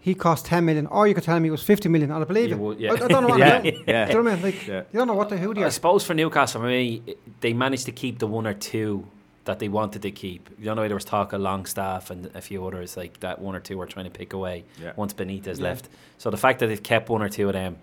he 0.00 0.14
cost 0.14 0.46
ten 0.46 0.64
million, 0.64 0.86
or 0.86 1.06
you 1.06 1.14
could 1.14 1.24
tell 1.24 1.38
me 1.40 1.48
it 1.48 1.52
was 1.52 1.62
fifty 1.62 1.88
million. 1.88 2.10
I'd 2.10 2.26
believe 2.26 2.48
You 2.50 2.56
it. 2.56 2.58
would, 2.60 2.80
yeah. 2.80 2.92
I, 2.92 3.04
I 3.04 3.08
don't 3.08 3.22
know 3.22 3.28
what. 3.28 3.38
Yeah, 3.44 3.46
I 3.56 3.60
don't, 3.60 3.88
yeah. 3.88 4.04
Do 4.06 4.12
you 4.12 4.18
know 4.18 4.22
what 4.24 4.32
I 4.32 4.34
mean? 4.34 4.42
Like 4.42 4.66
Yeah. 4.66 4.82
you 4.92 4.98
don't 4.98 5.06
know 5.08 5.14
what 5.14 5.28
the 5.28 5.36
who 5.36 5.54
they 5.54 5.62
I 5.62 5.66
are. 5.66 5.70
suppose 5.70 6.04
for 6.04 6.14
Newcastle, 6.14 6.60
for 6.62 6.66
me, 6.68 7.02
they 7.40 7.52
managed 7.52 7.86
to 7.86 7.92
keep 7.92 8.18
the 8.18 8.26
one 8.26 8.46
or 8.46 8.54
two 8.54 9.06
that 9.46 9.58
they 9.58 9.68
wanted 9.68 10.02
to 10.02 10.10
keep. 10.10 10.50
You 10.58 10.74
know, 10.74 10.86
there 10.86 10.94
was 10.94 11.04
talk 11.04 11.32
of 11.32 11.40
Longstaff 11.40 12.10
and 12.10 12.26
a 12.34 12.40
few 12.40 12.64
others 12.66 12.96
like 12.96 13.20
that. 13.20 13.40
One 13.40 13.56
or 13.56 13.60
two 13.60 13.78
were 13.78 13.86
trying 13.86 14.04
to 14.04 14.10
pick 14.10 14.32
away 14.32 14.64
Yeah. 14.80 14.92
once 14.96 15.14
Benitez 15.14 15.58
Yeah. 15.58 15.64
left. 15.64 15.88
So 16.18 16.30
the 16.30 16.36
fact 16.36 16.58
that 16.60 16.66
they've 16.66 16.82
kept 16.82 17.08
one 17.08 17.22
or 17.22 17.28
two 17.28 17.46
of 17.48 17.54
them, 17.54 17.76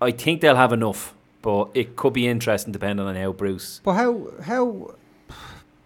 I 0.00 0.12
think 0.12 0.40
they'll 0.40 0.56
have 0.56 0.72
enough. 0.72 1.14
But 1.42 1.70
it 1.74 1.96
could 1.96 2.12
be 2.12 2.26
interesting 2.28 2.72
depending 2.72 3.06
on 3.06 3.16
how 3.16 3.32
Bruce. 3.32 3.80
But 3.84 3.92
how 3.94 4.28
how 4.42 4.94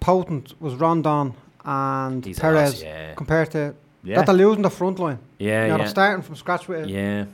potent 0.01 0.55
was 0.61 0.75
Rondon 0.75 1.35
and 1.65 2.25
He's 2.25 2.39
Perez 2.39 2.75
awesome, 2.75 2.87
yeah. 2.89 3.15
compared 3.15 3.51
to 3.53 3.75
Yeah. 4.03 4.17
that 4.17 4.27
they're 4.27 4.35
losing 4.35 4.63
the 4.63 4.71
front 4.71 4.99
line? 4.99 5.19
Yeah, 5.39 5.63
you 5.65 5.69
know, 5.71 5.77
they're 5.77 5.87
yeah, 5.87 5.91
starting 5.91 6.23
from 6.23 6.37
scratch 6.37 6.67
with 6.69 6.89
yeah. 6.89 7.27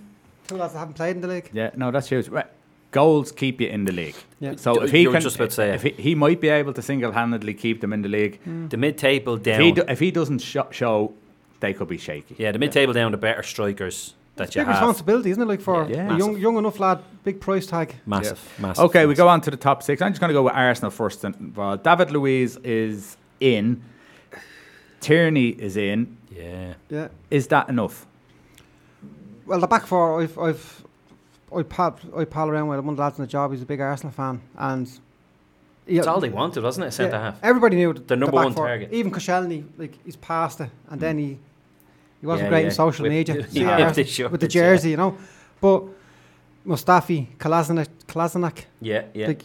two 0.46 0.56
lads 0.56 0.72
that 0.74 0.80
haven't 0.80 0.94
played 0.94 1.16
in 1.16 1.22
the 1.22 1.28
league. 1.28 1.50
Yeah, 1.52 1.70
no, 1.76 1.90
that's 1.90 2.08
huge. 2.08 2.28
Right. 2.28 2.46
Goals 2.90 3.32
keep 3.32 3.60
you 3.60 3.68
in 3.68 3.84
the 3.84 3.92
league. 3.92 4.14
Yeah. 4.40 4.54
So 4.56 4.82
if 4.82 4.90
he 4.90 5.02
you 5.02 5.08
were 5.08 5.14
can, 5.14 5.22
just 5.22 5.36
about 5.36 5.50
to 5.50 5.54
say 5.54 5.70
if 5.74 5.82
he, 5.82 5.90
he 5.90 6.14
might 6.14 6.40
be 6.40 6.48
able 6.48 6.72
to 6.72 6.80
single-handedly 6.82 7.52
keep 7.54 7.80
them 7.82 7.92
in 7.92 8.00
the 8.02 8.08
league. 8.08 8.40
Mm. 8.46 8.70
The 8.70 8.76
mid-table 8.78 9.34
If 9.36 9.42
down. 9.42 9.60
he, 9.60 9.72
do, 9.72 9.84
if 9.88 9.98
he 10.00 10.10
doesn't 10.10 10.38
sh- 10.40 10.56
show, 10.70 11.12
they 11.60 11.74
could 11.74 11.88
be 11.88 11.98
shaky. 11.98 12.36
yeah, 12.38 12.50
the 12.52 12.58
mid-table 12.58 12.94
down, 12.94 13.10
the 13.12 13.18
better 13.18 13.42
strikers 13.42 14.14
that 14.36 14.44
It's 14.48 14.56
you 14.56 14.60
big 14.62 14.68
have. 14.68 14.76
responsibility, 14.76 15.30
isn't 15.30 15.42
it? 15.42 15.46
Like 15.46 15.60
for 15.60 15.86
Yeah. 15.90 16.14
a 16.14 16.18
young 16.18 16.38
young 16.38 16.56
enough 16.56 16.78
lad, 16.80 17.00
big 17.24 17.40
price 17.40 17.66
tag. 17.66 17.94
Massive, 18.06 18.40
massive. 18.58 18.84
Okay, 18.84 19.04
we 19.04 19.14
go 19.14 19.28
on 19.28 19.40
to 19.42 19.50
the 19.50 19.56
top 19.58 19.82
six. 19.82 20.00
I'm 20.00 20.12
just 20.12 20.20
going 20.20 20.28
to 20.30 20.34
go 20.34 20.44
with 20.44 20.54
Arsenal 20.54 20.90
first. 20.90 21.24
And, 21.24 21.54
well, 21.56 21.76
David 21.76 22.10
Luiz 22.12 22.56
is 22.64 23.16
in. 23.40 23.82
Tierney 25.00 25.48
is 25.48 25.76
in. 25.76 26.16
Yeah. 26.34 26.74
Yeah. 26.88 27.08
Is 27.30 27.48
that 27.48 27.68
enough? 27.68 28.06
Well, 29.46 29.60
the 29.60 29.66
back 29.66 29.86
four, 29.86 30.20
I've, 30.22 30.38
I've, 30.38 30.84
I 31.56 31.62
pal, 31.62 31.98
I 32.16 32.24
pal 32.24 32.48
around 32.48 32.68
with 32.68 32.78
one 32.80 32.90
of 32.90 32.96
the 32.96 33.02
lads 33.02 33.18
in 33.18 33.24
the 33.24 33.30
job. 33.30 33.50
He's 33.52 33.62
a 33.62 33.66
big 33.66 33.80
Arsenal 33.80 34.12
fan, 34.12 34.40
and 34.56 34.88
yeah, 35.86 35.96
That's 35.96 36.08
all 36.08 36.20
they 36.20 36.28
wanted, 36.28 36.62
wasn't 36.62 36.86
it? 36.86 36.90
Centre 36.92 37.16
yeah, 37.16 37.22
half. 37.22 37.38
Everybody 37.42 37.76
knew 37.76 37.94
the, 37.94 38.00
The 38.00 38.16
number 38.16 38.32
back 38.36 38.44
one 38.44 38.52
four. 38.54 38.66
target. 38.66 38.92
Even 38.92 39.10
Koscielny, 39.10 39.64
like 39.78 39.98
he's 40.04 40.16
past 40.16 40.60
it, 40.60 40.70
and 40.90 41.00
then 41.00 41.16
he 41.18 41.38
he 42.20 42.26
wasn't 42.26 42.46
Yeah, 42.46 42.50
great 42.50 42.60
yeah. 42.60 42.66
in 42.66 42.72
social 42.72 43.02
With- 43.04 43.12
media. 43.12 43.34
he 43.34 43.42
See 43.60 43.64
whipped 43.64 43.80
Arsenal 43.98 44.30
with 44.30 44.40
the 44.40 44.46
yeah. 44.46 44.50
jersey, 44.52 44.90
you 44.90 44.96
know. 44.98 45.16
But 45.60 45.84
Mustafi, 46.66 47.28
Kolasinac, 47.38 47.86
Kolasinac, 48.06 48.64
Yeah, 48.80 49.04
yeah. 49.14 49.26
like 49.28 49.42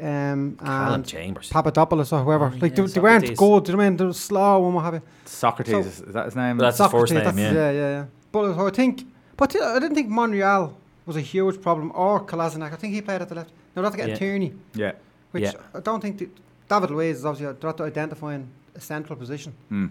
um, 0.00 0.56
Callum 0.56 0.94
and 0.94 1.06
Chambers. 1.06 1.48
Papadopoulos 1.50 2.12
or 2.12 2.22
whoever. 2.24 2.46
Oh, 2.54 2.58
like 2.60 2.76
yeah, 2.76 2.84
they, 2.84 2.92
they 2.92 3.00
weren't 3.00 3.36
good. 3.36 3.64
Do 3.64 3.72
you 3.72 3.76
know 3.76 3.78
what 3.78 3.84
I 3.84 3.88
mean? 3.88 3.96
They 3.96 4.04
were 4.04 4.12
slow 4.12 4.64
and 4.66 4.74
what 4.74 4.84
have 4.84 4.94
you. 4.94 5.02
Socrates, 5.24 5.72
So- 5.72 5.78
is, 5.80 6.00
is 6.00 6.12
that 6.14 6.24
his 6.26 6.36
name? 6.36 6.58
That's 6.58 6.78
his 6.78 6.86
first 6.90 7.10
Socrates, 7.12 7.14
name, 7.14 7.24
that's- 7.36 7.54
yeah. 7.54 7.70
yeah, 7.70 7.70
yeah, 7.70 7.90
yeah. 8.00 8.04
But 8.32 8.54
so 8.54 8.66
I 8.66 8.70
think, 8.70 9.04
but 9.36 9.54
I 9.60 9.78
didn't 9.78 9.94
think 9.94 10.08
Monreal 10.10 10.76
was 11.10 11.16
a 11.16 11.20
huge 11.34 11.60
problem 11.60 11.90
or 11.94 12.20
Kolasinac. 12.24 12.72
I 12.72 12.76
think 12.76 12.94
he 12.94 13.02
played 13.02 13.20
at 13.20 13.28
the 13.28 13.34
left. 13.34 13.50
Now 13.74 13.82
that's 13.82 13.96
getting 13.96 14.10
Yeah. 14.12 14.18
Tierney, 14.18 14.52
yeah. 14.74 14.92
which 15.32 15.42
Yeah. 15.42 15.52
I 15.74 15.80
don't 15.80 16.00
think 16.00 16.18
that 16.18 16.30
David 16.68 16.90
Luiz 16.92 17.16
is 17.18 17.24
obviously 17.24 17.52
they're 17.52 17.70
not 17.70 17.80
identifying 17.80 18.46
a 18.76 18.80
central 18.80 19.16
position. 19.18 19.52
Hmm. 19.68 19.86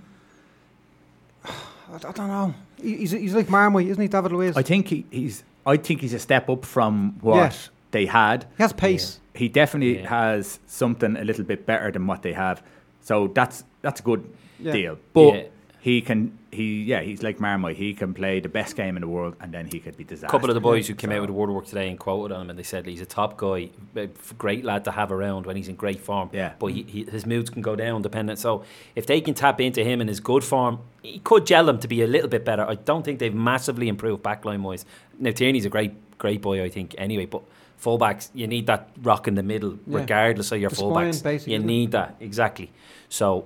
I, 1.45 1.95
I 1.95 2.11
don't 2.11 2.28
know. 2.28 2.53
He, 2.82 2.97
he's 2.97 3.11
he's 3.11 3.34
like 3.36 3.49
Marmite, 3.49 3.88
isn't 3.88 4.01
he, 4.01 4.07
David 4.07 4.32
Luiz? 4.32 4.55
I 4.57 4.61
think 4.63 4.88
he, 4.88 5.05
he's. 5.11 5.43
I 5.65 5.78
think 5.78 6.01
he's 6.01 6.13
a 6.13 6.20
step 6.20 6.49
up 6.49 6.65
from 6.65 7.17
what 7.22 7.36
Yeah. 7.36 7.53
they 7.91 8.05
had. 8.05 8.45
he 8.57 8.63
has 8.63 8.74
pace. 8.74 9.20
He 9.34 9.49
definitely 9.49 9.99
Yeah. 10.01 10.09
has 10.09 10.59
something 10.67 11.17
a 11.17 11.24
little 11.24 11.43
bit 11.43 11.65
better 11.65 11.91
than 11.91 12.07
what 12.07 12.22
they 12.22 12.34
have. 12.34 12.63
So 13.01 13.28
that's 13.28 13.63
that's 13.82 13.99
a 13.99 14.03
good 14.03 14.24
Yeah. 14.59 14.72
deal. 14.72 14.97
But 15.13 15.34
Yeah. 15.36 15.43
He 15.82 16.01
can 16.01 16.38
he 16.51 16.84
yeah 16.84 17.01
he's 17.01 17.23
like 17.23 17.39
Marmite. 17.39 17.77
He 17.77 17.93
can 17.93 18.13
play 18.13 18.39
the 18.39 18.49
best 18.49 18.75
game 18.75 18.97
in 18.97 19.01
the 19.01 19.07
world, 19.07 19.36
and 19.39 19.53
then 19.53 19.67
he 19.67 19.80
could 19.80 19.95
be 19.95 20.03
disaster. 20.03 20.27
A 20.27 20.30
couple 20.30 20.49
of 20.49 20.53
the 20.55 20.59
boys 20.61 20.88
who 20.88 20.95
came 20.95 21.11
out 21.11 21.21
with 21.21 21.30
the 21.30 21.34
word 21.34 21.49
work 21.49 21.65
today 21.67 21.89
and 21.89 21.97
quoted 21.97 22.34
on 22.34 22.41
him, 22.41 22.49
and 22.49 22.59
they 22.59 22.63
said 22.63 22.86
he's 22.86 23.01
a 23.01 23.05
top 23.05 23.38
guy, 23.38 23.69
a 23.95 24.03
f- 24.03 24.34
great 24.38 24.65
lad 24.65 24.84
to 24.86 24.91
have 24.91 25.11
around 25.11 25.45
when 25.45 25.55
he's 25.55 25.67
in 25.69 25.75
great 25.75 25.99
form. 26.01 26.30
Yeah. 26.34 26.53
but 26.59 26.67
he, 26.67 26.84
he, 26.84 27.03
his 27.05 27.25
moods 27.25 27.49
can 27.49 27.61
go 27.61 27.75
down 27.75 28.01
dependent. 28.01 28.39
So 28.39 28.63
if 28.95 29.05
they 29.05 29.21
can 29.21 29.34
tap 29.36 29.61
into 29.61 29.84
him 29.84 30.01
in 30.01 30.07
his 30.07 30.19
good 30.19 30.43
form, 30.43 30.80
he 31.01 31.19
could 31.19 31.45
gel 31.45 31.65
them 31.65 31.80
to 31.80 31.88
be 31.88 32.01
a 32.01 32.07
little 32.07 32.30
bit 32.30 32.43
better. 32.43 32.65
I 32.67 32.75
don't 32.75 33.03
think 33.05 33.19
they've 33.19 33.34
massively 33.34 33.88
improved 33.88 34.21
backline 34.23 34.61
wise. 34.61 34.86
Now 35.17 35.32
Tierney's 35.32 35.65
a 35.65 35.69
great 35.69 35.93
great 36.17 36.41
boy, 36.41 36.63
I 36.63 36.69
think. 36.69 36.95
Anyway, 36.97 37.25
but. 37.25 37.43
Fullbacks, 37.82 38.27
you 38.34 38.45
need 38.45 38.67
that 38.67 38.89
rock 39.01 39.25
in 39.25 39.36
the 39.36 39.41
middle, 39.43 39.80
Yeah. 39.88 39.99
regardless 39.99 40.51
of 40.51 40.59
your 40.59 40.69
The 40.69 40.75
fullbacks. 40.75 41.23
basically, 41.23 41.53
You 41.53 41.59
need 41.59 41.91
that 41.91 42.17
exactly. 42.19 42.71
So 43.07 43.45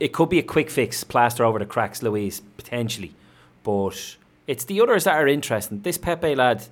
it 0.00 0.12
could 0.14 0.30
be 0.30 0.38
a 0.38 0.42
quick 0.42 0.70
fix, 0.70 1.04
plaster 1.04 1.44
over 1.44 1.58
the 1.58 1.66
cracks, 1.66 2.02
Luiz, 2.02 2.40
potentially. 2.56 3.14
But 3.62 4.16
it's 4.46 4.64
the 4.64 4.80
others 4.80 5.04
that 5.04 5.14
are 5.14 5.28
interesting. 5.28 5.82
This 5.82 5.98
Pepe 5.98 6.34
lad, 6.34 6.64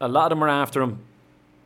a 0.00 0.08
lot 0.08 0.30
of 0.32 0.38
them 0.38 0.44
are 0.44 0.48
after 0.48 0.80
him. 0.80 1.00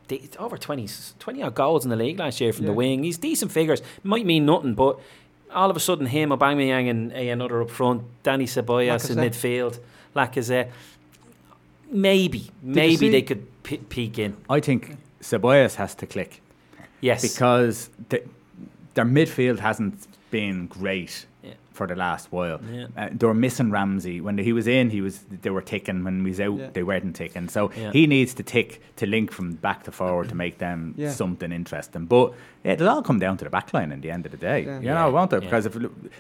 They, 0.09 0.29
over 0.39 0.57
20, 0.57 0.89
20 1.19 1.43
odd 1.43 1.55
goals 1.55 1.85
in 1.85 1.91
the 1.91 1.97
league 1.97 2.19
last 2.19 2.41
year 2.41 2.53
from 2.53 2.67
the 2.67 2.73
wing. 2.73 3.05
He's 3.05 3.19
decent 3.19 3.53
figures. 3.53 3.81
Might 4.03 4.27
mean 4.27 4.45
nothing, 4.47 4.75
but 4.75 4.99
all 5.55 5.71
of 5.71 5.77
a 5.77 5.81
sudden, 5.81 6.07
him, 6.07 6.31
Aubameyang, 6.31 6.91
and 6.91 7.13
eh, 7.13 7.31
another 7.31 7.63
up 7.63 7.71
front, 7.71 8.03
Danny 8.23 8.45
Ceballos 8.47 9.11
in 9.11 9.17
midfield, 9.17 9.79
Lacazette. 10.17 10.71
Maybe, 11.91 12.51
maybe 12.63 13.09
they 13.11 13.23
could 13.23 13.63
pe- 13.63 13.77
peek 13.77 14.19
in. 14.19 14.37
I 14.51 14.61
think 14.61 14.97
Ceballos 15.21 15.77
has 15.77 15.95
to 15.97 16.07
click 16.07 16.43
Yes, 17.01 17.23
because 17.23 17.89
the, 18.09 18.23
their 18.95 19.05
midfield 19.05 19.59
hasn't 19.59 20.07
been 20.31 20.67
great 20.67 21.27
Yeah. 21.43 21.53
for 21.73 21.87
the 21.87 21.95
last 21.95 22.33
while. 22.33 22.61
Yeah. 22.73 22.87
Uh, 22.97 23.09
they 23.13 23.27
were 23.27 23.35
missing 23.35 23.71
Ramsey 23.71 24.21
when 24.21 24.39
he 24.39 24.53
was 24.53 24.67
in. 24.67 24.91
He 24.91 25.01
was 25.01 25.25
they 25.43 25.51
were 25.51 25.63
ticking 25.63 26.03
when 26.05 26.25
he 26.25 26.31
was 26.31 26.41
out. 26.41 26.59
Yeah. 26.59 26.71
They 26.73 26.83
weren't 26.83 27.15
ticking. 27.17 27.49
So 27.49 27.71
Yeah. 27.77 27.93
he 27.93 28.07
needs 28.07 28.35
to 28.35 28.43
tick 28.43 28.81
to 28.97 29.07
link 29.07 29.31
from 29.33 29.53
back 29.55 29.83
to 29.85 29.93
forward 29.93 30.29
to 30.31 30.35
make 30.35 30.59
them 30.59 30.95
Yeah. 30.97 31.11
something 31.11 31.53
interesting. 31.53 32.07
But 32.07 32.33
it'll 32.65 32.89
all 32.89 33.03
come 33.03 33.19
down 33.19 33.37
to 33.39 33.45
the 33.45 33.51
back 33.51 33.73
line 33.75 33.93
in 33.93 34.01
the 34.01 34.11
end 34.11 34.27
of 34.27 34.33
the 34.33 34.39
day. 34.39 34.65
Yeah. 34.65 34.79
You 34.81 34.87
Yeah. 34.87 34.95
know, 34.95 35.11
won't 35.11 35.33
it? 35.33 35.43
Yeah. 35.43 35.49
Because 35.51 35.67
if 35.67 35.77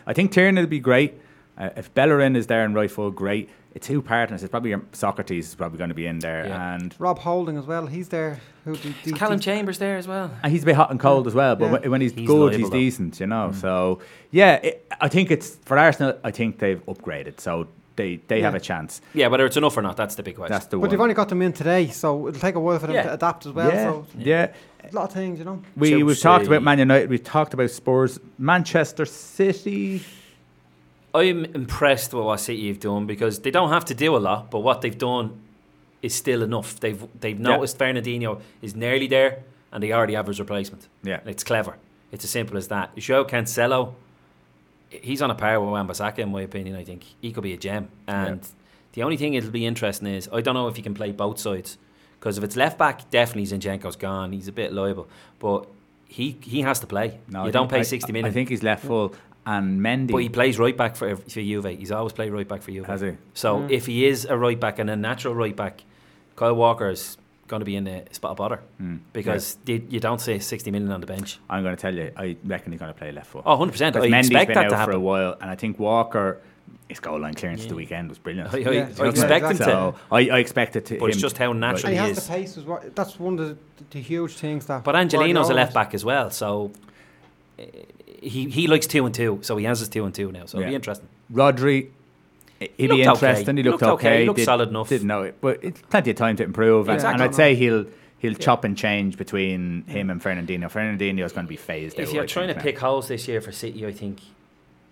I 0.06 0.12
think 0.12 0.30
Tierney 0.32 0.60
will 0.60 0.68
be 0.68 0.80
great. 0.80 1.14
Uh, 1.56 1.70
if 1.76 1.92
Bellerin 1.94 2.34
is 2.36 2.46
there 2.48 2.64
in 2.64 2.74
right 2.74 2.90
full, 2.90 3.10
great. 3.10 3.48
It's 3.74 3.86
two 3.88 4.02
partners. 4.02 4.42
It's 4.42 4.50
probably 4.50 4.74
Socrates 4.92 5.48
is 5.48 5.54
probably 5.54 5.78
going 5.78 5.88
to 5.90 5.94
be 5.94 6.06
in 6.06 6.20
there, 6.20 6.46
Yeah. 6.46 6.74
and 6.74 6.94
Rob 6.98 7.18
Holding 7.18 7.56
as 7.56 7.66
well. 7.66 7.86
He's 7.86 8.08
there. 8.08 8.40
Who 8.64 8.76
do, 8.76 8.92
do, 9.02 9.12
Callum 9.12 9.38
do- 9.38 9.42
Chambers 9.42 9.78
there 9.78 9.96
as 9.96 10.06
well. 10.08 10.30
And 10.42 10.52
he's 10.52 10.62
a 10.62 10.66
bit 10.66 10.76
hot 10.76 10.90
and 10.90 10.98
cold 11.00 11.26
as 11.26 11.34
well, 11.34 11.56
but 11.56 11.66
Yeah. 11.66 11.72
when, 11.72 11.90
when 11.92 12.00
he's, 12.00 12.12
He's 12.12 12.26
good, 12.26 12.54
he's 12.54 12.70
though. 12.70 12.76
decent, 12.76 13.18
you 13.20 13.26
know. 13.26 13.52
So 13.52 13.98
yeah, 14.30 14.54
it, 14.56 14.92
I 15.00 15.08
think 15.08 15.30
it's 15.32 15.56
for 15.64 15.76
Arsenal. 15.78 16.18
I 16.24 16.30
think 16.30 16.58
they've 16.60 16.84
upgraded, 16.86 17.40
so 17.40 17.66
they 17.96 18.16
they 18.28 18.42
have 18.42 18.54
a 18.54 18.60
chance. 18.60 19.00
Yeah, 19.12 19.26
whether 19.28 19.44
it's 19.46 19.56
enough 19.56 19.76
or 19.76 19.82
not, 19.82 19.96
that's 19.96 20.14
the 20.14 20.22
big 20.22 20.36
question. 20.36 20.52
That's 20.52 20.66
the 20.66 20.76
But 20.76 20.82
one. 20.82 20.90
they've 20.90 21.00
only 21.00 21.14
got 21.14 21.28
them 21.28 21.42
in 21.42 21.52
today, 21.52 21.88
so 21.88 22.28
it'll 22.28 22.40
take 22.40 22.54
a 22.54 22.60
while 22.60 22.78
for 22.78 22.86
them 22.86 22.94
Yeah. 22.96 23.02
to 23.04 23.14
adapt 23.14 23.46
as 23.46 23.52
well. 23.52 23.68
yeah, 23.70 23.84
So 23.90 24.06
yeah. 24.18 24.52
a 24.88 24.94
lot 24.94 25.04
of 25.08 25.12
things, 25.12 25.38
you 25.40 25.44
know. 25.44 25.62
We 25.76 26.02
we've 26.04 26.20
talked 26.20 26.46
about 26.46 26.62
Man 26.62 26.78
United. 26.78 27.10
We've 27.10 27.22
talked 27.24 27.54
about 27.54 27.70
Spurs, 27.70 28.18
Manchester 28.38 29.04
City. 29.04 30.02
I'm 31.14 31.44
impressed 31.44 32.12
with 32.12 32.24
what 32.24 32.40
City 32.40 32.68
have 32.68 32.80
done 32.80 33.06
because 33.06 33.38
they 33.40 33.50
don't 33.50 33.68
have 33.70 33.84
to 33.86 33.94
do 33.94 34.16
a 34.16 34.18
lot, 34.18 34.50
but 34.50 34.60
what 34.60 34.80
they've 34.80 34.98
done 34.98 35.40
is 36.02 36.14
still 36.14 36.42
enough. 36.42 36.80
They've 36.80 37.02
they've 37.20 37.38
Yeah. 37.38 37.42
noticed 37.56 37.78
Fernandinho 37.78 38.40
is 38.60 38.74
nearly 38.74 39.06
there, 39.06 39.42
and 39.72 39.82
they 39.82 39.92
already 39.92 40.14
have 40.14 40.26
his 40.26 40.38
replacement. 40.40 40.88
Yeah, 41.02 41.20
It's 41.24 41.44
clever. 41.44 41.76
It's 42.12 42.24
as 42.24 42.30
simple 42.30 42.56
as 42.56 42.68
that. 42.68 42.96
Joe 42.96 43.24
Cancelo, 43.24 43.94
he's 44.90 45.20
on 45.22 45.30
a 45.30 45.34
par 45.34 45.60
with 45.60 45.70
Wan-Bissaka 45.70 46.18
in 46.18 46.30
my 46.30 46.42
opinion. 46.42 46.76
I 46.76 46.84
think 46.84 47.04
he 47.20 47.32
could 47.32 47.42
be 47.42 47.52
a 47.52 47.56
gem. 47.56 47.88
And 48.06 48.40
the 48.92 49.02
only 49.02 49.16
thing 49.16 49.34
it'll 49.34 49.50
be 49.50 49.66
interesting 49.66 50.08
is 50.08 50.28
I 50.32 50.40
don't 50.40 50.54
know 50.54 50.68
if 50.68 50.76
he 50.76 50.82
can 50.82 50.94
play 50.94 51.10
both 51.12 51.38
sides 51.38 51.78
because 52.18 52.38
if 52.38 52.44
it's 52.44 52.56
left 52.56 52.76
back, 52.78 53.08
definitely 53.10 53.46
Zinchenko's 53.56 53.96
gone. 53.96 54.32
He's 54.32 54.48
a 54.48 54.52
bit 54.52 54.72
liable, 54.72 55.08
but 55.38 55.66
he 56.08 56.36
he 56.42 56.62
has 56.62 56.78
to 56.80 56.86
play. 56.86 57.18
no, 57.28 57.42
I 57.42 57.46
you 57.46 57.52
don't 57.52 57.62
think- 57.68 57.72
pay 57.72 57.80
I- 57.80 57.82
sixty 57.82 58.24
I, 58.24 58.30
think 58.30 58.48
he's 58.48 58.62
left 58.62 58.84
full, 58.84 59.14
and 59.46 59.80
Mendy 59.80 60.10
But 60.12 60.18
he 60.18 60.28
plays 60.28 60.58
right 60.58 60.76
back 60.76 60.96
for, 60.96 61.16
for 61.16 61.28
Juve. 61.40 61.64
He's 61.66 61.92
always 61.92 62.12
played 62.12 62.32
right 62.32 62.48
back 62.48 62.62
for 62.62 62.70
Juve. 62.70 62.86
has 62.86 63.00
he. 63.02 63.12
So 63.34 63.58
Mm. 63.60 63.70
if 63.70 63.86
he 63.86 64.06
is 64.06 64.24
a 64.24 64.36
right 64.36 64.58
back 64.58 64.78
and 64.78 64.88
a 64.90 64.96
natural 64.96 65.34
right 65.34 65.54
back, 65.54 65.82
Kyle 66.36 66.54
Walker 66.54 66.88
is 66.88 67.16
going 67.46 67.60
to 67.60 67.66
be 67.66 67.76
in 67.76 67.84
the 67.84 68.02
spot 68.12 68.30
of 68.32 68.36
bother 68.38 68.60
Mm. 68.82 69.00
because 69.12 69.58
you, 69.66 69.86
you 69.90 70.00
don't 70.00 70.20
see 70.20 70.38
60 70.38 70.70
million 70.70 70.90
on 70.90 71.00
the 71.00 71.06
bench. 71.06 71.38
I'm 71.50 71.62
going 71.62 71.76
to 71.76 71.80
tell 71.80 71.94
you, 71.94 72.10
I 72.16 72.36
reckon 72.44 72.72
he's 72.72 72.80
going 72.80 72.92
to 72.92 72.98
play 72.98 73.12
left 73.12 73.26
foot. 73.28 73.42
Oh, 73.44 73.56
100%. 73.58 73.66
Because 73.92 73.94
I 73.96 74.08
Mendy's 74.08 74.26
expect 74.30 74.48
been 74.48 74.54
that 74.54 74.72
out 74.72 74.78
to 74.86 74.92
for 74.92 74.96
a 74.96 75.00
while, 75.00 75.36
and 75.40 75.50
I 75.50 75.54
think 75.54 75.78
Walker, 75.78 76.40
his 76.88 77.00
goal 77.00 77.20
line 77.20 77.34
clearance 77.34 77.62
Yeah. 77.64 77.68
the 77.68 77.74
weekend 77.74 78.08
was 78.08 78.16
brilliant. 78.18 78.52
I, 78.54 78.56
I, 78.56 78.60
Yeah. 78.60 78.68
I 78.68 78.72
Yeah, 78.72 78.80
expect 78.86 79.10
exactly. 79.10 79.48
him 79.50 79.56
to. 79.58 79.64
So 79.64 79.94
I, 80.10 80.18
I 80.30 80.38
expect 80.38 80.76
it 80.76 80.86
to. 80.86 80.98
But 80.98 81.10
it's 81.10 81.18
just 81.20 81.36
how 81.36 81.52
natural 81.52 81.88
And 81.92 81.94
he 81.98 82.02
he 82.02 82.08
has 82.08 82.18
is. 82.18 82.26
the 82.26 82.32
pace 82.32 82.56
as 82.56 82.64
well. 82.64 82.82
That's 82.94 83.20
one 83.20 83.38
of 83.38 83.48
the, 83.50 83.56
the 83.90 84.00
huge 84.00 84.32
things 84.32 84.64
that. 84.66 84.82
But 84.84 84.94
Angelino's 84.94 85.50
a 85.50 85.54
left 85.54 85.74
back 85.74 85.92
as 85.92 86.02
well, 86.04 86.30
so 86.30 86.72
he 88.24 88.48
he 88.50 88.66
likes 88.66 88.86
two 88.86 89.04
and 89.06 89.14
two, 89.14 89.38
so 89.42 89.56
he 89.56 89.64
has 89.64 89.80
his 89.80 89.88
two 89.88 90.04
and 90.04 90.14
two 90.14 90.32
now. 90.32 90.46
So 90.46 90.58
it'll 90.58 90.68
be 90.70 90.74
interesting. 90.74 91.08
Rodri, 91.32 91.88
he'd 92.58 92.70
He 92.76 92.86
be 92.86 92.88
looked 92.88 93.00
okay. 93.00 93.28
interesting. 93.30 93.56
He 93.56 93.62
He 93.62 93.68
looked, 93.68 93.82
looked 93.82 93.92
okay. 93.94 94.08
okay. 94.08 94.20
He 94.20 94.26
looked 94.26 94.36
Did- 94.38 94.44
solid 94.44 94.68
enough. 94.68 94.88
Didn't 94.88 95.08
know 95.08 95.22
it, 95.22 95.40
but 95.40 95.60
it's 95.62 95.80
plenty 95.82 96.10
of 96.10 96.16
time 96.16 96.36
to 96.36 96.42
improve. 96.44 96.88
and, 96.88 96.94
Exactly. 96.96 97.14
and 97.14 97.30
I'd 97.30 97.34
say 97.34 97.54
he'll 97.54 97.86
he'll 98.18 98.34
chop 98.34 98.64
and 98.64 98.76
change 98.76 99.16
between 99.18 99.84
him 99.86 100.08
and 100.10 100.22
Fernandinho. 100.22 100.70
Fernandinho 100.70 101.24
is 101.24 101.32
going 101.32 101.46
to 101.46 101.48
be 101.48 101.56
phased 101.56 101.98
If 101.98 102.08
out. 102.08 102.14
you're 102.14 102.22
I 102.22 102.26
trying 102.26 102.48
to 102.48 102.54
think, 102.54 102.64
pick 102.64 102.78
holes 102.78 103.08
this 103.08 103.28
year 103.28 103.40
for 103.42 103.52
City, 103.52 103.84
I 103.86 103.92
think 103.92 104.20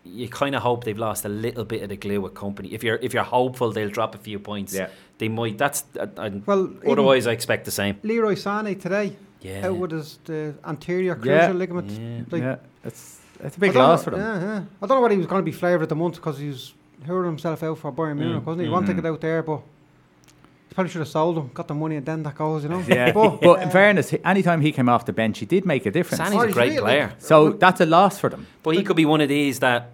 you 0.04 0.28
kind 0.28 0.54
of 0.54 0.62
hope 0.62 0.82
they've 0.84 0.98
lost 0.98 1.24
a 1.24 1.28
little 1.28 1.64
bit 1.64 1.80
of 1.82 1.88
the 1.88 1.96
glue 1.96 2.20
with 2.20 2.34
company. 2.34 2.74
If 2.74 2.82
you're 2.84 2.96
if 2.96 3.14
you're 3.14 3.22
hopeful 3.22 3.70
they'll 3.72 3.88
drop 3.88 4.14
a 4.14 4.18
few 4.18 4.38
points, 4.38 4.74
Yeah. 4.74 4.88
they 5.18 5.28
might. 5.28 5.56
That's 5.56 5.84
uh, 5.98 6.06
uh, 6.16 6.30
Well, 6.44 6.72
otherwise 6.86 7.26
I 7.26 7.32
expect 7.32 7.64
the 7.64 7.70
same. 7.70 7.96
Leroy 8.02 8.34
Sané 8.34 8.78
today 8.78 9.16
Yeah, 9.40 9.68
out 9.68 9.76
with 9.76 9.92
his 9.92 10.18
the 10.24 10.54
anterior 10.66 11.14
cruciate 11.16 11.26
Yeah. 11.48 11.52
ligament. 11.52 11.90
Yeah. 11.90 12.24
Like, 12.30 12.42
yeah, 12.42 12.56
it's 12.84 13.20
it's 13.42 13.56
a 13.56 13.60
big 13.60 13.74
loss 13.74 14.00
know- 14.00 14.04
for 14.04 14.10
them. 14.10 14.20
Yeah, 14.20 14.40
yeah. 14.40 14.64
I 14.82 14.86
don't 14.86 14.96
know 14.96 15.00
whether 15.02 15.14
he 15.14 15.18
was 15.18 15.26
going 15.26 15.40
to 15.40 15.44
be 15.44 15.52
flavour 15.52 15.82
of 15.82 15.88
the 15.88 15.96
month 15.96 16.16
because 16.16 16.38
he's 16.38 16.72
was 16.98 17.06
hurling 17.08 17.26
himself 17.26 17.62
out 17.62 17.78
for 17.78 17.92
Bayern 17.92 18.16
Munich, 18.18 18.42
Mm, 18.42 18.44
wasn't 18.44 18.60
he? 18.60 18.66
He 18.66 18.70
mm. 18.70 18.72
wanted 18.72 18.86
to 18.96 19.02
get 19.02 19.06
out 19.06 19.20
there, 19.20 19.42
but 19.42 19.60
he 20.68 20.74
probably 20.74 20.90
should 20.90 21.00
have 21.00 21.08
sold 21.08 21.36
him, 21.36 21.50
got 21.52 21.66
the 21.68 21.74
money, 21.74 21.96
and 21.96 22.06
then 22.06 22.22
that 22.22 22.34
goes, 22.36 22.62
you 22.62 22.68
know. 22.68 22.82
Yeah, 22.86 23.12
but, 23.18 23.40
but 23.40 23.60
in 23.62 23.70
fairness, 23.70 24.10
he- 24.10 24.24
anytime 24.24 24.60
he 24.60 24.70
came 24.72 24.88
off 24.88 25.04
the 25.04 25.12
bench, 25.12 25.38
he 25.40 25.46
did 25.46 25.66
make 25.66 25.84
a 25.86 25.90
difference. 25.90 26.22
Sané's 26.22 26.36
Oh, 26.36 26.40
a 26.42 26.52
great 26.52 26.70
really- 26.70 26.80
player, 26.80 27.12
So 27.18 27.50
that's 27.50 27.80
a 27.80 27.86
loss 27.86 28.18
for 28.18 28.30
them. 28.30 28.46
but 28.62 28.76
he 28.76 28.82
could 28.82 28.96
be 28.96 29.04
one 29.04 29.20
of 29.20 29.28
these 29.28 29.58
that 29.60 29.90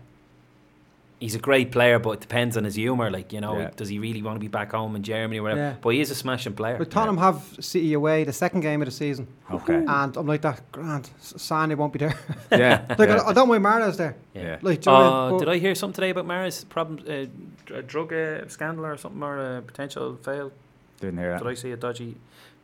he's 1.20 1.34
a 1.34 1.38
great 1.38 1.72
player, 1.72 1.98
but 1.98 2.10
it 2.12 2.20
depends 2.20 2.56
on 2.56 2.64
his 2.64 2.74
humour. 2.76 3.10
Like 3.10 3.32
you 3.32 3.40
know, 3.40 3.58
Yeah. 3.58 3.70
does 3.76 3.88
he 3.88 3.98
really 3.98 4.22
want 4.22 4.36
to 4.36 4.40
be 4.40 4.48
back 4.48 4.72
home 4.72 4.94
in 4.96 5.02
Germany 5.02 5.38
or 5.40 5.42
whatever? 5.42 5.60
Yeah. 5.60 5.74
But 5.80 5.90
he 5.90 6.00
is 6.00 6.10
a 6.10 6.14
smashing 6.14 6.54
player. 6.54 6.76
but 6.78 6.90
Tottenham 6.90 7.18
have 7.18 7.42
City 7.60 7.92
away 7.94 8.24
the 8.24 8.32
second 8.32 8.60
game 8.60 8.80
of 8.82 8.86
the 8.86 8.92
season, 8.92 9.26
Okay. 9.50 9.84
and 9.86 10.16
I'm 10.16 10.26
like 10.26 10.42
that. 10.42 10.60
Grant 10.72 11.10
Sané 11.20 11.76
won't 11.76 11.92
be 11.92 11.98
there. 11.98 12.14
Yeah. 12.52 12.84
like 12.98 13.08
yeah. 13.08 13.16
I, 13.26 13.30
I 13.30 13.32
don't 13.32 13.48
mind 13.48 13.64
Mahrez 13.64 13.96
there. 13.96 14.16
Yeah. 14.34 14.58
Like, 14.62 14.80
do 14.82 14.90
you 14.90 14.96
know 14.96 15.02
Uh, 15.04 15.30
mean? 15.30 15.38
did 15.40 15.48
I 15.48 15.58
hear 15.58 15.74
something 15.74 15.94
today 15.94 16.10
about 16.10 16.26
Mahrez 16.26 16.68
problem, 16.68 16.98
uh, 17.06 17.26
dr- 17.66 17.86
drug 17.86 18.12
uh, 18.12 18.48
scandal 18.48 18.86
or 18.86 18.96
something, 18.96 19.22
or 19.22 19.58
a 19.58 19.62
potential 19.62 20.16
fail? 20.22 20.52
Didn't 21.00 21.18
hear 21.18 21.30
that. 21.32 21.42
Did. 21.42 21.48
I 21.50 21.54
see 21.54 21.72
a 21.72 21.76
dodgy? 21.76 22.16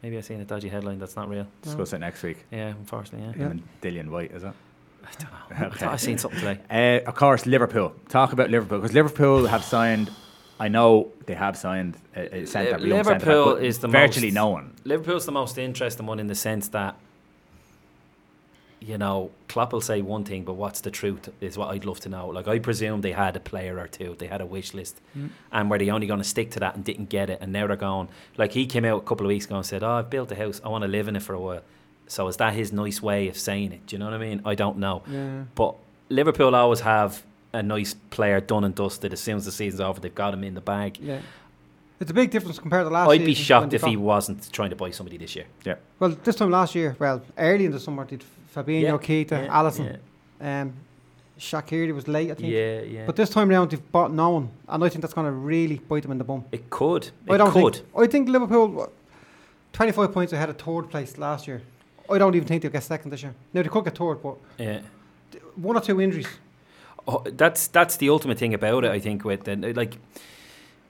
Maybe 0.03 0.19
I 0.19 0.21
seen 0.21 0.41
a 0.41 0.45
dodgy 0.45 0.69
headline 0.69 0.99
that's 0.99 1.17
not 1.17 1.29
real. 1.31 1.47
Discuss 1.63 1.93
it 1.95 1.99
next 2.01 2.23
week. 2.23 2.45
Yeah, 2.53 2.69
unfortunately, 2.69 3.27
yeah. 3.27 3.35
Yeah. 3.39 3.51
And 3.53 3.63
Dillian 3.81 4.09
Whyte, 4.11 4.33
is 4.33 4.45
it? 4.45 4.53
I 5.07 5.13
don't 5.21 5.31
know. 5.33 5.39
I 5.51 5.65
Okay. 5.67 5.79
thought 5.79 5.93
I 5.93 5.97
seen 5.97 6.19
something 6.19 6.41
today. 6.41 6.59
Uh, 7.05 7.09
of 7.09 7.15
course, 7.15 7.47
Liverpool. 7.47 7.95
Talk 8.09 8.33
about 8.33 8.51
Liverpool 8.51 8.79
because 8.81 8.95
Liverpool 8.95 9.47
have 9.47 9.63
signed. 9.65 10.11
I 10.59 10.69
know 10.69 11.11
they 11.27 11.35
have 11.35 11.57
signed 11.57 11.97
a, 12.17 12.37
a 12.43 12.47
centre. 12.47 12.79
Li- 12.79 12.93
Liverpool 12.93 13.57
is 13.57 13.79
the 13.81 13.89
virtually 13.89 14.29
most- 14.29 14.35
no 14.35 14.49
one. 14.49 14.75
Liverpool's 14.85 15.27
the 15.27 15.33
most 15.33 15.59
interesting 15.59 16.07
one 16.07 16.21
in 16.21 16.27
the 16.29 16.35
sense 16.35 16.69
that, 16.69 16.95
you 18.81 18.99
know, 18.99 19.31
Klopp 19.49 19.73
will 19.73 19.81
say 19.81 20.03
one 20.03 20.25
thing, 20.25 20.45
but 20.45 20.55
what's 20.55 20.81
the 20.83 20.91
truth 20.91 21.29
is 21.41 21.57
what 21.57 21.71
I'd 21.71 21.85
love 21.85 22.01
to 22.01 22.09
know. 22.09 22.29
Like, 22.29 22.47
I 22.49 22.59
presume 22.59 23.01
they 23.01 23.13
had 23.13 23.35
a 23.35 23.41
player 23.41 23.79
or 23.79 23.89
two, 23.89 24.15
they 24.19 24.27
had 24.27 24.41
a 24.41 24.47
wish 24.47 24.75
list, 24.75 25.01
Mm. 25.17 25.31
and 25.53 25.71
were 25.71 25.79
they 25.79 25.91
only 25.91 26.07
going 26.07 26.21
to 26.21 26.29
stick 26.29 26.51
to 26.53 26.61
that 26.61 26.75
and 26.77 26.85
didn't 26.85 27.09
get 27.09 27.31
it, 27.31 27.39
and 27.41 27.53
now 27.53 27.67
they're 27.67 27.77
going. 27.77 28.09
Like, 28.37 28.53
he 28.53 28.67
came 28.67 28.85
out 28.85 28.99
a 28.99 29.07
couple 29.07 29.25
of 29.27 29.29
weeks 29.29 29.47
ago 29.47 29.57
and 29.57 29.67
said, 29.67 29.83
Oh, 29.83 29.93
I've 29.93 30.11
built 30.11 30.31
a 30.33 30.37
house, 30.37 30.61
I 30.65 30.69
want 30.69 30.83
to 30.83 30.89
live 30.89 31.09
in 31.09 31.17
it 31.17 31.23
for 31.23 31.35
a 31.35 31.41
while. 31.41 31.63
So, 32.07 32.29
is 32.29 32.37
that 32.37 32.53
his 32.55 32.73
nice 32.73 33.01
way 33.03 33.29
of 33.29 33.39
saying 33.39 33.73
it? 33.73 33.87
Do 33.87 33.97
you 33.97 33.99
know 33.99 34.07
what 34.07 34.15
I 34.15 34.19
mean? 34.19 34.43
I 34.45 34.55
don't 34.55 34.79
know. 34.79 35.03
yeah. 35.09 35.45
But 35.55 35.75
Liverpool 36.11 36.55
always 36.55 36.81
have 36.81 37.23
a 37.53 37.63
nice 37.63 37.95
player 38.11 38.41
done 38.41 38.65
and 38.65 38.75
dusted. 38.75 39.13
As 39.13 39.21
soon 39.21 39.37
as 39.37 39.45
the 39.45 39.53
season's 39.53 39.81
over, 39.81 40.01
they've 40.01 40.15
got 40.15 40.35
him 40.35 40.45
in 40.45 40.55
the 40.55 40.61
bag. 40.61 40.99
Yeah. 41.01 41.21
It's 42.01 42.11
a 42.11 42.15
big 42.15 42.31
difference 42.31 42.59
compared 42.59 42.87
to 42.87 42.91
last 42.91 43.09
I'd 43.09 43.25
be 43.25 43.35
shocked 43.35 43.73
if 43.73 43.83
he 43.83 43.97
wasn't 43.97 44.53
trying 44.53 44.71
to 44.71 44.77
buy 44.77 44.91
somebody 44.91 45.17
this 45.17 45.35
year. 45.37 45.47
Yeah. 45.65 45.77
Well, 46.01 46.11
this 46.11 46.37
time 46.37 46.51
last 46.51 46.75
year, 46.75 46.97
well, 46.99 47.23
early 47.39 47.65
in 47.65 47.73
the 47.73 47.81
summer, 47.81 48.05
did 48.05 48.25
Fabinho, 48.55 48.83
Yeah, 48.83 48.91
Keita, 48.93 49.31
yeah, 49.45 49.49
Alisson, 49.49 49.99
um, 50.41 50.73
Shaqiri 51.39 51.95
was 51.95 52.07
late, 52.09 52.31
I 52.31 52.35
think. 52.35 52.53
Yeah, 52.53 52.81
yeah. 52.83 53.07
But 53.07 53.17
this 53.17 53.31
time 53.31 53.49
round, 53.49 53.71
they've 53.71 53.93
bought 53.93 54.13
no 54.13 54.31
one, 54.31 54.51
and 54.69 54.85
I 54.85 54.89
think 54.89 55.03
that's 55.03 55.15
going 55.15 55.27
to 55.27 55.33
really 55.33 55.79
bite 55.79 56.03
them 56.03 56.13
in 56.13 56.19
the 56.19 56.25
bum. 56.25 56.45
it 56.53 56.69
could. 56.69 57.11
I 57.29 57.37
don't 57.37 57.51
could. 57.53 57.77
think. 57.77 57.87
I 57.97 58.07
think 58.07 58.29
Liverpool, 58.29 58.69
what, 58.69 58.93
25 59.73 60.13
points 60.13 60.33
ahead 60.33 60.51
of 60.51 60.59
third 60.59 60.91
place 60.91 61.17
last 61.17 61.47
year. 61.47 61.63
I 62.11 62.19
don't 62.19 62.35
even 62.35 62.47
think 62.47 62.63
they'll 62.63 62.71
get 62.73 62.83
second 62.83 63.11
this 63.11 63.23
year. 63.23 63.35
Now 63.53 63.63
they 63.63 63.69
could 63.69 63.85
get 63.85 63.97
third, 63.97 64.23
but 64.23 64.37
Yeah. 64.59 64.81
one 65.57 65.77
or 65.77 65.81
two 65.81 66.01
injuries. 66.01 66.27
Oh, 67.07 67.23
that's 67.25 67.67
that's 67.69 67.97
the 67.99 68.09
ultimate 68.11 68.39
thing 68.39 68.55
about 68.55 68.85
it. 68.85 68.91
I 68.91 68.99
think 68.99 69.25
with 69.25 69.45
the, 69.45 69.57
like 69.75 69.99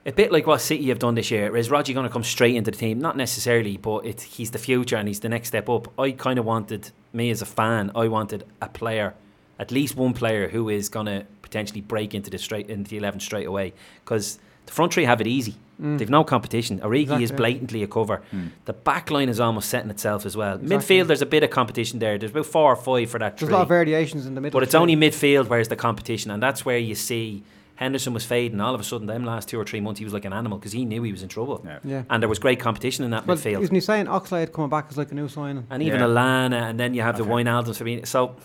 a 0.05 0.11
bit 0.11 0.31
like 0.31 0.45
what 0.47 0.61
City 0.61 0.87
have 0.89 0.99
done 0.99 1.15
this 1.15 1.31
year. 1.31 1.55
Is 1.57 1.69
Roger 1.69 1.93
going 1.93 2.05
to 2.05 2.11
come 2.13 2.23
straight 2.23 2.55
into 2.55 2.71
the 2.71 2.77
team? 2.77 2.99
Not 2.99 3.17
necessarily, 3.17 3.77
but 3.77 4.05
it's 4.05 4.23
he's 4.23 4.51
the 4.51 4.57
future 4.59 4.95
and 4.97 5.07
he's 5.07 5.19
the 5.19 5.29
next 5.29 5.49
step 5.49 5.67
up. 5.69 5.91
I 5.99 6.11
kind 6.11 6.37
of 6.39 6.45
wanted 6.45 6.91
me 7.11 7.29
as 7.31 7.41
a 7.41 7.45
fan. 7.45 7.91
I 7.95 8.07
wanted 8.07 8.45
a 8.61 8.69
player, 8.69 9.13
at 9.59 9.71
least 9.71 9.95
one 9.97 10.13
player 10.13 10.47
who 10.49 10.69
is 10.69 10.89
going 10.89 11.07
to 11.07 11.25
potentially 11.41 11.81
break 11.81 12.13
into 12.13 12.29
the 12.29 12.37
straight 12.37 12.69
into 12.69 12.89
the 12.89 12.97
eleven 12.97 13.19
straight 13.19 13.47
away 13.47 13.73
because. 14.03 14.39
The 14.67 14.71
front 14.71 14.95
three 14.95 15.05
have 15.05 15.21
it 15.21 15.27
easy. 15.27 15.53
Mm. 15.81 15.97
They've 15.97 16.09
no 16.09 16.23
competition. 16.23 16.79
Origi 16.79 17.01
Exactly, 17.03 17.23
is 17.25 17.31
blatantly 17.31 17.83
a 17.83 17.87
cover. 17.87 18.21
The 18.65 18.73
back 18.73 19.11
line 19.11 19.29
is 19.29 19.39
almost 19.39 19.69
setting 19.69 19.89
itself 19.89 20.25
as 20.25 20.37
well. 20.37 20.55
Exactly. 20.55 20.97
Midfield, 20.99 21.07
there's 21.07 21.21
a 21.21 21.25
bit 21.25 21.43
of 21.43 21.49
competition 21.49 21.99
there. 21.99 22.17
There's 22.17 22.31
about 22.31 22.45
four 22.45 22.71
or 22.71 22.75
five 22.75 23.09
for 23.09 23.19
that 23.19 23.37
There's 23.37 23.47
three. 23.49 23.53
a 23.53 23.57
lot 23.57 23.63
of 23.63 23.67
variations 23.67 24.25
in 24.25 24.35
the 24.35 24.41
middle. 24.41 24.57
But 24.57 24.63
it's 24.63 24.71
three. 24.71 24.79
only 24.81 24.95
midfield 24.95 25.47
where's 25.49 25.67
the 25.67 25.75
competition, 25.75 26.31
and 26.31 26.41
that's 26.41 26.65
where 26.65 26.77
you 26.77 26.95
see 26.95 27.43
Henderson 27.75 28.13
was 28.13 28.23
fading. 28.23 28.61
All 28.61 28.73
of 28.73 28.79
a 28.79 28.85
sudden, 28.85 29.05
them 29.07 29.25
last 29.25 29.49
two 29.49 29.59
or 29.59 29.65
three 29.65 29.81
months, 29.81 29.99
he 29.99 30.05
was 30.05 30.13
like 30.13 30.23
an 30.23 30.31
animal 30.31 30.57
because 30.57 30.71
he 30.71 30.85
knew 30.85 31.03
he 31.03 31.11
was 31.11 31.23
in 31.23 31.27
trouble. 31.27 31.61
Yeah. 31.65 31.79
yeah. 31.83 32.03
And 32.09 32.23
there 32.23 32.29
was 32.29 32.39
great 32.39 32.59
competition 32.61 33.03
in 33.03 33.11
that 33.11 33.27
Well, 33.27 33.35
midfield. 33.35 33.61
isn't 33.63 33.75
he 33.75 33.81
saying 33.81 34.05
Oxlade 34.05 34.53
coming 34.53 34.69
back 34.69 34.89
is 34.89 34.97
like 34.97 35.11
a 35.11 35.15
new 35.15 35.27
signing? 35.27 35.67
And 35.69 35.83
even 35.83 35.99
Yeah. 35.99 36.05
Alana, 36.07 36.69
and 36.69 36.79
then 36.79 36.93
you 36.93 37.01
have 37.01 37.17
the 37.17 37.25
Wijnaldums 37.25 37.75
for 37.77 37.83
being 37.83 38.05
so. 38.05 38.37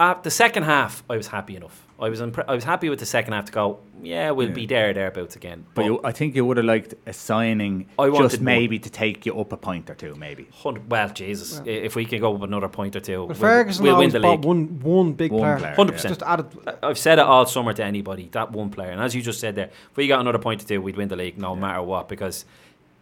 Uh, 0.00 0.14
the 0.22 0.30
second 0.30 0.64
half, 0.64 1.04
I 1.08 1.16
was 1.16 1.28
happy 1.28 1.54
enough. 1.56 1.86
I 2.00 2.08
was 2.08 2.20
impre- 2.20 2.44
I 2.48 2.54
was 2.54 2.64
happy 2.64 2.88
with 2.90 2.98
the 2.98 3.06
second 3.06 3.32
half 3.32 3.44
to 3.44 3.52
go. 3.52 3.78
Yeah, 4.02 4.32
we'll 4.32 4.48
Yeah. 4.48 4.54
be 4.54 4.66
there 4.66 4.92
thereabouts 4.92 5.36
again. 5.36 5.64
But 5.74 5.84
you, 5.84 6.00
I 6.02 6.10
think 6.10 6.34
you 6.34 6.44
would 6.44 6.56
have 6.56 6.66
liked 6.66 6.94
a 7.06 7.12
signing 7.12 7.86
I 7.96 8.08
wanted 8.08 8.30
just 8.30 8.40
more. 8.42 8.46
maybe 8.46 8.80
to 8.80 8.90
take 8.90 9.24
you 9.24 9.38
up 9.40 9.52
a 9.52 9.56
point 9.56 9.88
or 9.88 9.94
two, 9.94 10.16
maybe. 10.16 10.48
Well, 10.88 11.08
Jesus, 11.10 11.60
i- 11.64 11.68
if 11.68 11.94
we 11.94 12.04
can 12.04 12.20
go 12.20 12.34
up 12.34 12.42
another 12.42 12.68
point 12.68 12.96
or 12.96 13.00
two, 13.00 13.20
But 13.28 13.38
we'll, 13.38 13.48
Ferguson 13.48 13.84
we'll 13.84 13.96
win 13.98 14.10
the 14.10 14.18
bought 14.18 14.40
league. 14.40 14.44
one 14.44 14.80
one 14.80 15.12
big 15.12 15.30
One 15.30 15.42
player. 15.42 15.58
player, 15.58 15.74
Hundred 15.76 15.92
percent. 15.92 16.14
Just 16.18 16.28
added. 16.28 16.46
I've 16.82 16.98
said 16.98 17.20
it 17.20 17.24
all 17.24 17.46
summer 17.46 17.72
to 17.72 17.84
anybody. 17.84 18.28
That 18.32 18.50
one 18.50 18.70
player, 18.70 18.90
and 18.90 19.00
as 19.00 19.14
you 19.14 19.22
just 19.22 19.38
said 19.38 19.54
there, 19.54 19.70
if 19.90 19.96
we 19.96 20.08
got 20.08 20.20
another 20.20 20.38
point 20.40 20.60
to 20.62 20.66
do, 20.66 20.82
we'd 20.82 20.96
win 20.96 21.06
the 21.08 21.16
league 21.16 21.38
no 21.38 21.54
matter 21.54 21.82
what. 21.82 22.08
Because 22.08 22.44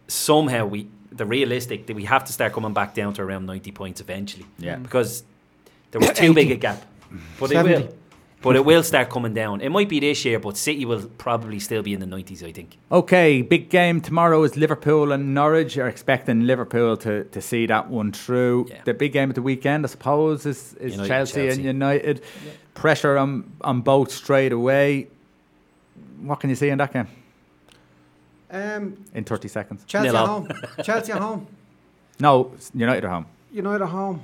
somehow 0.07 0.65
we, 0.67 0.87
the 1.11 1.25
realistic, 1.25 1.87
that 1.87 1.95
we 1.95 2.05
have 2.05 2.23
to 2.25 2.31
start 2.33 2.53
coming 2.53 2.73
back 2.73 2.93
down 2.93 3.13
to 3.15 3.23
around 3.23 3.47
ninety 3.47 3.71
points 3.71 3.99
eventually. 3.99 4.45
Yeah. 4.59 4.75
Because 4.77 5.23
there 5.93 6.01
was 6.01 6.17
too 6.17 6.33
big 6.33 6.51
a 6.51 6.55
gap, 6.57 6.83
but 7.39 7.51
it 7.51 7.63
will. 7.63 7.93
But 8.41 8.57
it 8.57 8.65
will 8.65 8.83
start 8.83 9.09
coming 9.09 9.33
down. 9.33 9.61
It 9.61 9.69
might 9.69 9.87
be 9.87 10.01
this 10.01 10.25
year, 10.25 10.37
but 10.37 10.57
City 10.57 10.83
will 10.83 11.07
probably 11.17 11.59
still 11.59 11.81
be 11.81 11.93
in 11.93 12.01
the 12.01 12.05
nineties. 12.05 12.43
I 12.43 12.51
think. 12.51 12.77
Okay, 12.91 13.41
big 13.41 13.69
game 13.69 14.01
tomorrow 14.01 14.43
is 14.43 14.57
Liverpool 14.57 15.13
and 15.13 15.33
Norwich. 15.33 15.77
You're 15.77 15.87
expecting 15.87 16.45
Liverpool 16.45 16.97
to, 16.97 17.23
to 17.23 17.41
see 17.41 17.65
that 17.67 17.89
one 17.89 18.11
through. 18.11 18.67
Yeah. 18.69 18.81
The 18.83 18.93
big 18.93 19.13
game 19.13 19.29
of 19.29 19.35
the 19.35 19.41
weekend, 19.41 19.85
I 19.85 19.87
suppose, 19.87 20.45
is, 20.45 20.73
is 20.73 20.91
United, 20.91 21.07
Chelsea, 21.07 21.33
Chelsea. 21.45 21.55
and 21.55 21.63
United. 21.63 22.21
Pressure 22.73 23.17
on, 23.17 23.49
on 23.61 23.79
both 23.79 24.11
straight 24.11 24.51
away. 24.51 25.07
What 26.21 26.41
can 26.41 26.49
you 26.49 26.57
see 26.57 26.67
in 26.67 26.79
that 26.79 26.91
game 26.91 27.07
Um, 28.51 29.05
in 29.13 29.23
30 29.23 29.47
seconds? 29.47 29.85
Chelsea 29.85 30.09
at 30.09 30.15
home. 30.15 30.49
Chelsea 30.83 31.13
at 31.13 31.21
home. 31.21 31.47
No, 32.19 32.51
United 32.75 33.05
are 33.05 33.09
home. 33.09 33.25
United 33.51 33.83
at 33.83 33.89
home. 33.89 34.21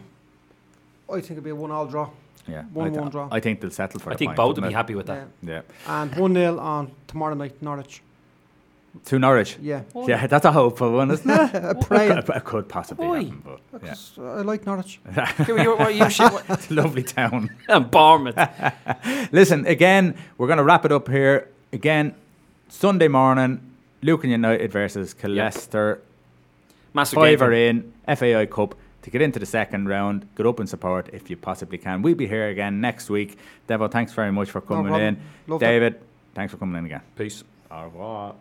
I 1.11 1.21
think 1.21 1.31
it'll 1.31 1.43
be 1.43 1.49
a 1.49 1.55
one-all 1.55 1.85
draw. 1.87 2.09
Yeah, 2.47 2.63
One- 2.73 2.87
I, 2.87 2.89
th- 2.89 3.01
one 3.01 3.09
draw. 3.11 3.27
I 3.31 3.39
think 3.39 3.61
they'll 3.61 3.69
settle 3.71 3.99
for 3.99 4.09
I 4.11 4.13
a 4.13 4.17
think 4.17 4.29
point, 4.29 4.37
both 4.37 4.43
will 4.43 4.49
wouldn't 4.63 4.67
be 4.67 4.73
it? 4.73 4.77
happy 4.77 4.95
with 4.95 5.05
that. 5.07 5.27
Yeah. 5.43 5.61
And 5.87 6.15
one 6.15 6.33
0 6.33 6.57
on 6.59 6.91
tomorrow 7.07 7.35
night, 7.35 7.61
Norwich. 7.61 8.01
To 9.05 9.19
Norwich. 9.19 9.55
Yeah. 9.61 9.83
Yeah, 10.07 10.25
that's 10.25 10.45
a 10.45 10.51
hopeful 10.51 10.91
one, 10.93 11.11
isn't 11.11 11.29
it? 11.29 11.53
A 11.53 11.75
prayer. 11.75 12.17
It 12.17 12.25
could, 12.25 12.35
it 12.37 12.43
could 12.43 12.67
possibly 12.69 13.05
Oi. 13.05 13.23
happen, 13.25 13.43
but 13.71 13.83
yeah. 13.83 13.93
I 14.17 14.41
like 14.41 14.65
Norwich. 14.65 14.99
Who 15.45 15.53
are 15.57 15.61
you- 15.63 15.69
what 15.77 15.81
are 15.81 15.91
you 15.91 16.09
shit- 16.09 16.31
what- 16.33 16.45
It's 16.49 16.71
a 16.71 16.73
lovely 16.73 17.03
town. 17.03 17.51
and 17.67 17.91
Bournemouth. 17.91 18.35
Listen, 19.31 19.65
again, 19.67 20.15
we're 20.39 20.47
going 20.47 20.57
to 20.57 20.63
wrap 20.63 20.85
it 20.85 20.91
up 20.91 21.07
here. 21.07 21.49
Again, 21.71 22.15
Sunday 22.67 23.07
morning, 23.07 23.59
Lucan 24.01 24.31
United 24.31 24.71
versus 24.71 25.13
Leicester. 25.23 26.01
Massive 26.95 27.17
game. 27.19 27.37
Five 27.37 27.41
are 27.43 27.53
in, 27.53 27.93
FAI 28.07 28.47
Cup. 28.47 28.73
To 29.03 29.09
get 29.09 29.21
into 29.21 29.39
the 29.39 29.45
second 29.45 29.87
round, 29.87 30.27
get 30.35 30.45
open 30.45 30.67
support 30.67 31.09
if 31.13 31.29
you 31.29 31.37
possibly 31.37 31.77
can. 31.77 32.01
We'll 32.01 32.15
be 32.15 32.27
here 32.27 32.49
again 32.49 32.81
next 32.81 33.09
week. 33.09 33.37
Devo, 33.67 33.89
thanks 33.89 34.11
very 34.11 34.31
much 34.31 34.51
for 34.51 34.61
coming 34.61 34.87
problem. 34.87 35.15
in. 35.15 35.21
Loved 35.47 35.63
it. 35.63 35.65
David, 35.65 36.01
thanks 36.35 36.51
for 36.51 36.57
coming 36.57 36.77
in 36.77 36.85
again. 36.85 37.01
Peace. 37.15 37.43
Au 37.71 37.85
revoir. 37.85 38.35